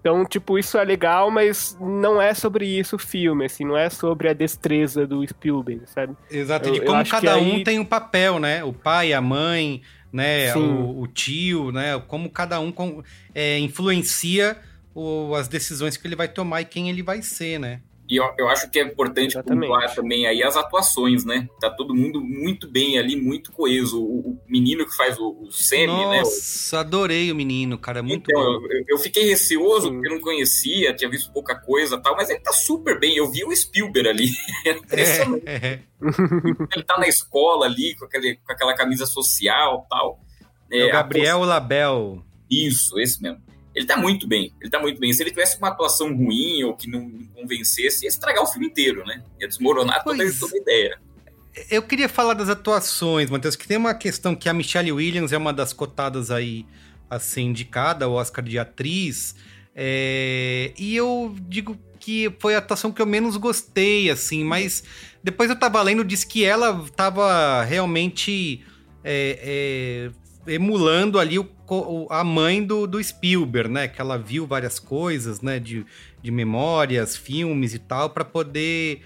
Então, 0.00 0.24
tipo, 0.24 0.58
isso 0.58 0.78
é 0.78 0.84
legal, 0.84 1.30
mas 1.30 1.76
não 1.80 2.22
é 2.22 2.32
sobre 2.32 2.66
isso 2.66 2.96
o 2.96 2.98
filme, 2.98 3.44
assim, 3.46 3.64
não 3.64 3.76
é 3.76 3.90
sobre 3.90 4.28
a 4.28 4.32
destreza 4.32 5.06
do 5.06 5.26
Spielberg, 5.26 5.82
sabe? 5.86 6.16
Exato, 6.30 6.70
de 6.70 6.80
como 6.80 7.04
cada 7.04 7.36
um 7.36 7.56
aí... 7.56 7.64
tem 7.64 7.78
um 7.78 7.84
papel, 7.84 8.38
né? 8.38 8.62
O 8.62 8.72
pai, 8.72 9.12
a 9.12 9.20
mãe, 9.20 9.82
né? 10.12 10.54
O, 10.54 11.00
o, 11.02 11.06
tio, 11.08 11.72
né? 11.72 12.00
Como 12.06 12.30
cada 12.30 12.60
um 12.60 12.72
é, 13.34 13.58
influencia 13.58 14.56
o, 14.94 15.34
as 15.34 15.48
decisões 15.48 15.96
que 15.96 16.06
ele 16.06 16.16
vai 16.16 16.28
tomar 16.28 16.60
e 16.60 16.64
quem 16.64 16.88
ele 16.88 17.02
vai 17.02 17.20
ser, 17.20 17.58
né? 17.58 17.80
E 18.08 18.16
eu, 18.16 18.24
eu 18.38 18.48
acho 18.48 18.70
que 18.70 18.78
é 18.78 18.82
importante 18.82 19.40
pontuar 19.42 19.94
também 19.94 20.26
aí 20.26 20.42
as 20.42 20.56
atuações, 20.56 21.26
né? 21.26 21.46
Tá 21.60 21.68
todo 21.68 21.94
mundo 21.94 22.22
muito 22.22 22.66
bem 22.66 22.98
ali, 22.98 23.14
muito 23.14 23.52
coeso. 23.52 24.02
O, 24.02 24.30
o 24.30 24.40
menino 24.48 24.86
que 24.86 24.96
faz 24.96 25.18
o, 25.18 25.36
o 25.42 25.52
Semi, 25.52 25.88
Nossa, 25.88 26.10
né? 26.10 26.18
Nossa, 26.20 26.80
adorei 26.80 27.30
o 27.30 27.34
menino, 27.34 27.76
cara, 27.76 28.02
muito 28.02 28.30
então, 28.30 28.42
bom. 28.42 28.66
Eu, 28.66 28.84
eu 28.88 28.98
fiquei 28.98 29.24
receoso 29.24 29.88
Sim. 29.88 29.92
porque 29.92 30.08
eu 30.08 30.14
não 30.14 30.22
conhecia, 30.22 30.94
tinha 30.94 31.10
visto 31.10 31.30
pouca 31.32 31.54
coisa 31.54 32.00
tal, 32.00 32.16
mas 32.16 32.30
ele 32.30 32.40
tá 32.40 32.52
super 32.52 32.98
bem. 32.98 33.14
Eu 33.14 33.30
vi 33.30 33.44
o 33.44 33.54
Spielberg 33.54 34.08
ali. 34.08 34.28
É 34.64 34.70
impressionante. 34.72 35.44
É, 35.46 35.56
é. 35.56 35.82
ele 36.74 36.84
tá 36.84 36.96
na 36.98 37.08
escola 37.08 37.66
ali, 37.66 37.94
com, 37.96 38.06
aquele, 38.06 38.36
com 38.36 38.52
aquela 38.52 38.74
camisa 38.74 39.04
social 39.04 39.86
tal. 39.90 40.18
É, 40.72 40.86
o 40.86 40.92
Gabriel 40.92 41.40
Label. 41.40 42.24
Isso, 42.50 42.98
esse 42.98 43.20
mesmo 43.22 43.47
ele 43.78 43.86
tá 43.86 43.96
muito 43.96 44.26
bem. 44.26 44.52
Ele 44.60 44.68
tá 44.68 44.80
muito 44.80 44.98
bem. 44.98 45.12
Se 45.12 45.22
ele 45.22 45.30
tivesse 45.30 45.56
uma 45.56 45.68
atuação 45.68 46.12
ruim 46.14 46.64
ou 46.64 46.74
que 46.74 46.90
não 46.90 47.08
convencesse, 47.32 48.04
ia 48.04 48.08
estragar 48.08 48.42
o 48.42 48.46
filme 48.46 48.66
inteiro, 48.66 49.04
né? 49.06 49.22
Ia 49.40 49.46
desmoronar 49.46 50.02
toda, 50.02 50.18
toda 50.34 50.56
a 50.56 50.58
ideia. 50.58 50.98
Eu 51.70 51.82
queria 51.82 52.08
falar 52.08 52.34
das 52.34 52.48
atuações, 52.48 53.30
Matheus, 53.30 53.54
que 53.54 53.68
tem 53.68 53.76
uma 53.76 53.94
questão 53.94 54.34
que 54.34 54.48
a 54.48 54.52
Michelle 54.52 54.90
Williams 54.90 55.32
é 55.32 55.38
uma 55.38 55.52
das 55.52 55.72
cotadas 55.72 56.32
aí 56.32 56.66
a 57.08 57.20
ser 57.20 57.42
indicada 57.42 58.04
ao 58.04 58.14
Oscar 58.14 58.44
de 58.44 58.58
atriz. 58.58 59.36
É... 59.76 60.72
E 60.76 60.96
eu 60.96 61.36
digo 61.42 61.78
que 62.00 62.34
foi 62.40 62.56
a 62.56 62.58
atuação 62.58 62.90
que 62.90 63.00
eu 63.00 63.06
menos 63.06 63.36
gostei, 63.36 64.10
assim, 64.10 64.42
mas 64.42 64.82
depois 65.22 65.50
eu 65.50 65.56
tava 65.56 65.80
lendo, 65.82 66.04
diz 66.04 66.24
que 66.24 66.44
ela 66.44 66.84
tava 66.96 67.62
realmente 67.62 68.64
é, 69.04 70.10
é, 70.10 70.10
emulando 70.48 71.18
ali 71.18 71.38
o, 71.38 72.06
a 72.10 72.24
mãe 72.24 72.64
do, 72.64 72.86
do 72.86 73.02
Spielberg, 73.02 73.70
né? 73.70 73.88
Que 73.88 74.00
ela 74.00 74.18
viu 74.18 74.46
várias 74.46 74.78
coisas, 74.78 75.40
né? 75.40 75.58
De, 75.58 75.84
de 76.22 76.30
memórias, 76.30 77.16
filmes 77.16 77.74
e 77.74 77.78
tal, 77.78 78.10
para 78.10 78.24
poder 78.24 79.02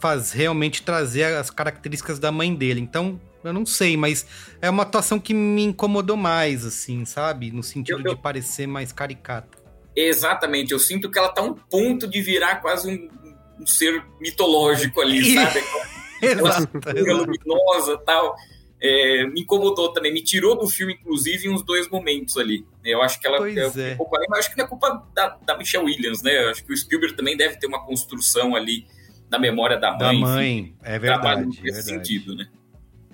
faz, 0.00 0.32
realmente 0.32 0.82
trazer 0.82 1.24
as 1.24 1.50
características 1.50 2.18
da 2.18 2.30
mãe 2.30 2.54
dele. 2.54 2.80
Então, 2.80 3.20
eu 3.42 3.52
não 3.52 3.66
sei, 3.66 3.96
mas 3.96 4.26
é 4.60 4.70
uma 4.70 4.82
atuação 4.82 5.18
que 5.18 5.34
me 5.34 5.64
incomodou 5.64 6.16
mais, 6.16 6.64
assim, 6.64 7.04
sabe? 7.04 7.50
No 7.50 7.62
sentido 7.62 8.00
eu, 8.00 8.06
eu... 8.06 8.14
de 8.14 8.20
parecer 8.20 8.66
mais 8.66 8.92
caricata. 8.92 9.58
Exatamente, 9.94 10.72
eu 10.72 10.78
sinto 10.78 11.10
que 11.10 11.18
ela 11.18 11.28
tá 11.28 11.42
um 11.42 11.54
ponto 11.54 12.06
de 12.06 12.20
virar 12.20 12.56
quase 12.56 12.88
um, 12.88 13.08
um 13.60 13.66
ser 13.66 14.04
mitológico 14.20 15.00
ali, 15.00 15.22
sabe? 15.34 15.64
exato, 16.22 16.78
exato. 16.96 17.26
luminosa 17.26 17.98
tal 17.98 18.36
é, 18.80 19.26
me 19.26 19.40
incomodou 19.40 19.92
também, 19.92 20.12
me 20.12 20.22
tirou 20.22 20.56
do 20.56 20.68
filme, 20.68 20.94
inclusive, 20.94 21.48
em 21.48 21.50
uns 21.50 21.62
dois 21.62 21.88
momentos 21.88 22.36
ali. 22.36 22.64
Eu 22.84 23.02
acho 23.02 23.20
que 23.20 23.26
ela 23.26 23.38
pois 23.38 23.76
é, 23.76 23.90
é. 23.90 23.94
um 23.94 23.96
pouco 23.96 24.16
além, 24.16 24.28
mas 24.30 24.40
acho 24.40 24.50
que 24.50 24.56
não 24.56 24.64
é 24.64 24.68
culpa 24.68 25.06
da, 25.14 25.36
da 25.44 25.58
Michelle 25.58 25.84
Williams, 25.84 26.22
né? 26.22 26.44
Eu 26.44 26.50
acho 26.50 26.64
que 26.64 26.72
o 26.72 26.76
Spielberg 26.76 27.16
também 27.16 27.36
deve 27.36 27.56
ter 27.56 27.66
uma 27.66 27.84
construção 27.84 28.54
ali 28.54 28.86
da 29.28 29.38
memória 29.38 29.76
da 29.76 29.90
mãe. 29.90 29.98
Da 29.98 30.12
mãe, 30.12 30.58
enfim, 30.58 30.76
é 30.82 30.98
verdade. 30.98 31.46
Nesse 31.46 31.60
é 31.60 31.62
verdade. 31.64 31.86
sentido, 31.86 32.36
né? 32.36 32.48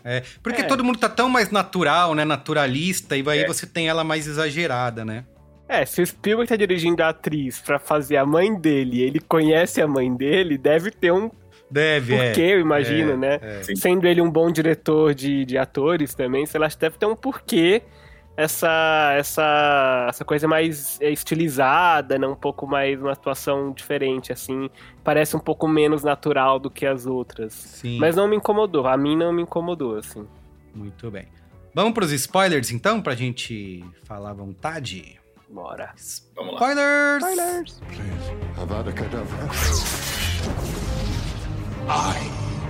É, 0.05 0.22
porque 0.42 0.61
é. 0.61 0.64
todo 0.64 0.85
mundo 0.85 0.98
tá 0.98 1.09
tão 1.09 1.31
mais 1.31 1.50
natural, 1.50 2.14
né? 2.14 2.24
Naturalista, 2.27 3.16
e 3.16 3.24
aí 3.27 3.40
é. 3.40 3.46
você 3.46 3.66
tem 3.66 3.88
ela 3.88 4.05
mais 4.05 4.27
exagerada, 4.27 5.03
né? 5.05 5.24
É, 5.66 5.87
se 5.87 6.03
o 6.03 6.07
Spielberg 6.07 6.46
tá 6.46 6.57
dirigindo 6.57 7.03
a 7.03 7.09
atriz 7.09 7.59
para 7.59 7.79
fazer 7.79 8.18
a 8.18 8.27
mãe 8.27 8.55
dele, 8.55 9.00
ele 9.00 9.18
conhece 9.18 9.81
a 9.81 9.88
mãe 9.88 10.14
dele, 10.14 10.59
deve 10.59 10.90
ter 10.90 11.11
um 11.11 11.31
Deve, 11.74 12.16
porquê, 12.16 12.42
é. 12.42 12.54
eu 12.54 12.60
imagino, 12.60 13.14
é, 13.14 13.16
né? 13.16 13.40
É. 13.42 13.62
Sendo 13.74 14.06
ele 14.06 14.20
um 14.20 14.30
bom 14.30 14.48
diretor 14.48 15.12
de, 15.12 15.44
de 15.44 15.58
atores 15.58 16.14
também, 16.14 16.46
sei 16.46 16.60
lá, 16.60 16.68
deve 16.68 16.96
ter 16.96 17.06
um 17.06 17.16
porquê 17.16 17.82
essa 18.37 19.12
essa 19.16 20.06
essa 20.08 20.24
coisa 20.24 20.46
mais 20.46 21.00
estilizada, 21.00 22.16
né? 22.16 22.28
Um 22.28 22.37
pouco 22.37 22.64
mais 22.64 23.00
uma 23.00 23.10
atuação 23.10 23.72
diferente, 23.72 24.32
assim. 24.32 24.70
Parece 25.02 25.37
um 25.37 25.40
pouco 25.40 25.66
menos 25.66 26.04
natural 26.04 26.60
do 26.60 26.70
que 26.70 26.87
as 26.87 27.06
outras. 27.06 27.52
Sim. 27.52 27.98
Mas 27.98 28.14
não 28.14 28.28
me 28.28 28.37
incomodou. 28.37 28.87
A 28.87 28.96
mim 28.96 29.16
não 29.16 29.32
me 29.32 29.42
incomodou, 29.42 29.98
assim. 29.98 30.24
Muito 30.72 31.10
bem. 31.10 31.26
Vamos 31.74 31.92
para 31.92 32.04
os 32.04 32.12
spoilers, 32.12 32.70
então, 32.70 33.02
pra 33.02 33.16
gente 33.16 33.84
falar 34.04 34.30
à 34.30 34.34
vontade? 34.34 35.18
Bora. 35.48 35.92
Vamos 36.37 36.54
lá. 36.54 36.60
Spoilers! 36.60 37.24
Spoilers! 37.24 37.80
Please. 39.64 41.13
I 41.88 42.16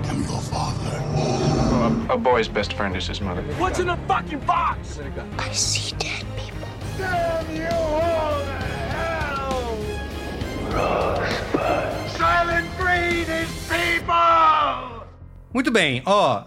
am 0.09 0.22
your 0.22 0.40
father. 0.40 1.00
Well, 1.14 2.11
a, 2.11 2.14
a 2.14 2.18
boy's 2.18 2.48
best 2.48 2.72
friend 2.72 2.96
is 2.96 3.07
his 3.07 3.20
mother. 3.20 3.42
What's 3.59 3.79
in 3.79 3.87
the 3.87 3.96
fucking 4.09 4.40
box? 4.40 4.98
I 5.38 5.53
see 5.53 5.94
dead 5.98 6.24
people. 6.37 6.66
Damn 6.98 7.55
you 7.55 7.68
all 7.68 8.40
to 8.44 8.59
hell! 8.90 9.68
Silent 12.09 12.68
breed 12.77 13.29
is 13.29 13.48
people! 13.68 15.07
Muito 15.53 15.70
bem, 15.70 16.03
ó. 16.05 16.46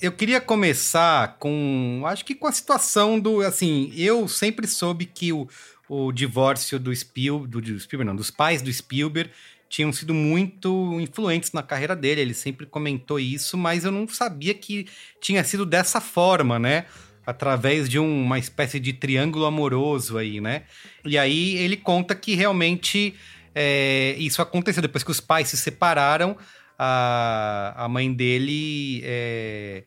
Eu 0.00 0.10
queria 0.10 0.40
começar 0.40 1.36
com. 1.38 2.02
Acho 2.04 2.24
que 2.24 2.34
com 2.34 2.48
a 2.48 2.52
situação 2.52 3.20
do. 3.20 3.42
Assim, 3.42 3.92
eu 3.96 4.26
sempre 4.26 4.66
soube 4.66 5.06
que 5.06 5.32
o, 5.32 5.48
o 5.88 6.10
divórcio 6.10 6.80
do 6.80 6.94
Spielberg. 6.94 7.48
Do, 7.48 7.60
do 7.60 7.78
Spielberg, 7.78 8.08
não, 8.08 8.16
dos 8.16 8.30
pais 8.30 8.60
do 8.60 8.72
Spielberg 8.72 9.30
tinham 9.68 9.92
sido 9.92 10.14
muito 10.14 10.98
influentes 11.00 11.52
na 11.52 11.62
carreira 11.62 11.94
dele. 11.94 12.20
Ele 12.20 12.34
sempre 12.34 12.66
comentou 12.66 13.20
isso, 13.20 13.56
mas 13.56 13.84
eu 13.84 13.92
não 13.92 14.08
sabia 14.08 14.54
que 14.54 14.86
tinha 15.20 15.44
sido 15.44 15.66
dessa 15.66 16.00
forma, 16.00 16.58
né? 16.58 16.86
Através 17.26 17.88
de 17.88 17.98
um, 17.98 18.22
uma 18.22 18.38
espécie 18.38 18.80
de 18.80 18.92
triângulo 18.92 19.44
amoroso 19.44 20.16
aí, 20.16 20.40
né? 20.40 20.62
E 21.04 21.18
aí 21.18 21.56
ele 21.56 21.76
conta 21.76 22.14
que 22.14 22.34
realmente 22.34 23.14
é, 23.54 24.14
isso 24.18 24.40
aconteceu 24.40 24.80
depois 24.80 25.04
que 25.04 25.10
os 25.10 25.20
pais 25.20 25.48
se 25.48 25.56
separaram. 25.56 26.36
A, 26.78 27.74
a 27.76 27.88
mãe 27.88 28.12
dele 28.12 29.02
é, 29.04 29.82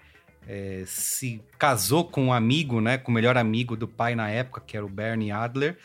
é, 0.48 0.84
se 0.86 1.42
casou 1.58 2.06
com 2.06 2.26
um 2.26 2.34
amigo, 2.34 2.80
né? 2.80 2.98
Com 2.98 3.12
o 3.12 3.14
melhor 3.14 3.38
amigo 3.38 3.76
do 3.76 3.88
pai 3.88 4.14
na 4.14 4.30
época, 4.30 4.62
que 4.62 4.78
era 4.78 4.86
o 4.86 4.90
Bernie 4.90 5.32
Adler. 5.32 5.78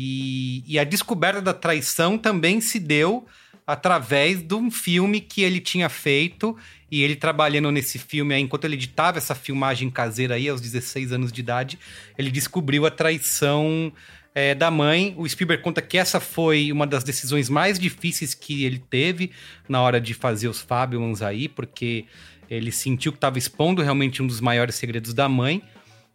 E, 0.00 0.62
e, 0.64 0.78
a 0.78 0.84
descoberta 0.84 1.42
da 1.42 1.52
traição 1.52 2.16
também 2.16 2.60
se 2.60 2.78
deu 2.78 3.26
através 3.66 4.40
de 4.40 4.54
um 4.54 4.70
filme 4.70 5.20
que 5.20 5.42
ele 5.42 5.58
tinha 5.58 5.88
feito. 5.88 6.56
E 6.88 7.02
ele 7.02 7.16
trabalhando 7.16 7.72
nesse 7.72 7.98
filme 7.98 8.32
aí, 8.32 8.40
enquanto 8.40 8.64
ele 8.64 8.76
editava 8.76 9.18
essa 9.18 9.34
filmagem 9.34 9.90
caseira 9.90 10.36
aí, 10.36 10.48
aos 10.48 10.60
16 10.60 11.10
anos 11.12 11.32
de 11.32 11.40
idade, 11.40 11.80
ele 12.16 12.30
descobriu 12.30 12.86
a 12.86 12.92
traição 12.92 13.92
é, 14.32 14.54
da 14.54 14.70
mãe. 14.70 15.16
O 15.18 15.28
Spielberg 15.28 15.64
conta 15.64 15.82
que 15.82 15.98
essa 15.98 16.20
foi 16.20 16.70
uma 16.70 16.86
das 16.86 17.02
decisões 17.02 17.50
mais 17.50 17.76
difíceis 17.76 18.34
que 18.34 18.62
ele 18.62 18.78
teve 18.78 19.32
na 19.68 19.82
hora 19.82 20.00
de 20.00 20.14
fazer 20.14 20.46
os 20.46 20.60
Fabulans 20.60 21.22
aí, 21.22 21.48
porque 21.48 22.04
ele 22.48 22.70
sentiu 22.70 23.10
que 23.10 23.18
estava 23.18 23.36
expondo 23.36 23.82
realmente 23.82 24.22
um 24.22 24.28
dos 24.28 24.40
maiores 24.40 24.76
segredos 24.76 25.12
da 25.12 25.28
mãe, 25.28 25.60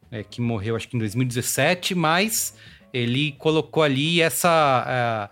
é, 0.10 0.24
que 0.24 0.40
morreu 0.40 0.78
acho 0.78 0.88
que 0.88 0.96
em 0.96 1.00
2017, 1.00 1.94
mas 1.94 2.56
ele 2.94 3.32
colocou 3.34 3.82
ali 3.82 4.22
essa. 4.22 5.30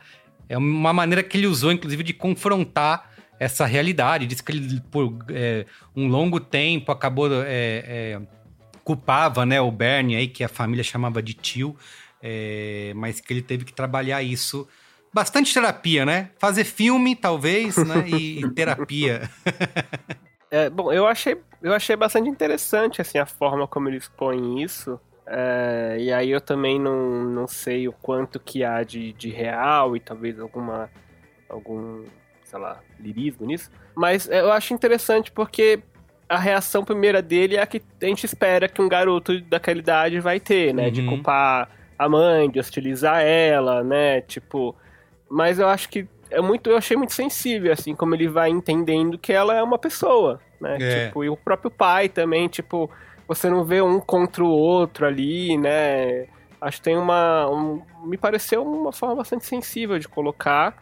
É, 0.49 0.55
é 0.55 0.57
uma 0.57 0.91
maneira 0.91 1.21
que 1.21 1.37
ele 1.37 1.45
usou, 1.47 1.71
inclusive, 1.71 2.01
de 2.03 2.13
confrontar 2.13 3.11
essa 3.39 3.65
realidade. 3.65 4.25
Diz 4.25 4.41
que 4.41 4.51
ele, 4.51 4.81
por 4.91 5.15
é, 5.29 5.65
um 5.95 6.07
longo 6.07 6.39
tempo, 6.39 6.91
acabou. 6.91 7.29
É, 7.31 7.45
é, 7.47 8.21
culpava 8.83 9.45
né, 9.45 9.61
o 9.61 9.71
Bernie 9.71 10.15
aí, 10.15 10.27
que 10.27 10.43
a 10.43 10.49
família 10.49 10.83
chamava 10.83 11.21
de 11.21 11.35
tio, 11.35 11.77
é, 12.21 12.91
mas 12.95 13.21
que 13.21 13.31
ele 13.31 13.43
teve 13.43 13.63
que 13.63 13.71
trabalhar 13.71 14.23
isso. 14.23 14.67
Bastante 15.13 15.53
terapia, 15.53 16.03
né? 16.03 16.31
Fazer 16.39 16.63
filme, 16.63 17.15
talvez, 17.15 17.77
né? 17.77 18.07
E, 18.07 18.39
e 18.39 18.49
terapia. 18.55 19.29
Bom, 20.73 20.91
eu 20.91 21.05
achei, 21.05 21.37
eu 21.61 21.73
achei 21.73 21.95
bastante 21.95 22.27
interessante 22.27 23.01
assim, 23.01 23.17
a 23.19 23.25
forma 23.25 23.67
como 23.67 23.87
ele 23.87 23.97
expõe 23.97 24.63
isso. 24.63 24.99
É, 25.33 25.95
e 25.97 26.11
aí 26.11 26.29
eu 26.29 26.41
também 26.41 26.77
não, 26.77 27.23
não 27.23 27.47
sei 27.47 27.87
o 27.87 27.93
quanto 27.93 28.37
que 28.37 28.65
há 28.65 28.83
de, 28.83 29.13
de 29.13 29.29
real 29.29 29.95
e 29.95 29.99
talvez 29.99 30.37
alguma 30.37 30.89
algum, 31.47 32.03
sei 32.43 32.59
lá, 32.59 32.81
lirismo 32.99 33.45
nisso. 33.45 33.71
Mas 33.95 34.27
eu 34.29 34.51
acho 34.51 34.73
interessante 34.73 35.31
porque 35.31 35.81
a 36.27 36.37
reação 36.37 36.83
primeira 36.83 37.21
dele 37.21 37.55
é 37.55 37.61
a 37.61 37.65
que 37.65 37.81
a 38.01 38.05
gente 38.05 38.25
espera 38.25 38.67
que 38.67 38.81
um 38.81 38.89
garoto 38.89 39.39
daquela 39.41 39.79
idade 39.79 40.19
vai 40.19 40.39
ter, 40.39 40.73
né? 40.73 40.85
Uhum. 40.85 40.91
De 40.91 41.05
culpar 41.05 41.69
a 41.97 42.09
mãe, 42.09 42.49
de 42.49 42.59
hostilizar 42.59 43.21
ela, 43.21 43.83
né? 43.83 44.19
Tipo. 44.21 44.75
Mas 45.29 45.59
eu 45.59 45.67
acho 45.69 45.87
que 45.87 46.07
é 46.29 46.41
muito, 46.41 46.69
eu 46.69 46.75
achei 46.75 46.97
muito 46.97 47.13
sensível, 47.13 47.71
assim, 47.71 47.95
como 47.95 48.15
ele 48.15 48.27
vai 48.27 48.49
entendendo 48.49 49.17
que 49.17 49.31
ela 49.31 49.55
é 49.55 49.63
uma 49.63 49.77
pessoa, 49.77 50.41
né? 50.59 50.77
É. 50.81 51.05
Tipo, 51.05 51.23
e 51.23 51.29
o 51.29 51.37
próprio 51.37 51.71
pai 51.71 52.09
também, 52.09 52.49
tipo, 52.49 52.89
você 53.33 53.49
não 53.49 53.63
vê 53.63 53.81
um 53.81 53.97
contra 53.97 54.43
o 54.43 54.49
outro 54.49 55.05
ali, 55.05 55.57
né? 55.57 56.27
Acho 56.59 56.77
que 56.77 56.83
tem 56.83 56.97
uma. 56.97 57.49
Um, 57.49 57.81
me 58.03 58.17
pareceu 58.17 58.61
uma 58.61 58.91
forma 58.91 59.15
bastante 59.15 59.45
sensível 59.45 59.97
de 59.97 60.05
colocar 60.05 60.75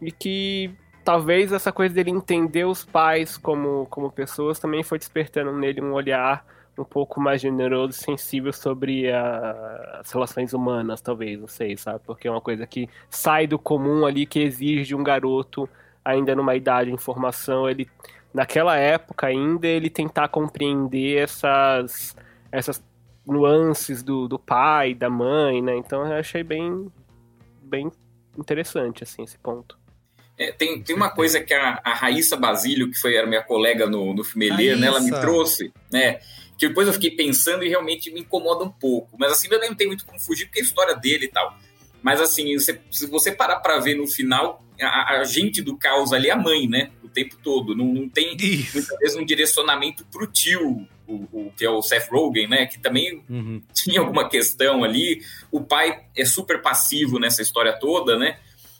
e 0.00 0.12
que 0.12 0.72
talvez 1.04 1.52
essa 1.52 1.72
coisa 1.72 1.92
dele 1.92 2.10
entender 2.10 2.64
os 2.64 2.84
pais 2.84 3.36
como, 3.36 3.86
como 3.90 4.08
pessoas 4.08 4.60
também 4.60 4.84
foi 4.84 4.98
despertando 4.98 5.52
nele 5.52 5.80
um 5.80 5.92
olhar 5.92 6.46
um 6.78 6.84
pouco 6.84 7.20
mais 7.20 7.40
generoso 7.40 7.90
e 7.90 8.04
sensível 8.04 8.52
sobre 8.52 9.10
a, 9.10 9.98
as 10.00 10.12
relações 10.12 10.52
humanas, 10.52 11.00
talvez, 11.00 11.40
não 11.40 11.48
sei, 11.48 11.76
sabe? 11.76 12.00
Porque 12.06 12.28
é 12.28 12.30
uma 12.30 12.40
coisa 12.40 12.68
que 12.68 12.88
sai 13.10 13.48
do 13.48 13.58
comum 13.58 14.06
ali, 14.06 14.26
que 14.26 14.38
exige 14.38 14.84
de 14.84 14.94
um 14.94 15.02
garoto, 15.02 15.68
ainda 16.04 16.36
numa 16.36 16.54
idade 16.54 16.92
de 16.92 16.96
formação, 16.98 17.68
ele, 17.68 17.90
naquela 18.32 18.76
época 18.76 19.26
ainda, 19.26 19.66
ele 19.66 19.90
tentar 19.90 20.28
compreender 20.28 21.18
essas, 21.18 22.16
essas 22.50 22.82
nuances 23.26 24.02
do, 24.02 24.28
do 24.28 24.38
pai, 24.38 24.94
da 24.94 25.10
mãe, 25.10 25.62
né? 25.62 25.76
Então 25.76 26.06
eu 26.06 26.14
achei 26.14 26.42
bem, 26.42 26.90
bem 27.62 27.90
interessante, 28.38 29.02
assim, 29.02 29.22
esse 29.22 29.38
ponto. 29.38 29.78
É, 30.38 30.52
tem, 30.52 30.82
tem 30.82 30.96
uma 30.96 31.10
coisa 31.10 31.40
que 31.40 31.52
a, 31.52 31.80
a 31.84 31.92
Raíssa 31.92 32.36
Basílio, 32.36 32.90
que 32.90 32.98
foi 32.98 33.18
a 33.18 33.26
minha 33.26 33.42
colega 33.42 33.86
no, 33.86 34.14
no 34.14 34.24
Fumelê, 34.24 34.74
né, 34.74 34.86
ela 34.86 35.00
me 35.00 35.10
trouxe, 35.10 35.70
né? 35.92 36.20
que 36.60 36.68
depois 36.68 36.86
eu 36.86 36.92
fiquei 36.92 37.10
pensando 37.12 37.64
e 37.64 37.70
realmente 37.70 38.12
me 38.12 38.20
incomoda 38.20 38.62
um 38.62 38.70
pouco. 38.70 39.16
Mas 39.18 39.32
assim, 39.32 39.48
ainda 39.50 39.66
não 39.66 39.74
tem 39.74 39.86
muito 39.86 40.04
como 40.04 40.20
fugir, 40.20 40.44
porque 40.44 40.58
é 40.58 40.62
a 40.62 40.64
história 40.66 40.94
dele 40.94 41.24
e 41.24 41.28
tal. 41.28 41.58
Mas 42.02 42.20
assim, 42.20 42.52
você, 42.52 42.78
se 42.90 43.06
você 43.06 43.32
parar 43.32 43.60
pra 43.60 43.78
ver 43.78 43.94
no 43.94 44.06
final, 44.06 44.62
a, 44.78 45.20
a, 45.20 45.24
gente 45.24 45.62
do 45.62 45.78
caos 45.78 46.12
ali 46.12 46.28
é 46.28 46.32
a 46.32 46.36
mãe, 46.36 46.68
né? 46.68 46.90
O 47.10 47.12
tempo 47.12 47.36
todo. 47.42 47.76
Não, 47.76 47.84
não 47.86 48.08
tem 48.08 48.36
Isso. 48.36 48.78
muitas 48.78 48.98
vezes 48.98 49.16
um 49.16 49.24
direcionamento 49.24 50.04
pro 50.06 50.26
tio, 50.26 50.86
o, 51.06 51.14
o, 51.32 51.52
que 51.56 51.64
é 51.64 51.70
o 51.70 51.82
Seth 51.82 52.08
Rogen, 52.08 52.48
né? 52.48 52.66
Que 52.66 52.78
também 52.78 53.22
uhum. 53.28 53.60
tinha 53.74 54.00
alguma 54.00 54.28
questão 54.28 54.84
ali. 54.84 55.22
O 55.50 55.60
pai 55.60 56.04
é 56.16 56.24
super 56.24 56.62
passivo 56.62 57.18
nessa 57.18 57.42
história 57.42 57.72
toda, 57.78 58.16
né? 58.16 58.38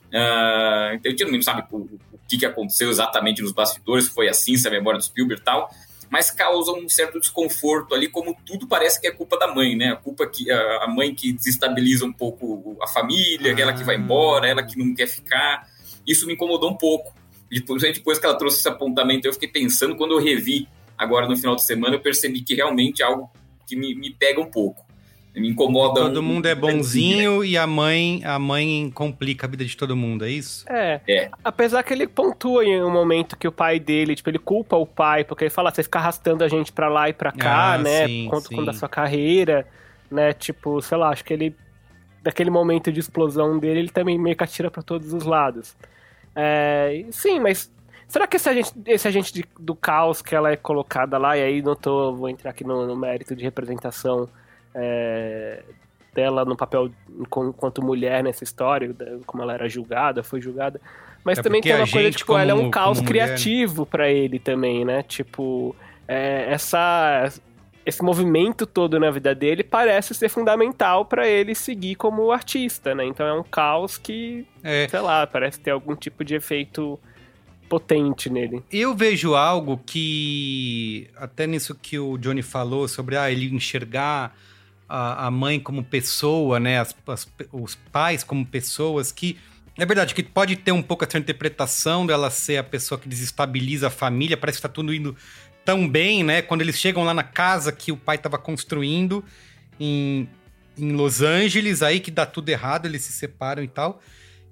Uh, 0.09 0.95
então 0.95 1.07
a 1.07 1.11
gente 1.11 1.31
não 1.31 1.43
sabe 1.43 1.64
o, 1.71 1.79
o 1.79 2.19
que, 2.29 2.38
que 2.38 2.47
aconteceu 2.47 2.90
exatamente 2.90 3.43
nos 3.43 3.53
bastidores, 3.53 4.07
se 4.07 4.11
foi 4.11 4.29
assim, 4.29 4.57
se 4.57 4.66
é 4.66 4.71
a 4.71 4.73
memória 4.73 4.99
do 4.99 5.05
Spielberg 5.05 5.40
e 5.40 5.45
tal 5.45 5.71
mas 6.11 6.29
causa 6.29 6.73
um 6.73 6.88
certo 6.88 7.21
desconforto 7.21 7.95
ali, 7.95 8.09
como 8.09 8.37
tudo 8.45 8.66
parece 8.66 9.01
que 9.01 9.07
é 9.07 9.12
culpa 9.12 9.38
da 9.38 9.47
mãe, 9.47 9.77
né? 9.77 9.93
A 9.93 9.97
culpa 9.97 10.27
que 10.27 10.51
a 10.51 10.88
mãe 10.88 11.14
que 11.14 11.33
desestabiliza 11.33 12.05
um 12.05 12.12
pouco 12.12 12.77
a 12.83 12.88
família, 12.88 13.55
ah. 13.57 13.61
ela 13.61 13.73
que 13.73 13.85
vai 13.85 13.95
embora, 13.95 14.49
ela 14.49 14.61
que 14.61 14.77
não 14.77 14.93
quer 14.93 15.07
ficar. 15.07 15.69
Isso 16.05 16.27
me 16.27 16.33
incomodou 16.33 16.69
um 16.69 16.77
pouco. 16.77 17.14
Depois, 17.50 17.82
depois 17.82 18.18
que 18.18 18.26
ela 18.26 18.36
trouxe 18.36 18.58
esse 18.58 18.68
apontamento, 18.68 19.26
eu 19.26 19.32
fiquei 19.32 19.48
pensando, 19.48 19.96
quando 19.96 20.12
eu 20.12 20.22
revi 20.22 20.68
agora 20.96 21.26
no 21.26 21.36
final 21.36 21.56
de 21.56 21.64
semana, 21.64 21.96
eu 21.96 22.00
percebi 22.00 22.42
que 22.42 22.54
realmente 22.54 23.02
é 23.02 23.04
algo 23.04 23.30
que 23.66 23.74
me, 23.74 23.94
me 23.94 24.10
pega 24.10 24.40
um 24.40 24.50
pouco. 24.50 24.84
Me 25.34 25.48
incomoda. 25.48 26.00
Todo 26.00 26.20
um, 26.20 26.22
mundo 26.24 26.46
é 26.46 26.54
bonzinho 26.54 27.44
e 27.44 27.56
a 27.56 27.66
mãe, 27.66 28.20
a 28.24 28.38
mãe 28.38 28.90
complica 28.92 29.46
a 29.46 29.50
vida 29.50 29.64
de 29.64 29.76
todo 29.76 29.96
mundo, 29.96 30.24
é 30.24 30.30
isso? 30.30 30.64
É. 30.68 31.00
é. 31.08 31.30
Apesar 31.44 31.84
que 31.84 31.92
ele 31.92 32.06
pontua 32.08 32.64
em 32.64 32.82
um 32.82 32.90
momento 32.90 33.36
que 33.36 33.46
o 33.46 33.52
pai 33.52 33.78
dele, 33.78 34.16
tipo, 34.16 34.28
ele 34.28 34.40
culpa 34.40 34.76
o 34.76 34.84
pai, 34.84 35.22
porque 35.22 35.44
ele 35.44 35.50
fala, 35.50 35.70
você 35.72 35.84
fica 35.84 36.00
arrastando 36.00 36.42
a 36.42 36.48
gente 36.48 36.72
pra 36.72 36.88
lá 36.88 37.08
e 37.08 37.12
pra 37.12 37.30
cá, 37.30 37.74
ah, 37.74 37.78
né? 37.78 38.06
Sim, 38.06 38.26
conta 38.28 38.48
com 38.48 38.64
da 38.64 38.72
sua 38.72 38.88
carreira, 38.88 39.66
né? 40.10 40.32
Tipo, 40.32 40.82
sei 40.82 40.98
lá, 40.98 41.10
acho 41.10 41.24
que 41.24 41.32
ele. 41.32 41.54
Daquele 42.22 42.50
momento 42.50 42.92
de 42.92 43.00
explosão 43.00 43.58
dele, 43.58 43.80
ele 43.80 43.88
também 43.88 44.18
meio 44.18 44.36
que 44.36 44.44
atira 44.44 44.70
pra 44.70 44.82
todos 44.82 45.14
os 45.14 45.24
lados. 45.24 45.74
É, 46.35 47.05
sim, 47.11 47.41
mas 47.41 47.70
Será 48.11 48.26
que 48.26 48.37
esse 48.37 48.49
agente, 48.49 48.72
esse 48.87 49.07
agente 49.07 49.33
de, 49.33 49.45
do 49.57 49.72
caos 49.72 50.20
que 50.20 50.35
ela 50.35 50.51
é 50.51 50.57
colocada 50.57 51.16
lá, 51.16 51.39
e 51.39 51.45
aí 51.45 51.62
não 51.62 51.76
tô, 51.76 52.12
vou 52.12 52.28
entrar 52.28 52.51
aqui 52.51 52.64
no, 52.64 52.85
no 52.85 52.97
mérito 52.97 53.37
de 53.37 53.45
representação 53.45 54.28
é, 54.74 55.62
dela 56.12 56.45
no 56.45 56.57
papel 56.57 56.91
enquanto 57.09 57.81
mulher 57.81 58.24
nessa 58.24 58.43
história, 58.43 58.93
como 59.24 59.45
ela 59.45 59.55
era 59.55 59.68
julgada, 59.68 60.24
foi 60.24 60.41
julgada. 60.41 60.81
Mas 61.22 61.39
é 61.39 61.43
também 61.43 61.61
tem 61.61 61.72
uma 61.72 61.89
coisa, 61.89 62.11
tipo, 62.11 62.26
como, 62.26 62.39
ela 62.41 62.51
é 62.51 62.55
um 62.55 62.68
caos 62.68 63.01
criativo 63.01 63.87
para 63.87 64.11
ele 64.11 64.41
também, 64.41 64.85
né? 64.85 65.05
Tipo, 65.05 65.76
é, 66.09 66.53
essa. 66.53 67.33
Esse 67.85 68.03
movimento 68.03 68.66
todo 68.66 68.99
na 69.01 69.11
vida 69.11 69.35
dele 69.35 69.64
parece 69.64 70.14
ser 70.14 70.28
fundamental 70.28 71.05
para 71.05 71.28
ele 71.28 71.55
seguir 71.55 71.95
como 71.95 72.31
artista, 72.31 72.95
né? 72.95 73.05
Então 73.07 73.26
é 73.26 73.33
um 73.33 73.43
caos 73.43 73.97
que, 73.97 74.47
é. 74.62 74.87
sei 74.89 75.01
lá, 75.01 75.26
parece 75.26 75.59
ter 75.61 75.70
algum 75.70 75.97
tipo 75.97 76.24
de 76.24 76.35
efeito 76.35 76.99
potente 77.68 78.28
nele. 78.28 78.62
Eu 78.70 78.95
vejo 78.95 79.35
algo 79.35 79.81
que, 79.87 81.09
até 81.16 81.47
nisso 81.47 81.74
que 81.74 81.99
o 81.99 82.18
Johnny 82.18 82.43
falou, 82.43 82.89
sobre 82.89 83.16
ah, 83.16 83.31
ele 83.31 83.47
enxergar 83.55 84.37
a, 84.89 85.26
a 85.26 85.31
mãe 85.31 85.61
como 85.61 85.85
pessoa, 85.85 86.59
né? 86.59 86.81
As, 86.81 86.95
as, 87.07 87.28
os 87.53 87.76
pais 87.93 88.24
como 88.24 88.45
pessoas 88.45 89.12
que. 89.12 89.39
É 89.78 89.87
verdade 89.87 90.14
que 90.14 90.22
pode 90.22 90.57
ter 90.57 90.72
um 90.72 90.83
pouco 90.83 91.05
essa 91.05 91.16
interpretação 91.16 92.05
dela 92.05 92.28
ser 92.28 92.59
a 92.59 92.64
pessoa 92.64 93.01
que 93.01 93.09
desestabiliza 93.09 93.87
a 93.87 93.91
família, 93.91 94.37
parece 94.37 94.59
que 94.59 94.62
tá 94.62 94.68
tudo 94.68 94.93
indo 94.93 95.16
tão 95.64 95.88
bem, 95.88 96.22
né? 96.24 96.42
Quando 96.42 96.62
eles 96.62 96.76
chegam 96.76 97.04
lá 97.04 97.14
na 97.14 97.22
casa 97.22 97.72
que 97.72 97.92
o 97.92 97.96
pai 97.96 98.16
estava 98.16 98.38
construindo 98.38 99.24
em, 99.78 100.28
em 100.78 100.92
Los 100.92 101.22
Angeles, 101.22 101.82
aí 101.82 102.00
que 102.00 102.11
dá 102.11 102.26
tudo 102.26 102.48
errado, 102.48 102.86
eles 102.86 103.02
se 103.02 103.12
separam 103.12 103.62
e 103.62 103.68
tal. 103.68 104.00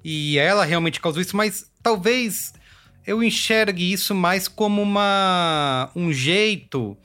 E 0.05 0.39
ela 0.39 0.65
realmente 0.65 1.01
causou 1.01 1.21
isso, 1.21 1.37
mas 1.37 1.71
talvez 1.83 2.53
eu 3.07 3.23
enxergue 3.23 3.93
isso 3.93 4.15
mais 4.15 4.47
como 4.47 4.83
uma 4.83 5.91
um 5.95 6.13
jeito 6.13 6.97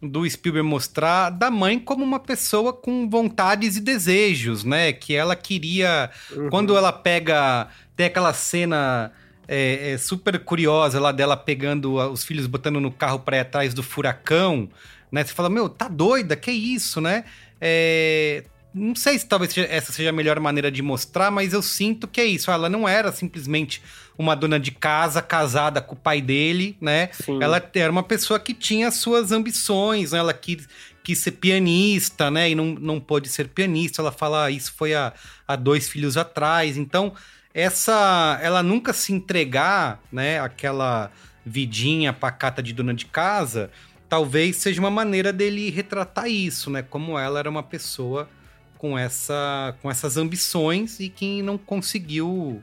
do 0.00 0.28
Spielberg 0.28 0.66
mostrar 0.66 1.30
da 1.30 1.50
mãe 1.50 1.78
como 1.78 2.04
uma 2.04 2.20
pessoa 2.20 2.72
com 2.72 3.08
vontades 3.08 3.76
e 3.76 3.80
desejos, 3.80 4.64
né? 4.64 4.92
Que 4.92 5.14
ela 5.14 5.34
queria. 5.34 6.10
Uhum. 6.30 6.50
Quando 6.50 6.76
ela 6.76 6.92
pega. 6.92 7.68
Tem 7.96 8.06
aquela 8.06 8.32
cena 8.32 9.12
é, 9.48 9.92
é 9.92 9.98
super 9.98 10.38
curiosa 10.38 11.00
lá 11.00 11.10
dela 11.10 11.36
pegando 11.36 11.94
os 11.94 12.22
filhos, 12.22 12.46
botando 12.46 12.78
no 12.78 12.92
carro 12.92 13.18
para 13.20 13.38
ir 13.38 13.40
atrás 13.40 13.72
do 13.72 13.82
furacão, 13.82 14.68
né? 15.10 15.24
Você 15.24 15.32
fala, 15.32 15.48
meu, 15.48 15.68
tá 15.68 15.88
doida? 15.88 16.36
Que 16.36 16.50
isso, 16.50 17.00
né? 17.00 17.24
É, 17.60 18.44
não 18.74 18.94
sei 18.94 19.18
se 19.18 19.26
talvez 19.26 19.56
essa 19.56 19.92
seja 19.92 20.10
a 20.10 20.12
melhor 20.12 20.38
maneira 20.38 20.70
de 20.70 20.82
mostrar, 20.82 21.30
mas 21.30 21.52
eu 21.52 21.62
sinto 21.62 22.06
que 22.06 22.20
é 22.20 22.26
isso. 22.26 22.50
Ela 22.50 22.68
não 22.68 22.86
era 22.86 23.10
simplesmente 23.10 23.82
uma 24.16 24.34
dona 24.34 24.60
de 24.60 24.70
casa 24.70 25.22
casada 25.22 25.80
com 25.80 25.94
o 25.94 25.98
pai 25.98 26.20
dele, 26.20 26.76
né? 26.80 27.08
Sim. 27.12 27.42
Ela 27.42 27.62
era 27.74 27.90
uma 27.90 28.02
pessoa 28.02 28.38
que 28.38 28.52
tinha 28.52 28.90
suas 28.90 29.32
ambições, 29.32 30.12
né? 30.12 30.18
ela 30.18 30.34
quis, 30.34 30.68
quis 31.02 31.18
ser 31.18 31.32
pianista, 31.32 32.30
né? 32.30 32.50
E 32.50 32.54
não, 32.54 32.66
não 32.66 33.00
pôde 33.00 33.28
ser 33.28 33.48
pianista. 33.48 34.02
Ela 34.02 34.12
fala, 34.12 34.44
ah, 34.44 34.50
isso 34.50 34.74
foi 34.76 34.94
há, 34.94 35.12
há 35.46 35.56
dois 35.56 35.88
filhos 35.88 36.16
atrás. 36.16 36.76
Então, 36.76 37.14
essa. 37.58 38.38
Ela 38.42 38.62
nunca 38.62 38.92
se 38.92 39.12
entregar, 39.12 40.00
né? 40.12 40.40
Aquela 40.40 41.10
vidinha 41.44 42.12
pacata 42.12 42.62
de 42.62 42.72
dona 42.72 42.94
de 42.94 43.06
casa, 43.06 43.70
talvez 44.08 44.56
seja 44.56 44.80
uma 44.80 44.90
maneira 44.90 45.32
dele 45.32 45.70
retratar 45.70 46.28
isso, 46.28 46.70
né? 46.70 46.82
Como 46.82 47.18
ela 47.18 47.38
era 47.38 47.50
uma 47.50 47.62
pessoa 47.62 48.28
com 48.76 48.96
essa 48.96 49.74
com 49.82 49.90
essas 49.90 50.16
ambições 50.16 51.00
e 51.00 51.08
que 51.08 51.42
não 51.42 51.58
conseguiu 51.58 52.62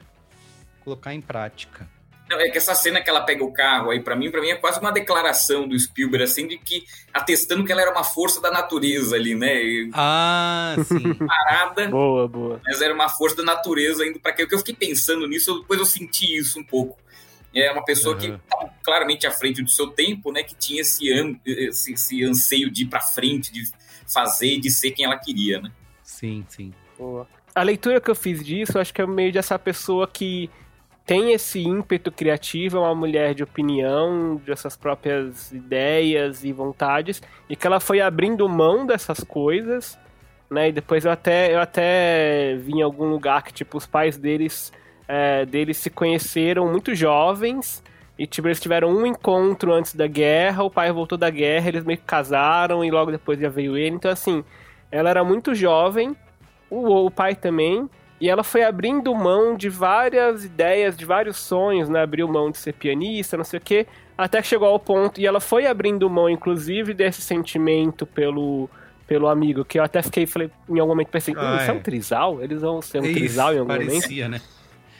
colocar 0.82 1.14
em 1.14 1.22
prática. 1.22 1.90
Não, 2.30 2.40
é 2.40 2.50
que 2.50 2.58
essa 2.58 2.74
cena 2.74 3.02
que 3.02 3.10
ela 3.10 3.22
pega 3.22 3.44
o 3.44 3.54
carro 3.54 3.92
aí, 3.92 4.00
para 4.00 4.16
mim, 4.16 4.32
para 4.32 4.42
mim 4.42 4.50
é 4.50 4.56
quase 4.56 4.80
uma 4.80 4.92
declaração 4.92 5.68
do 5.68 5.78
Spielberg, 5.80 6.24
assim, 6.24 6.48
de 6.48 6.58
que 6.58 6.84
atestando 7.14 7.64
que 7.64 7.72
ela 7.72 7.82
era 7.82 7.92
uma 7.92 8.04
força 8.04 8.42
da 8.42 8.50
natureza 8.50 9.16
ali, 9.16 9.36
né? 9.36 9.90
Ah, 9.94 10.76
sim. 10.84 11.14
Parada. 11.14 11.88
boa, 11.88 12.28
boa. 12.28 12.62
Mas 12.66 12.82
era 12.82 12.94
uma 12.94 13.10
força 13.10 13.36
da 13.38 13.44
natureza 13.44 14.06
indo 14.06 14.20
para 14.20 14.34
que 14.34 14.44
eu 14.44 14.58
fiquei 14.58 14.76
pensando 14.76 15.28
nisso, 15.28 15.60
depois 15.60 15.80
eu 15.80 15.86
senti 15.86 16.36
isso 16.36 16.60
um 16.60 16.64
pouco. 16.64 16.98
É 17.54 17.72
uma 17.72 17.86
pessoa 17.86 18.16
uhum. 18.16 18.20
que 18.20 18.28
estava 18.28 18.70
claramente 18.84 19.26
à 19.26 19.32
frente 19.32 19.62
do 19.62 19.70
seu 19.70 19.88
tempo, 19.88 20.32
né? 20.32 20.44
Que 20.44 20.56
tinha 20.56 20.82
esse, 20.82 21.10
an 21.14 21.40
esse, 21.46 21.94
esse 21.94 22.24
anseio 22.24 22.70
de 22.70 22.84
ir 22.84 22.88
para 22.88 23.00
frente, 23.00 23.54
de 23.54 23.64
fazer 24.12 24.56
e 24.56 24.60
de 24.60 24.70
ser 24.70 24.92
quem 24.92 25.06
ela 25.06 25.18
queria, 25.18 25.62
né? 25.62 25.72
Sim, 26.04 26.46
sim. 26.50 26.74
Boa. 26.98 27.28
A 27.54 27.64
leitura 27.64 28.02
que 28.02 28.12
eu 28.12 28.16
fiz 28.16 28.44
disso, 28.44 28.78
acho 28.78 28.94
que 28.94 29.02
é 29.02 29.08
meio 29.08 29.32
dessa 29.32 29.58
pessoa 29.58 30.06
que 30.06 30.50
tem 31.06 31.34
esse 31.34 31.62
ímpeto 31.62 32.12
criativo, 32.12 32.78
é 32.78 32.80
uma 32.80 32.96
mulher 32.96 33.36
de 33.36 33.44
opinião, 33.44 34.42
de 34.44 34.56
suas 34.56 34.76
próprias 34.76 35.52
ideias 35.52 36.44
e 36.44 36.52
vontades, 36.52 37.22
e 37.48 37.56
que 37.56 37.68
ela 37.68 37.80
foi 37.80 38.02
abrindo 38.02 38.50
mão 38.50 38.86
dessas 38.86 39.20
coisas, 39.20 40.00
né? 40.50 40.70
E 40.70 40.72
depois 40.72 41.06
eu 41.06 41.12
até, 41.12 41.54
eu 41.54 41.60
até 41.60 42.56
vi 42.56 42.74
em 42.74 42.82
algum 42.82 43.06
lugar 43.06 43.44
que, 43.44 43.54
tipo, 43.54 43.78
os 43.78 43.86
pais 43.86 44.18
deles, 44.18 44.74
é, 45.08 45.46
deles 45.46 45.78
se 45.78 45.92
conheceram 45.92 46.72
muito 46.72 46.96
jovens, 46.96 47.84
e, 48.18 48.26
tipo, 48.26 48.48
eles 48.48 48.60
tiveram 48.60 48.90
um 48.90 49.06
encontro 49.06 49.74
antes 49.74 49.94
da 49.94 50.08
guerra, 50.08 50.64
o 50.64 50.72
pai 50.72 50.92
voltou 50.92 51.18
da 51.18 51.30
guerra, 51.30 51.68
eles 51.68 51.84
meio 51.84 52.00
que 52.00 52.06
casaram, 52.06 52.84
e 52.84 52.90
logo 52.90 53.12
depois 53.12 53.40
já 53.40 53.50
veio 53.50 53.78
ele. 53.78 53.96
Então, 53.96 54.10
assim, 54.10 54.44
ela 54.92 55.10
era 55.10 55.24
muito 55.24 55.54
jovem, 55.54 56.16
o, 56.70 57.06
o 57.06 57.12
pai 57.12 57.36
também, 57.36 57.88
e 58.20 58.30
ela 58.30 58.44
foi 58.44 58.64
abrindo 58.64 59.14
mão 59.14 59.56
de 59.56 59.68
várias 59.68 60.46
ideias, 60.46 60.96
de 60.96 61.06
vários 61.06 61.38
sonhos, 61.38 61.90
né? 61.90 62.02
Abriu 62.02 62.28
mão 62.28 62.50
de 62.50 62.58
ser 62.58 62.74
pianista, 62.74 63.36
não 63.36 63.44
sei 63.44 63.60
o 63.60 63.62
quê, 63.62 63.86
até 64.18 64.42
que 64.42 64.48
chegou 64.48 64.68
ao 64.68 64.80
ponto. 64.80 65.20
E 65.20 65.26
ela 65.26 65.42
foi 65.42 65.68
abrindo 65.68 66.10
mão, 66.10 66.30
inclusive, 66.30 66.94
desse 66.94 67.22
sentimento 67.22 68.06
pelo, 68.06 68.70
pelo 69.06 69.28
amigo, 69.28 69.66
que 69.66 69.78
eu 69.78 69.84
até 69.84 70.02
fiquei, 70.02 70.26
falei, 70.26 70.50
em 70.70 70.80
algum 70.80 70.94
momento 70.94 71.10
pensei, 71.10 71.36
hum, 71.36 71.58
isso 71.58 71.72
é 71.72 71.74
um 71.74 71.82
trisal? 71.82 72.42
Eles 72.42 72.62
vão 72.62 72.82
ser 72.82 73.02
um 73.02 73.06
isso, 73.06 73.14
trisal 73.14 73.54
em 73.54 73.60
algum 73.60 73.68
parecia, 73.74 74.26
momento? 74.26 74.44
né? 74.44 74.50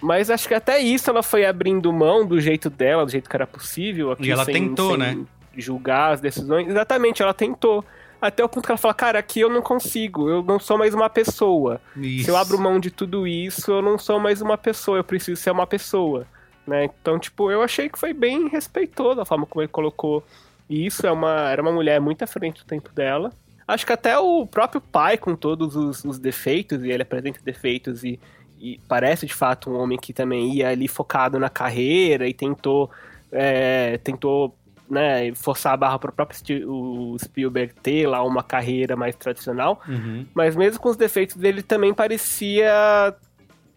Mas 0.02 0.30
acho 0.30 0.48
que 0.48 0.54
até 0.54 0.80
isso 0.80 1.10
ela 1.10 1.24
foi 1.24 1.46
abrindo 1.46 1.92
mão 1.94 2.26
do 2.26 2.40
jeito 2.40 2.70
dela, 2.70 3.06
do 3.06 3.12
jeito 3.12 3.30
que 3.30 3.36
era 3.36 3.48
possível. 3.48 4.12
Aqui, 4.12 4.28
e 4.28 4.32
ela 4.32 4.44
sem, 4.44 4.54
tentou, 4.54 4.90
sem 4.92 4.98
né? 4.98 5.18
Julgar 5.58 6.12
as 6.12 6.22
decisões. 6.22 6.68
Exatamente, 6.68 7.24
ela 7.24 7.34
tentou. 7.34 7.84
Até 8.22 8.44
o 8.44 8.50
ponto 8.50 8.66
que 8.66 8.72
ela 8.72 8.78
fala, 8.78 8.94
cara, 8.94 9.20
aqui 9.20 9.40
eu 9.40 9.50
não 9.50 9.62
consigo, 9.62 10.30
eu 10.30 10.42
não 10.42 10.60
sou 10.60 10.78
mais 10.78 10.94
uma 10.94 11.10
pessoa. 11.10 11.82
Isso. 11.96 12.26
Se 12.26 12.32
eu 12.32 12.38
abro 12.38 12.60
mão 12.60 12.80
de 12.80 12.90
tudo 12.90 13.28
isso, 13.28 13.72
eu 13.72 13.82
não 13.82 13.98
sou 13.98 14.20
mais 14.20 14.42
uma 14.42 14.58
pessoa, 14.58 14.98
eu 14.98 15.04
preciso 15.04 15.40
ser 15.40 15.52
uma 15.52 15.68
pessoa. 15.68 16.26
Né? 16.66 16.86
Então, 16.86 17.20
tipo, 17.20 17.52
eu 17.52 17.62
achei 17.62 17.90
que 17.90 18.00
foi 18.00 18.14
bem 18.14 18.48
respeitoso 18.48 19.22
a 19.22 19.26
forma 19.26 19.46
como 19.46 19.62
ele 19.62 19.68
colocou 19.70 20.24
isso. 20.70 21.06
É 21.06 21.12
uma, 21.12 21.50
era 21.50 21.62
uma 21.62 21.72
mulher 21.72 22.00
muito 22.02 22.24
à 22.24 22.28
frente 22.28 22.62
do 22.62 22.66
tempo 22.66 22.92
dela. 22.94 23.32
Acho 23.68 23.86
que 23.86 23.94
até 23.94 24.18
o 24.18 24.46
próprio 24.46 24.80
pai, 24.80 25.18
com 25.18 25.36
todos 25.36 25.76
os, 25.76 26.04
os 26.04 26.20
defeitos, 26.20 26.84
e 26.84 26.92
ele 26.92 27.02
apresenta 27.02 27.40
defeitos, 27.44 28.04
e, 28.04 28.20
e, 28.60 28.80
parece 28.88 29.26
de 29.26 29.34
fato 29.34 29.72
um 29.72 29.80
homem 29.80 29.98
que 29.98 30.14
também 30.14 30.54
ia 30.54 30.70
ali 30.70 30.88
focado 30.88 31.40
na 31.40 31.50
carreira 31.50 32.28
e 32.28 32.34
tentou, 32.34 32.92
é, 33.32 33.98
tentou 34.00 34.56
né, 34.90 35.34
forçar 35.36 35.74
a 35.74 35.78
barra 35.78 36.00
para 36.00 36.10
o 36.10 36.14
próprio 36.14 37.18
Spielberg 37.24 37.74
ter 37.82 38.08
lá 38.08 38.24
uma 38.24 38.44
carreira 38.44 38.96
mais 38.96 39.16
tradicional, 39.16 39.82
uhum. 39.88 40.26
mas 40.34 40.56
mesmo 40.56 40.80
com 40.80 40.90
os 40.90 40.98
defeitos 40.98 41.36
dele 41.36 41.64
também 41.64 41.94
parecia 41.94 43.16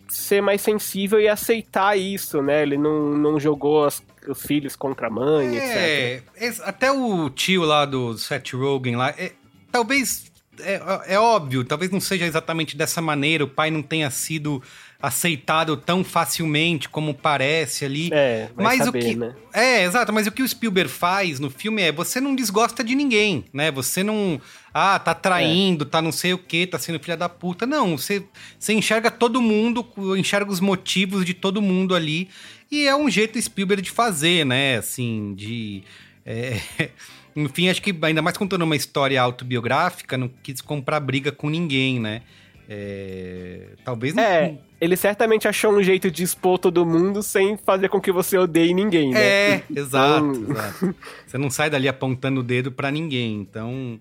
ser 0.09 0.41
mais 0.41 0.61
sensível 0.61 1.21
e 1.21 1.29
aceitar 1.29 1.97
isso, 1.97 2.43
né? 2.43 2.63
Ele 2.63 2.79
não, 2.79 3.11
não 3.15 3.39
jogou 3.39 3.85
as, 3.85 4.03
os 4.27 4.41
filhos 4.41 4.75
contra 4.75 5.09
a 5.09 5.11
mãe, 5.11 5.59
é, 5.59 6.23
etc. 6.37 6.63
Até 6.65 6.91
o 6.91 7.29
tio 7.31 7.63
lá 7.63 7.85
do 7.85 8.17
Seth 8.17 8.55
Rogen 8.55 8.97
lá, 8.97 9.11
é, 9.11 9.33
talvez 9.71 10.29
é, 10.61 10.81
é, 11.07 11.19
óbvio, 11.19 11.65
talvez 11.65 11.91
não 11.91 12.01
seja 12.01 12.27
exatamente 12.27 12.77
dessa 12.77 13.01
maneira, 13.01 13.45
o 13.45 13.49
pai 13.49 13.71
não 13.71 13.83
tenha 13.83 14.11
sido 14.11 14.63
aceitado 15.01 15.77
tão 15.77 16.03
facilmente 16.03 16.89
como 16.89 17.15
parece 17.15 17.85
ali. 17.85 18.11
É, 18.13 18.49
mas 18.57 18.79
saber, 18.85 18.99
o 18.99 19.03
que 19.03 19.15
né? 19.15 19.35
É, 19.53 19.85
exato, 19.85 20.13
mas 20.13 20.27
o 20.27 20.33
que 20.33 20.43
o 20.43 20.49
Spielberg 20.49 20.91
faz 20.91 21.39
no 21.39 21.49
filme 21.49 21.83
é 21.83 21.93
você 21.93 22.21
não 22.21 22.35
desgosta 22.35 22.83
de 22.83 22.97
ninguém, 22.97 23.45
né? 23.53 23.71
Você 23.71 24.03
não 24.03 24.41
ah, 24.75 24.99
tá 24.99 25.15
traindo, 25.15 25.85
é. 25.85 25.87
tá 25.87 26.03
não 26.03 26.11
sei 26.11 26.33
o 26.33 26.39
que, 26.39 26.67
tá 26.67 26.79
sendo 26.79 26.99
filha 26.99 27.17
da 27.17 27.29
puta. 27.29 27.65
Não, 27.65 27.97
você, 27.97 28.25
você 28.59 28.73
enxerga 28.73 29.11
todo 29.11 29.41
mundo, 29.41 29.87
enxerga 30.17 30.51
os 30.51 30.61
motivos 30.61 31.25
de 31.25 31.33
todo 31.33 31.63
mundo 31.63 31.95
ali. 31.95 32.29
E 32.71 32.87
é 32.87 32.95
um 32.95 33.09
jeito 33.09 33.41
Spielberg 33.41 33.83
de 33.83 33.91
fazer, 33.91 34.45
né? 34.45 34.79
Assim, 34.79 35.35
de. 35.35 35.85
É... 36.27 36.61
Enfim, 37.37 37.69
acho 37.69 37.81
que 37.81 37.97
ainda 38.03 38.21
mais 38.21 38.37
contando 38.37 38.63
uma 38.63 38.75
história 38.75 39.21
autobiográfica, 39.23 40.19
não 40.19 40.29
quis 40.43 40.61
comprar 40.61 40.99
briga 40.99 41.31
com 41.31 41.49
ninguém, 41.49 42.01
né? 42.01 42.23
É... 42.69 43.75
Talvez 43.85 44.13
não. 44.13 44.23
É, 44.23 44.59
ele 44.81 44.97
certamente 44.97 45.49
achou 45.49 45.73
um 45.73 45.83
jeito 45.83 46.11
de 46.11 46.23
expor 46.23 46.59
todo 46.59 46.87
mundo 46.87 47.23
sem 47.23 47.57
fazer 47.57 47.89
com 47.89 48.01
que 48.01 48.13
você 48.13 48.39
odeie 48.39 48.73
ninguém, 48.73 49.11
né? 49.11 49.21
É, 49.21 49.63
exato, 49.75 50.27
então... 50.27 50.51
exato. 50.51 50.97
Você 51.27 51.39
não 51.39 51.51
sai 51.51 51.69
dali 51.69 51.89
apontando 51.89 52.41
o 52.41 52.43
dedo 52.43 52.71
para 52.71 52.91
ninguém, 52.91 53.41
então. 53.41 53.99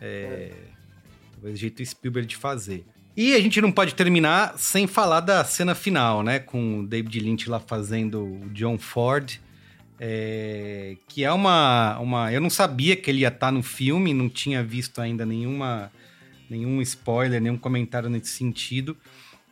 É. 0.00 0.50
Talvez 1.32 1.54
o 1.54 1.58
jeito 1.58 1.84
Spielberg 1.84 2.28
de 2.28 2.36
fazer. 2.36 2.84
E 3.16 3.34
a 3.34 3.40
gente 3.40 3.60
não 3.60 3.72
pode 3.72 3.94
terminar 3.94 4.54
sem 4.58 4.86
falar 4.86 5.20
da 5.20 5.44
cena 5.44 5.74
final, 5.74 6.22
né? 6.22 6.38
Com 6.38 6.80
o 6.80 6.86
David 6.86 7.18
Lynch 7.20 7.48
lá 7.48 7.58
fazendo 7.58 8.24
o 8.24 8.48
John 8.50 8.78
Ford. 8.78 9.38
É, 9.98 10.96
que 11.08 11.24
é 11.24 11.32
uma, 11.32 11.98
uma. 11.98 12.32
Eu 12.32 12.40
não 12.40 12.48
sabia 12.48 12.96
que 12.96 13.10
ele 13.10 13.20
ia 13.20 13.28
estar 13.28 13.50
no 13.50 13.62
filme, 13.62 14.14
não 14.14 14.28
tinha 14.28 14.62
visto 14.62 15.00
ainda 15.00 15.26
nenhuma 15.26 15.90
nenhum 16.48 16.82
spoiler, 16.82 17.40
nenhum 17.40 17.56
comentário 17.56 18.10
nesse 18.10 18.30
sentido. 18.30 18.96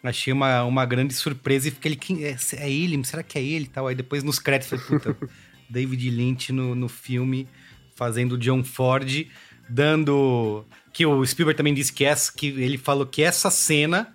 Achei 0.03 0.33
uma, 0.33 0.63
uma 0.65 0.87
grande 0.87 1.13
surpresa 1.13 1.69
e 1.69 1.71
fiquei 1.71 1.93
ali, 1.93 2.25
é, 2.25 2.37
é 2.57 2.71
ele? 2.71 3.05
Será 3.05 3.23
que 3.23 3.39
é 3.39 3.43
ele 3.43 3.67
tal? 3.67 3.89
Aí 3.89 3.95
depois 3.95 4.23
nos 4.23 4.39
créditos, 4.39 4.81
falei, 4.81 5.01
puta, 5.01 5.29
David 5.69 6.11
Lynch 6.11 6.53
no, 6.53 6.75
no 6.75 6.89
filme 6.89 7.49
fazendo 7.95 8.39
John 8.39 8.63
Ford. 8.63 9.27
dando. 9.69 10.65
Que 10.93 11.05
o 11.05 11.25
Spielberg 11.25 11.57
também 11.57 11.75
disse 11.75 11.93
que 11.93 12.05
essa. 12.05 12.33
Que 12.33 12.47
ele 12.47 12.79
falou 12.79 13.07
que 13.07 13.23
essa 13.23 13.51
cena 13.51 14.15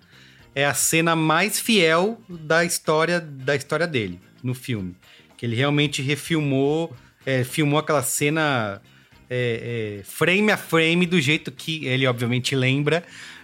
é 0.54 0.64
a 0.64 0.74
cena 0.74 1.14
mais 1.14 1.60
fiel 1.60 2.20
da 2.28 2.64
história 2.64 3.20
da 3.20 3.54
história 3.54 3.86
dele 3.86 4.18
no 4.42 4.54
filme. 4.54 4.96
Que 5.36 5.44
ele 5.44 5.56
realmente 5.56 6.00
refilmou, 6.00 6.94
é, 7.26 7.44
filmou 7.44 7.78
aquela 7.78 8.02
cena 8.02 8.80
é, 9.28 9.98
é, 10.00 10.04
frame 10.04 10.52
a 10.52 10.56
frame 10.56 11.06
do 11.06 11.20
jeito 11.20 11.50
que 11.50 11.86
ele 11.86 12.06
obviamente 12.06 12.54
lembra 12.54 13.02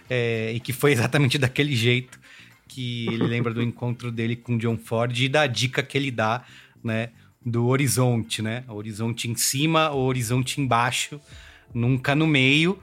é, 0.09 0.51
e 0.53 0.59
que 0.59 0.71
foi 0.71 0.91
exatamente 0.91 1.37
daquele 1.39 1.75
jeito 1.75 2.20
que 2.73 3.05
ele 3.07 3.23
lembra 3.23 3.53
do 3.53 3.61
encontro 3.61 4.11
dele 4.11 4.35
com 4.35 4.57
John 4.57 4.77
Ford 4.77 5.17
e 5.19 5.27
da 5.27 5.45
dica 5.45 5.83
que 5.83 5.97
ele 5.97 6.09
dá, 6.09 6.45
né, 6.81 7.09
do 7.45 7.67
horizonte, 7.67 8.41
né, 8.41 8.63
horizonte 8.69 9.29
em 9.29 9.35
cima, 9.35 9.91
o 9.91 9.99
horizonte 9.99 10.61
embaixo, 10.61 11.19
nunca 11.73 12.15
no 12.15 12.25
meio. 12.25 12.79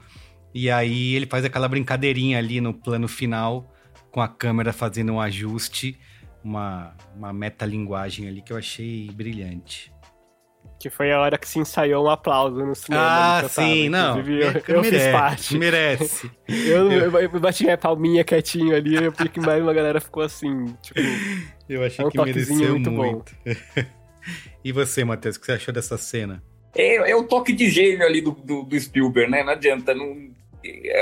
E 0.53 0.69
aí 0.69 1.15
ele 1.15 1.25
faz 1.25 1.43
aquela 1.43 1.67
brincadeirinha 1.67 2.37
ali 2.37 2.61
no 2.61 2.73
plano 2.73 3.07
final 3.07 3.73
com 4.11 4.21
a 4.21 4.27
câmera 4.27 4.71
fazendo 4.71 5.13
um 5.13 5.21
ajuste, 5.21 5.97
uma, 6.43 6.95
uma 7.15 7.33
metalinguagem 7.33 8.27
ali 8.27 8.41
que 8.41 8.53
eu 8.53 8.57
achei 8.57 9.09
brilhante. 9.11 9.91
Que 10.79 10.89
foi 10.89 11.11
a 11.11 11.19
hora 11.19 11.37
que 11.37 11.47
se 11.47 11.59
ensaiou 11.59 12.05
um 12.05 12.09
aplauso 12.09 12.65
no 12.65 12.73
cinema. 12.73 13.39
Ah, 13.39 13.49
sim, 13.49 13.89
não. 13.89 14.17
Eu, 14.19 14.51
eu 14.65 14.81
merece, 14.81 14.89
fiz 14.89 15.11
parte. 15.11 15.57
Merece. 15.57 16.31
eu, 16.47 16.91
eu, 16.91 17.19
eu 17.19 17.39
bati 17.39 17.63
minha 17.63 17.77
palminha 17.77 18.23
quietinho 18.23 18.73
ali, 18.73 18.95
eu 18.95 19.11
vi 19.11 19.27
que 19.27 19.41
mais 19.41 19.61
uma 19.61 19.73
galera 19.73 19.99
ficou 19.99 20.23
assim, 20.23 20.67
tipo... 20.81 21.01
Eu 21.67 21.83
achei 21.83 22.03
é 22.03 22.07
um 22.07 22.11
que 22.11 22.17
mereceu 22.17 22.79
muito. 22.79 22.91
muito. 22.91 23.35
e 24.63 24.71
você, 24.71 25.03
Matheus, 25.03 25.35
o 25.35 25.39
que 25.39 25.45
você 25.45 25.51
achou 25.51 25.73
dessa 25.73 25.97
cena? 25.97 26.41
É, 26.73 27.11
é 27.11 27.15
o 27.15 27.23
toque 27.23 27.51
de 27.51 27.69
gênio 27.69 28.05
ali 28.05 28.21
do, 28.21 28.31
do, 28.31 28.63
do 28.63 28.79
Spielberg, 28.79 29.29
né? 29.29 29.43
Não 29.43 29.51
adianta, 29.51 29.93
não 29.93 30.29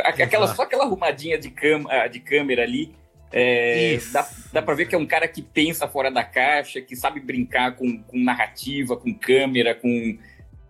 aquela, 0.05 0.47
só 0.47 0.63
aquela 0.63 0.85
arrumadinha 0.85 1.37
de, 1.37 1.49
cam, 1.49 1.83
ah, 1.89 2.07
de 2.07 2.19
câmera 2.19 2.63
ali. 2.63 2.93
É, 3.31 3.99
dá, 4.11 4.29
dá 4.53 4.61
pra 4.61 4.73
ver 4.73 4.87
que 4.87 4.95
é 4.95 4.97
um 4.97 5.05
cara 5.05 5.27
que 5.27 5.41
pensa 5.41 5.87
fora 5.87 6.09
da 6.09 6.23
caixa, 6.23 6.81
que 6.81 6.95
sabe 6.95 7.19
brincar 7.19 7.75
com, 7.75 8.01
com 8.03 8.17
narrativa, 8.17 8.95
com 8.95 9.13
câmera, 9.13 9.75
com. 9.75 10.17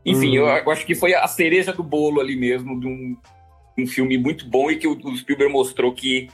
Enfim, 0.05 0.35
eu, 0.35 0.47
eu, 0.47 0.71
acho 0.71 0.85
que 0.85 0.95
foi 0.95 1.13
a 1.13 1.27
cereja 1.27 1.73
do 1.73 1.83
bolo 1.83 2.21
ali 2.21 2.35
mesmo, 2.35 2.79
de 2.79 2.87
um, 2.87 3.17
um 3.77 3.85
filme 3.85 4.17
muito 4.17 4.47
bom 4.47 4.71
e 4.71 4.77
que 4.77 4.87
o, 4.87 4.93
o 4.93 5.17
Spielberg 5.17 5.51
mostrou 5.51 5.93
que, 5.93 6.29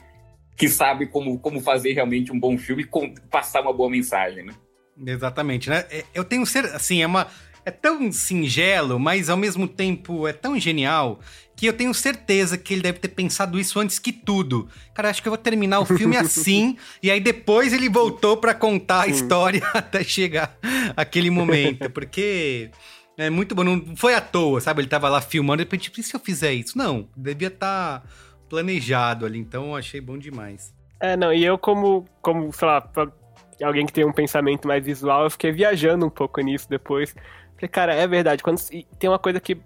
que 0.55 0.69
sabe 0.69 1.07
como, 1.07 1.39
como 1.39 1.59
fazer 1.59 1.93
realmente 1.93 2.31
um 2.31 2.39
bom 2.39 2.57
filme 2.57 2.83
e 2.83 3.29
passar 3.29 3.61
uma 3.61 3.73
boa 3.73 3.89
mensagem, 3.89 4.45
né? 4.45 4.53
Exatamente, 5.05 5.69
né? 5.69 5.85
É, 5.89 6.03
eu 6.13 6.23
tenho 6.23 6.45
ser 6.45 6.65
assim, 6.65 7.01
é 7.01 7.07
uma 7.07 7.27
é 7.65 7.71
tão 7.71 8.11
singelo, 8.11 8.99
mas 8.99 9.29
ao 9.29 9.37
mesmo 9.37 9.67
tempo 9.67 10.27
é 10.27 10.33
tão 10.33 10.59
genial 10.59 11.19
que 11.55 11.65
eu 11.67 11.73
tenho 11.73 11.93
certeza 11.93 12.57
que 12.57 12.73
ele 12.73 12.81
deve 12.81 12.99
ter 12.99 13.09
pensado 13.09 13.59
isso 13.59 13.79
antes 13.79 13.99
que 13.99 14.11
tudo. 14.11 14.67
Cara, 14.93 15.09
acho 15.09 15.21
que 15.21 15.27
eu 15.27 15.31
vou 15.31 15.37
terminar 15.37 15.79
o 15.79 15.85
filme 15.85 16.17
assim, 16.17 16.77
e 17.01 17.09
aí 17.09 17.19
depois 17.19 17.71
ele 17.73 17.87
voltou 17.89 18.37
para 18.37 18.53
contar 18.53 19.01
a 19.01 19.07
história 19.07 19.61
até 19.73 20.03
chegar 20.03 20.57
aquele 20.97 21.29
momento, 21.29 21.89
porque 21.89 22.71
é 23.17 23.29
muito 23.29 23.53
bom, 23.53 23.63
não 23.63 23.95
foi 23.95 24.15
à 24.15 24.21
toa, 24.21 24.59
sabe? 24.59 24.81
Ele 24.81 24.89
tava 24.89 25.07
lá 25.07 25.21
filmando 25.21 25.61
e 25.61 25.65
repente, 25.65 25.91
e 25.95 26.03
se 26.03 26.15
eu 26.15 26.19
fizer 26.19 26.53
isso? 26.53 26.77
Não, 26.77 27.07
devia 27.15 27.49
estar 27.49 27.99
tá 27.99 28.07
planejado 28.49 29.25
ali, 29.25 29.39
então 29.39 29.67
eu 29.67 29.75
achei 29.75 30.01
bom 30.01 30.17
demais. 30.17 30.73
É, 30.99 31.15
não, 31.15 31.33
e 31.33 31.43
eu 31.43 31.57
como, 31.57 32.05
como, 32.21 32.51
sei 32.51 32.67
lá, 32.67 32.89
alguém 33.61 33.85
que 33.85 33.93
tem 33.93 34.05
um 34.05 34.11
pensamento 34.11 34.67
mais 34.67 34.83
visual, 34.83 35.25
eu 35.25 35.29
fiquei 35.29 35.51
viajando 35.51 36.05
um 36.05 36.09
pouco 36.09 36.41
nisso 36.41 36.67
depois. 36.69 37.15
Cara, 37.71 37.93
é 37.93 38.07
verdade. 38.07 38.43
Quando, 38.43 38.59
tem 38.99 39.09
uma 39.09 39.19
coisa 39.19 39.39
que, 39.39 39.57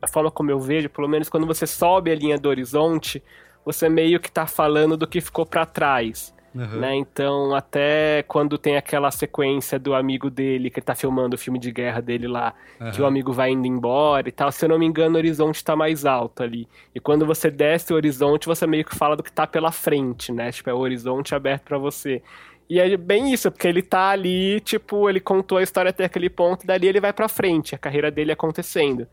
a 0.00 0.06
forma 0.06 0.30
como 0.30 0.50
eu 0.50 0.60
vejo, 0.60 0.88
pelo 0.88 1.08
menos 1.08 1.28
quando 1.28 1.46
você 1.46 1.66
sobe 1.66 2.10
a 2.10 2.14
linha 2.14 2.38
do 2.38 2.48
horizonte, 2.48 3.22
você 3.64 3.88
meio 3.88 4.20
que 4.20 4.30
tá 4.30 4.46
falando 4.46 4.96
do 4.96 5.06
que 5.06 5.20
ficou 5.20 5.44
para 5.44 5.66
trás. 5.66 6.34
Uhum. 6.56 6.80
Né? 6.80 6.94
Então, 6.94 7.54
até 7.54 8.22
quando 8.22 8.56
tem 8.56 8.78
aquela 8.78 9.10
sequência 9.10 9.78
do 9.78 9.94
amigo 9.94 10.30
dele, 10.30 10.70
que 10.70 10.78
ele 10.78 10.86
tá 10.86 10.94
filmando 10.94 11.36
o 11.36 11.38
filme 11.38 11.58
de 11.58 11.70
guerra 11.70 12.00
dele 12.00 12.26
lá, 12.26 12.54
uhum. 12.80 12.90
que 12.92 13.02
o 13.02 13.06
amigo 13.06 13.30
vai 13.30 13.50
indo 13.50 13.66
embora 13.66 14.26
e 14.26 14.32
tal, 14.32 14.50
se 14.50 14.64
eu 14.64 14.68
não 14.70 14.78
me 14.78 14.86
engano, 14.86 15.16
o 15.16 15.18
horizonte 15.18 15.62
tá 15.62 15.76
mais 15.76 16.06
alto 16.06 16.42
ali. 16.42 16.66
E 16.94 17.00
quando 17.00 17.26
você 17.26 17.50
desce 17.50 17.92
o 17.92 17.96
horizonte, 17.96 18.46
você 18.46 18.66
meio 18.66 18.86
que 18.86 18.96
fala 18.96 19.16
do 19.16 19.22
que 19.22 19.30
tá 19.30 19.46
pela 19.46 19.70
frente, 19.70 20.32
né? 20.32 20.50
Tipo, 20.50 20.70
é 20.70 20.74
o 20.74 20.78
horizonte 20.78 21.34
aberto 21.34 21.64
para 21.64 21.76
você. 21.76 22.22
E 22.68 22.80
é 22.80 22.96
bem 22.96 23.32
isso, 23.32 23.50
porque 23.50 23.68
ele 23.68 23.82
tá 23.82 24.10
ali, 24.10 24.60
tipo, 24.60 25.08
ele 25.08 25.20
contou 25.20 25.58
a 25.58 25.62
história 25.62 25.90
até 25.90 26.04
aquele 26.04 26.28
ponto, 26.28 26.64
e 26.64 26.66
dali 26.66 26.88
ele 26.88 27.00
vai 27.00 27.12
pra 27.12 27.28
frente, 27.28 27.74
a 27.74 27.78
carreira 27.78 28.10
dele 28.10 28.32
acontecendo. 28.32 29.06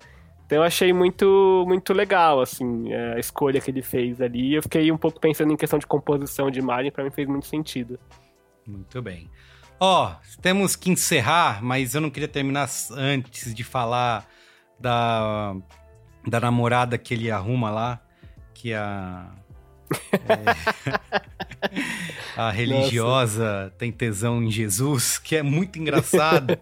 Então 0.46 0.58
eu 0.58 0.64
achei 0.64 0.92
muito, 0.92 1.64
muito 1.68 1.94
legal, 1.94 2.42
assim, 2.42 2.92
a 2.94 3.20
escolha 3.20 3.62
que 3.62 3.70
ele 3.72 3.82
fez 3.82 4.20
ali. 4.22 4.56
Eu 4.56 4.64
fiquei 4.64 4.92
um 4.92 4.98
pouco 4.98 5.20
pensando 5.20 5.54
em 5.54 5.58
questão 5.58 5.80
de 5.80 5.86
composição 5.86 6.50
de 6.50 6.60
imagem, 6.60 6.92
para 6.92 7.04
mim 7.04 7.12
fez 7.12 7.28
muito 7.28 7.46
sentido. 7.46 8.00
Muito 8.66 9.02
bem. 9.02 9.30
Ó, 9.80 10.12
oh, 10.12 10.42
temos 10.42 10.76
que 10.76 10.90
encerrar, 10.90 11.64
mas 11.64 11.94
eu 11.94 12.02
não 12.02 12.10
queria 12.10 12.28
terminar 12.28 12.70
antes 12.92 13.54
de 13.54 13.64
falar 13.64 14.28
da, 14.80 15.56
da 16.28 16.40
namorada 16.40 16.98
que 16.98 17.14
ele 17.14 17.30
arruma 17.30 17.70
lá, 17.70 18.02
que 18.54 18.72
é 18.72 18.78
a 18.78 19.30
é, 20.28 21.00
a 22.36 22.52
religiosa 22.52 23.64
Nossa. 23.64 23.74
tem 23.78 23.92
tesão 23.92 24.44
em 24.44 24.52
Jesus, 24.52 25.18
que 25.18 25.36
é 25.36 25.44
muito 25.44 25.80
engraçado. 25.80 26.58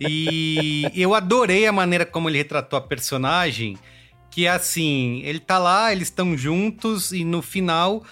e 0.00 0.90
eu 0.94 1.14
adorei 1.14 1.66
a 1.66 1.72
maneira 1.72 2.06
como 2.06 2.28
ele 2.28 2.38
retratou 2.38 2.78
a 2.78 2.82
personagem, 2.82 3.78
que 4.30 4.46
é 4.46 4.50
assim, 4.50 5.20
ele 5.24 5.40
tá 5.40 5.58
lá, 5.58 5.92
eles 5.92 6.08
estão 6.08 6.36
juntos 6.36 7.12
e 7.12 7.24
no 7.24 7.42
final 7.42 8.04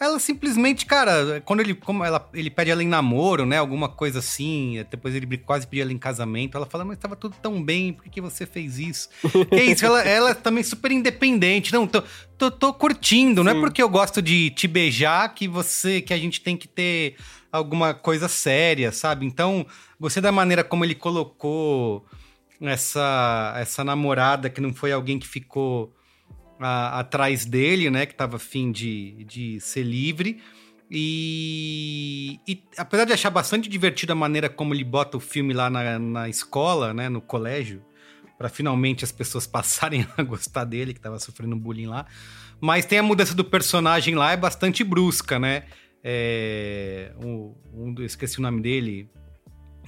ela 0.00 0.18
simplesmente, 0.18 0.86
cara, 0.86 1.42
quando 1.44 1.60
ele, 1.60 1.74
como 1.74 2.02
ela, 2.02 2.26
ele 2.32 2.48
pede 2.48 2.70
ela 2.70 2.82
em 2.82 2.88
namoro, 2.88 3.44
né? 3.44 3.58
Alguma 3.58 3.86
coisa 3.86 4.20
assim, 4.20 4.82
depois 4.90 5.14
ele 5.14 5.36
quase 5.36 5.66
pediu 5.66 5.82
ela 5.82 5.92
em 5.92 5.98
casamento. 5.98 6.56
Ela 6.56 6.64
fala, 6.64 6.86
mas 6.86 6.96
estava 6.96 7.14
tudo 7.14 7.36
tão 7.42 7.62
bem, 7.62 7.92
por 7.92 8.04
que, 8.04 8.10
que 8.10 8.20
você 8.20 8.46
fez 8.46 8.78
isso? 8.78 9.10
que 9.50 9.54
é 9.54 9.64
isso, 9.66 9.84
ela, 9.84 10.00
ela 10.02 10.30
é 10.30 10.34
também 10.34 10.64
super 10.64 10.90
independente. 10.90 11.70
Não, 11.70 11.86
tô, 11.86 12.02
tô, 12.38 12.50
tô 12.50 12.72
curtindo, 12.72 13.42
Sim. 13.42 13.44
não 13.44 13.52
é 13.52 13.60
porque 13.60 13.82
eu 13.82 13.90
gosto 13.90 14.22
de 14.22 14.48
te 14.48 14.66
beijar 14.66 15.34
que 15.34 15.46
você, 15.46 16.00
que 16.00 16.14
a 16.14 16.18
gente 16.18 16.40
tem 16.40 16.56
que 16.56 16.66
ter 16.66 17.16
alguma 17.52 17.92
coisa 17.92 18.26
séria, 18.26 18.92
sabe? 18.92 19.26
Então, 19.26 19.66
você 19.98 20.18
da 20.18 20.32
maneira 20.32 20.64
como 20.64 20.82
ele 20.82 20.94
colocou 20.94 22.06
essa, 22.58 23.54
essa 23.58 23.84
namorada 23.84 24.48
que 24.48 24.62
não 24.62 24.72
foi 24.72 24.92
alguém 24.92 25.18
que 25.18 25.28
ficou 25.28 25.92
a, 26.60 27.00
atrás 27.00 27.44
dele, 27.44 27.90
né? 27.90 28.06
Que 28.06 28.12
estava 28.12 28.36
afim 28.36 28.70
de, 28.70 29.24
de 29.24 29.60
ser 29.60 29.82
livre. 29.82 30.40
E, 30.90 32.40
e, 32.46 32.62
apesar 32.76 33.04
de 33.04 33.12
achar 33.12 33.30
bastante 33.30 33.68
divertido 33.68 34.12
a 34.12 34.16
maneira 34.16 34.48
como 34.48 34.74
ele 34.74 34.84
bota 34.84 35.16
o 35.16 35.20
filme 35.20 35.54
lá 35.54 35.70
na, 35.70 35.98
na 35.98 36.28
escola, 36.28 36.92
né, 36.92 37.08
no 37.08 37.20
colégio, 37.20 37.80
para 38.36 38.48
finalmente 38.48 39.04
as 39.04 39.12
pessoas 39.12 39.46
passarem 39.48 40.06
a 40.16 40.22
gostar 40.22 40.64
dele, 40.64 40.92
que 40.92 40.98
estava 40.98 41.18
sofrendo 41.18 41.56
bullying 41.56 41.86
lá. 41.86 42.06
Mas 42.60 42.84
tem 42.84 42.98
a 42.98 43.02
mudança 43.02 43.34
do 43.34 43.44
personagem 43.44 44.14
lá, 44.14 44.32
é 44.32 44.36
bastante 44.36 44.84
brusca, 44.84 45.38
né? 45.38 45.64
É, 46.02 47.12
um, 47.22 47.54
um, 47.72 47.94
esqueci 48.02 48.38
o 48.38 48.42
nome 48.42 48.60
dele, 48.60 49.08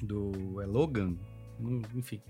do 0.01 0.61
é 0.63 0.67
Logan, 0.67 1.17
enfim 1.95 2.21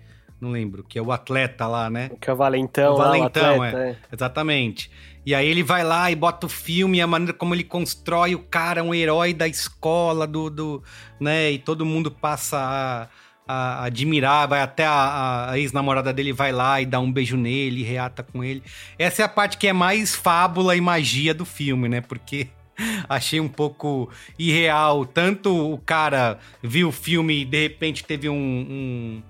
não 0.43 0.51
lembro, 0.51 0.83
que 0.83 0.99
é 0.99 1.03
o 1.03 1.13
atleta 1.13 1.69
lá, 1.69 1.89
né? 1.89 2.11
Que 2.21 2.29
é 2.29 2.33
o 2.33 2.37
Valentão. 2.37 2.95
O 2.95 2.97
Valentão, 2.97 3.43
lá, 3.43 3.49
o 3.51 3.63
atleta, 3.63 3.79
é. 3.79 3.91
é. 3.91 3.97
Exatamente. 4.13 4.91
E 5.25 5.37
aí 5.37 5.47
ele 5.47 5.63
vai 5.63 5.85
lá 5.85 6.11
e 6.11 6.17
bota 6.17 6.47
o 6.47 6.49
filme, 6.49 7.01
a 7.01 7.07
maneira 7.07 7.33
como 7.33 7.55
ele 7.55 7.63
constrói 7.63 8.35
o 8.35 8.41
cara, 8.41 8.83
um 8.83 8.93
herói 8.93 9.33
da 9.33 9.47
escola, 9.47 10.27
do, 10.27 10.51
do 10.51 10.83
né? 11.21 11.53
E 11.53 11.59
todo 11.61 11.87
mundo 11.87 12.11
passa 12.11 12.59
a, 12.59 13.09
a 13.47 13.85
admirar, 13.85 14.49
vai 14.49 14.61
até 14.63 14.85
a, 14.85 15.51
a 15.51 15.59
ex-namorada 15.61 16.13
dele 16.13 16.33
vai 16.33 16.51
lá 16.51 16.81
e 16.81 16.87
dá 16.87 16.99
um 16.99 17.13
beijo 17.13 17.37
nele, 17.37 17.85
reata 17.85 18.25
com 18.25 18.43
ele. 18.43 18.65
Essa 18.99 19.23
é 19.23 19.25
a 19.25 19.29
parte 19.29 19.57
que 19.57 19.69
é 19.69 19.73
mais 19.73 20.13
fábula 20.17 20.75
e 20.75 20.81
magia 20.81 21.33
do 21.33 21.45
filme, 21.45 21.89
né? 21.89 22.01
Porque 22.01 22.49
achei 23.09 23.39
um 23.39 23.49
pouco 23.49 24.11
irreal. 24.37 25.07
Tanto 25.07 25.73
o 25.73 25.79
cara 25.79 26.41
viu 26.61 26.89
o 26.89 26.93
filme 26.93 27.43
e 27.43 27.45
de 27.45 27.63
repente 27.63 28.03
teve 28.03 28.29
um, 28.29 28.35
um 28.35 29.23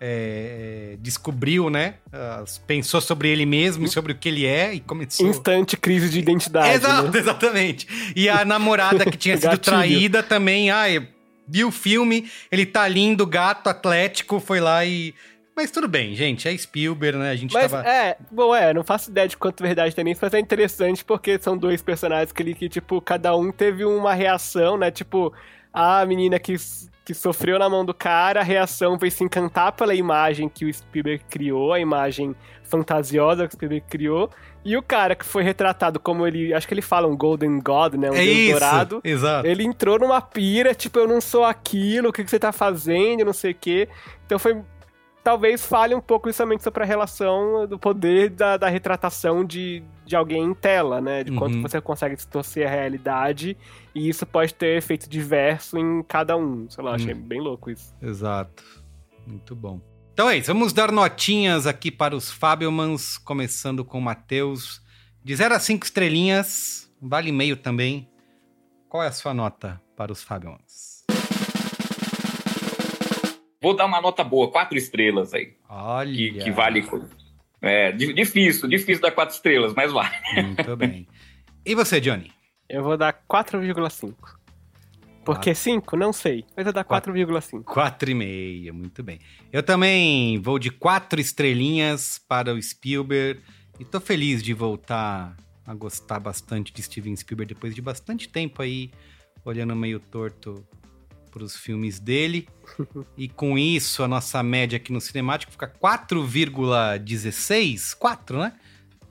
é, 0.00 0.96
descobriu, 0.98 1.68
né? 1.68 1.94
pensou 2.66 3.02
sobre 3.02 3.28
ele 3.28 3.44
mesmo 3.44 3.84
e 3.84 3.88
sobre 3.88 4.12
o 4.12 4.14
que 4.14 4.30
ele 4.30 4.46
é 4.46 4.72
e 4.72 4.80
começou. 4.80 5.28
Instante 5.28 5.76
crise 5.76 6.08
de 6.08 6.18
identidade. 6.18 6.74
Exato, 6.74 7.10
né? 7.12 7.18
exatamente. 7.18 8.12
E 8.16 8.28
a 8.28 8.44
namorada 8.44 9.04
que 9.04 9.18
tinha 9.18 9.36
sido 9.38 9.58
traída 9.58 10.22
também, 10.22 10.70
ai, 10.70 11.06
viu 11.46 11.68
o 11.68 11.72
filme, 11.72 12.30
ele 12.50 12.64
tá 12.64 12.88
lindo, 12.88 13.26
gato, 13.26 13.68
atlético, 13.68 14.40
foi 14.40 14.58
lá 14.58 14.84
e. 14.86 15.14
Mas 15.54 15.70
tudo 15.70 15.86
bem, 15.86 16.14
gente, 16.14 16.48
é 16.48 16.56
Spielberg, 16.56 17.18
né? 17.18 17.30
A 17.30 17.36
gente 17.36 17.52
mas, 17.52 17.70
tava. 17.70 17.86
É, 17.86 18.16
bom, 18.30 18.54
é, 18.54 18.72
não 18.72 18.82
faço 18.82 19.10
ideia 19.10 19.28
de 19.28 19.36
quanto 19.36 19.62
verdade 19.62 19.94
tem 19.94 20.04
nisso, 20.04 20.20
mas 20.22 20.32
é 20.32 20.38
interessante 20.38 21.04
porque 21.04 21.38
são 21.38 21.58
dois 21.58 21.82
personagens 21.82 22.32
que, 22.32 22.54
que, 22.54 22.68
tipo, 22.70 22.98
cada 23.02 23.36
um 23.36 23.52
teve 23.52 23.84
uma 23.84 24.14
reação, 24.14 24.78
né? 24.78 24.90
Tipo, 24.90 25.34
a 25.72 26.06
menina 26.06 26.38
que 26.38 26.56
que 27.10 27.14
sofreu 27.14 27.58
na 27.58 27.68
mão 27.68 27.84
do 27.84 27.92
cara, 27.92 28.38
a 28.38 28.44
reação 28.44 28.96
foi 28.96 29.10
se 29.10 29.24
encantar 29.24 29.72
pela 29.72 29.96
imagem 29.96 30.48
que 30.48 30.64
o 30.64 30.72
Spielberg 30.72 31.24
criou, 31.28 31.72
a 31.72 31.80
imagem 31.80 32.36
fantasiosa 32.62 33.48
que 33.48 33.54
o 33.54 33.56
Spielberg 33.56 33.84
criou, 33.90 34.30
e 34.64 34.76
o 34.76 34.82
cara 34.82 35.16
que 35.16 35.24
foi 35.24 35.42
retratado 35.42 35.98
como 35.98 36.24
ele, 36.24 36.54
acho 36.54 36.68
que 36.68 36.74
ele 36.74 36.82
fala 36.82 37.08
um 37.08 37.16
Golden 37.16 37.58
God, 37.58 37.94
né, 37.94 38.12
um 38.12 38.14
é 38.14 38.24
Deus 38.24 38.38
isso, 38.38 38.50
dourado. 38.52 39.00
Exato. 39.02 39.44
Ele 39.48 39.64
entrou 39.64 39.98
numa 39.98 40.20
pira, 40.20 40.72
tipo, 40.72 41.00
eu 41.00 41.08
não 41.08 41.20
sou 41.20 41.44
aquilo, 41.44 42.10
o 42.10 42.12
que, 42.12 42.22
que 42.22 42.30
você 42.30 42.38
tá 42.38 42.52
fazendo, 42.52 43.24
não 43.24 43.32
sei 43.32 43.50
o 43.50 43.56
quê. 43.56 43.88
Então 44.24 44.38
foi 44.38 44.62
talvez 45.24 45.66
fale 45.66 45.94
um 45.94 46.00
pouco 46.00 46.28
justamente 46.28 46.62
sobre 46.62 46.82
a 46.82 46.86
relação 46.86 47.66
do 47.66 47.78
poder 47.78 48.30
da, 48.30 48.56
da 48.56 48.68
retratação 48.68 49.44
de, 49.44 49.82
de 50.10 50.16
alguém 50.16 50.42
em 50.42 50.52
tela, 50.52 51.00
né? 51.00 51.22
De 51.22 51.30
quanto 51.30 51.54
Uhum. 51.54 51.62
você 51.62 51.80
consegue 51.80 52.16
distorcer 52.16 52.66
a 52.66 52.70
realidade 52.70 53.56
e 53.94 54.08
isso 54.08 54.26
pode 54.26 54.52
ter 54.52 54.76
efeito 54.76 55.08
diverso 55.08 55.78
em 55.78 56.02
cada 56.02 56.36
um. 56.36 56.68
Sei 56.68 56.82
lá, 56.82 56.96
achei 56.96 57.14
Hum. 57.14 57.22
bem 57.22 57.40
louco 57.40 57.70
isso. 57.70 57.94
Exato. 58.02 58.64
Muito 59.24 59.54
bom. 59.54 59.80
Então 60.12 60.28
é 60.28 60.36
isso, 60.36 60.52
vamos 60.52 60.72
dar 60.72 60.90
notinhas 60.90 61.64
aqui 61.64 61.92
para 61.92 62.16
os 62.16 62.28
Fabelmans, 62.28 63.16
começando 63.18 63.84
com 63.84 63.98
o 63.98 64.02
Matheus. 64.02 64.82
De 65.22 65.36
0 65.36 65.54
a 65.54 65.60
5 65.60 65.84
estrelinhas, 65.86 66.92
vale 67.00 67.30
meio 67.30 67.56
também. 67.56 68.08
Qual 68.88 69.04
é 69.04 69.06
a 69.06 69.12
sua 69.12 69.32
nota 69.32 69.80
para 69.96 70.10
os 70.10 70.24
Fabelmans? 70.24 71.04
Vou 73.62 73.76
dar 73.76 73.86
uma 73.86 74.00
nota 74.00 74.24
boa, 74.24 74.50
quatro 74.50 74.76
estrelas 74.76 75.32
aí. 75.32 75.54
Olha. 75.68 76.12
Que, 76.12 76.32
que 76.32 76.50
vale. 76.50 76.82
É, 77.62 77.92
di- 77.92 78.12
difícil, 78.14 78.68
difícil 78.68 79.02
dar 79.02 79.10
quatro 79.12 79.34
estrelas, 79.34 79.74
mas 79.74 79.92
vale. 79.92 80.14
Muito 80.34 80.76
bem. 80.76 81.06
E 81.64 81.74
você, 81.74 82.00
Johnny? 82.00 82.32
Eu 82.68 82.82
vou 82.82 82.96
dar 82.96 83.12
4,5. 83.30 84.14
Porque 85.24 85.54
5? 85.54 85.96
Não 85.96 86.12
sei. 86.12 86.44
Mas 86.56 86.66
eu 86.66 86.72
vou 86.72 86.72
dar 86.72 86.84
4,5. 86.84 87.62
4,5, 87.64 88.72
muito 88.72 89.02
bem. 89.02 89.18
Eu 89.52 89.62
também 89.62 90.38
vou 90.38 90.58
de 90.58 90.70
quatro 90.70 91.20
estrelinhas 91.20 92.18
para 92.26 92.54
o 92.54 92.62
Spielberg. 92.62 93.40
E 93.78 93.84
tô 93.84 94.00
feliz 94.00 94.42
de 94.42 94.54
voltar 94.54 95.36
a 95.66 95.74
gostar 95.74 96.18
bastante 96.18 96.72
de 96.72 96.82
Steven 96.82 97.14
Spielberg 97.16 97.54
depois 97.54 97.74
de 97.74 97.82
bastante 97.82 98.28
tempo 98.28 98.62
aí, 98.62 98.90
olhando 99.44 99.76
meio 99.76 100.00
torto 100.00 100.66
para 101.30 101.44
os 101.44 101.56
filmes 101.56 101.98
dele. 101.98 102.46
e 103.16 103.28
com 103.28 103.56
isso, 103.56 104.02
a 104.02 104.08
nossa 104.08 104.42
média 104.42 104.76
aqui 104.76 104.92
no 104.92 105.00
Cinemático 105.00 105.52
fica 105.52 105.68
4,16. 105.68 107.96
4, 107.96 108.38
né? 108.38 108.52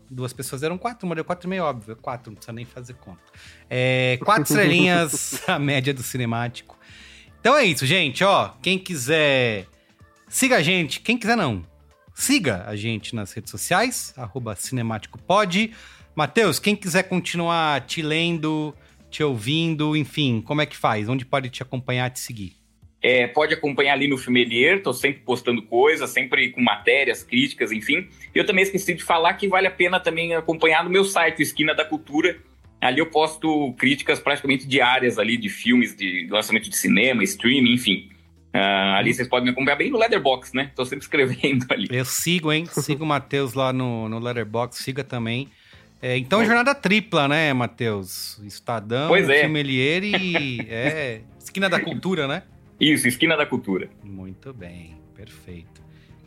Duas 0.09 0.33
pessoas 0.33 0.61
deram 0.61 0.77
4, 0.77 1.05
uma 1.05 1.15
deu 1.15 1.23
4,5, 1.23 1.61
óbvio. 1.61 1.95
4, 1.95 2.31
não 2.31 2.35
precisa 2.35 2.53
nem 2.53 2.65
fazer 2.65 2.95
conta. 2.95 3.21
É, 3.69 4.19
quatro 4.23 4.43
estrelinhas 4.51 5.41
a 5.47 5.59
média 5.59 5.93
do 5.93 6.03
Cinemático. 6.03 6.77
Então 7.39 7.55
é 7.55 7.63
isso, 7.63 7.85
gente. 7.85 8.23
Ó, 8.23 8.49
quem 8.61 8.77
quiser, 8.77 9.65
siga 10.27 10.57
a 10.57 10.61
gente. 10.61 10.99
Quem 10.99 11.17
quiser, 11.17 11.37
não. 11.37 11.65
Siga 12.13 12.65
a 12.67 12.75
gente 12.75 13.15
nas 13.15 13.31
redes 13.31 13.49
sociais, 13.49 14.13
arroba 14.17 14.53
cinemáticopod. 14.53 15.73
Matheus, 16.13 16.59
quem 16.59 16.75
quiser 16.75 17.03
continuar 17.03 17.85
te 17.85 18.01
lendo, 18.01 18.75
te 19.09 19.23
ouvindo, 19.23 19.95
enfim, 19.95 20.41
como 20.41 20.61
é 20.61 20.65
que 20.65 20.77
faz? 20.77 21.09
Onde 21.09 21.25
pode 21.25 21.49
te 21.49 21.61
acompanhar, 21.63 22.09
te 22.09 22.19
seguir? 22.19 22.59
É, 23.01 23.27
pode 23.27 23.53
acompanhar 23.53 23.93
ali 23.93 24.07
no 24.07 24.17
Filmelier, 24.17 24.83
tô 24.83 24.91
sempre 24.91 25.21
postando 25.21 25.61
coisas, 25.61 26.09
sempre 26.09 26.49
com 26.51 26.61
matérias, 26.61 27.23
críticas, 27.23 27.71
enfim. 27.71 28.07
Eu 28.35 28.45
também 28.45 28.63
esqueci 28.63 28.93
de 28.93 29.03
falar 29.03 29.33
que 29.35 29.47
vale 29.47 29.67
a 29.67 29.71
pena 29.71 29.99
também 29.99 30.35
acompanhar 30.35 30.83
no 30.83 30.89
meu 30.89 31.05
site, 31.05 31.41
Esquina 31.41 31.73
da 31.73 31.85
Cultura. 31.85 32.37
Ali 32.81 32.99
eu 32.99 33.05
posto 33.05 33.73
críticas 33.77 34.19
praticamente 34.19 34.67
diárias 34.67 35.17
ali 35.17 35.37
de 35.37 35.49
filmes, 35.49 35.95
de 35.95 36.27
lançamento 36.29 36.69
de 36.69 36.77
cinema, 36.77 37.23
streaming, 37.23 37.73
enfim. 37.73 38.09
Ah, 38.53 38.97
ali 38.97 39.13
vocês 39.13 39.27
podem 39.27 39.45
me 39.45 39.51
acompanhar 39.51 39.77
bem 39.77 39.91
no 39.91 39.97
Letterboxd, 39.97 40.55
né? 40.55 40.71
Tô 40.75 40.83
sempre 40.83 41.03
escrevendo 41.03 41.65
ali. 41.69 41.87
Eu 41.89 42.05
sigo, 42.05 42.51
hein? 42.51 42.65
Sigo 42.65 43.03
o 43.03 43.07
Matheus 43.07 43.53
lá 43.53 43.71
no, 43.71 44.09
no 44.09 44.19
Letterboxd, 44.19 44.83
siga 44.83 45.03
também. 45.03 45.49
É, 46.01 46.17
então, 46.17 46.43
jornada 46.45 46.73
tripla, 46.73 47.27
né, 47.27 47.51
Matheus? 47.53 48.39
Estadão, 48.45 49.09
Pois 49.09 49.27
é. 49.27 49.45
E 49.45 50.65
é, 50.69 51.21
Esquina 51.37 51.69
da 51.69 51.79
Cultura, 51.79 52.27
né? 52.27 52.43
Isso, 52.79 53.07
Esquina 53.07 53.35
da 53.35 53.45
Cultura. 53.45 53.89
Muito 54.03 54.53
bem, 54.53 54.95
perfeito. 55.13 55.81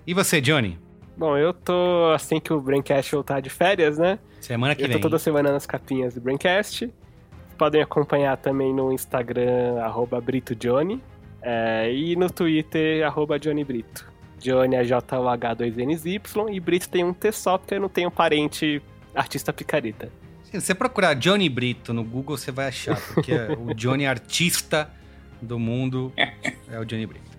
E 0.06 0.12
você, 0.12 0.40
Johnny? 0.40 0.78
Bom, 1.16 1.36
eu 1.38 1.54
tô 1.54 2.10
assim 2.14 2.38
que 2.40 2.52
o 2.52 2.60
Braincast 2.60 3.12
voltar 3.12 3.40
de 3.40 3.48
férias, 3.48 3.96
né? 3.98 4.18
Semana 4.40 4.74
que 4.74 4.82
eu 4.82 4.88
vem. 4.88 4.96
tô 4.96 5.02
toda 5.02 5.18
semana 5.18 5.52
nas 5.52 5.64
capinhas 5.64 6.14
do 6.14 6.20
Braincast. 6.20 6.78
Vocês 6.86 6.92
podem 7.56 7.80
acompanhar 7.82 8.36
também 8.36 8.74
no 8.74 8.92
Instagram, 8.92 9.80
arroba 9.80 10.20
BritoJohnny. 10.20 11.00
é, 11.40 11.92
e 11.92 12.14
no 12.16 12.28
Twitter, 12.30 13.06
arroba 13.06 13.38
Johnny 13.38 13.64
Brito. 13.64 14.10
Johnny 14.38 14.74
é 14.74 14.84
J-O-H-2-N-Y 14.84 16.20
e 16.50 16.60
Brito 16.60 16.88
tem 16.88 17.04
um 17.04 17.12
T 17.12 17.30
só 17.32 17.56
porque 17.56 17.74
eu 17.74 17.80
não 17.80 17.88
tenho 17.88 18.10
parente 18.10 18.82
artista 19.14 19.52
picareta. 19.52 20.10
Se 20.44 20.60
você 20.60 20.74
procurar 20.74 21.14
Johnny 21.14 21.48
Brito 21.48 21.92
no 21.94 22.04
Google, 22.04 22.36
você 22.36 22.52
vai 22.52 22.68
achar, 22.68 23.00
porque 23.14 23.32
o 23.58 23.74
Johnny 23.74 24.06
artista 24.06 24.90
do 25.40 25.58
mundo 25.58 26.12
é 26.16 26.78
o 26.78 26.84
Johnny 26.84 27.06
Brito. 27.06 27.30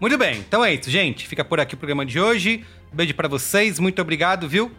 Muito 0.00 0.18
bem, 0.18 0.38
então 0.38 0.64
é 0.64 0.74
isso, 0.74 0.90
gente. 0.90 1.26
Fica 1.28 1.44
por 1.44 1.60
aqui 1.60 1.74
o 1.74 1.78
programa 1.78 2.04
de 2.04 2.18
hoje. 2.18 2.64
Beijo 2.92 3.14
pra 3.14 3.28
vocês, 3.28 3.78
muito 3.78 4.00
obrigado, 4.02 4.48
viu? 4.48 4.72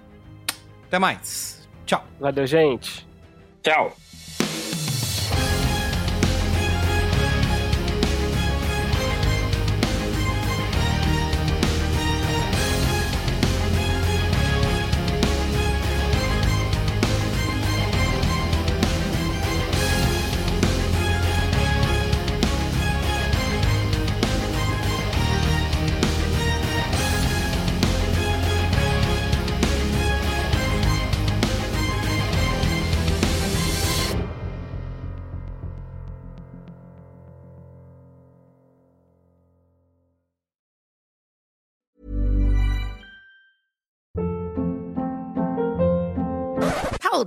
Até 0.88 1.00
mais. 1.00 1.68
Tchau. 1.86 2.06
Valeu, 2.20 2.46
gente. 2.46 3.08
Tchau. 3.62 3.96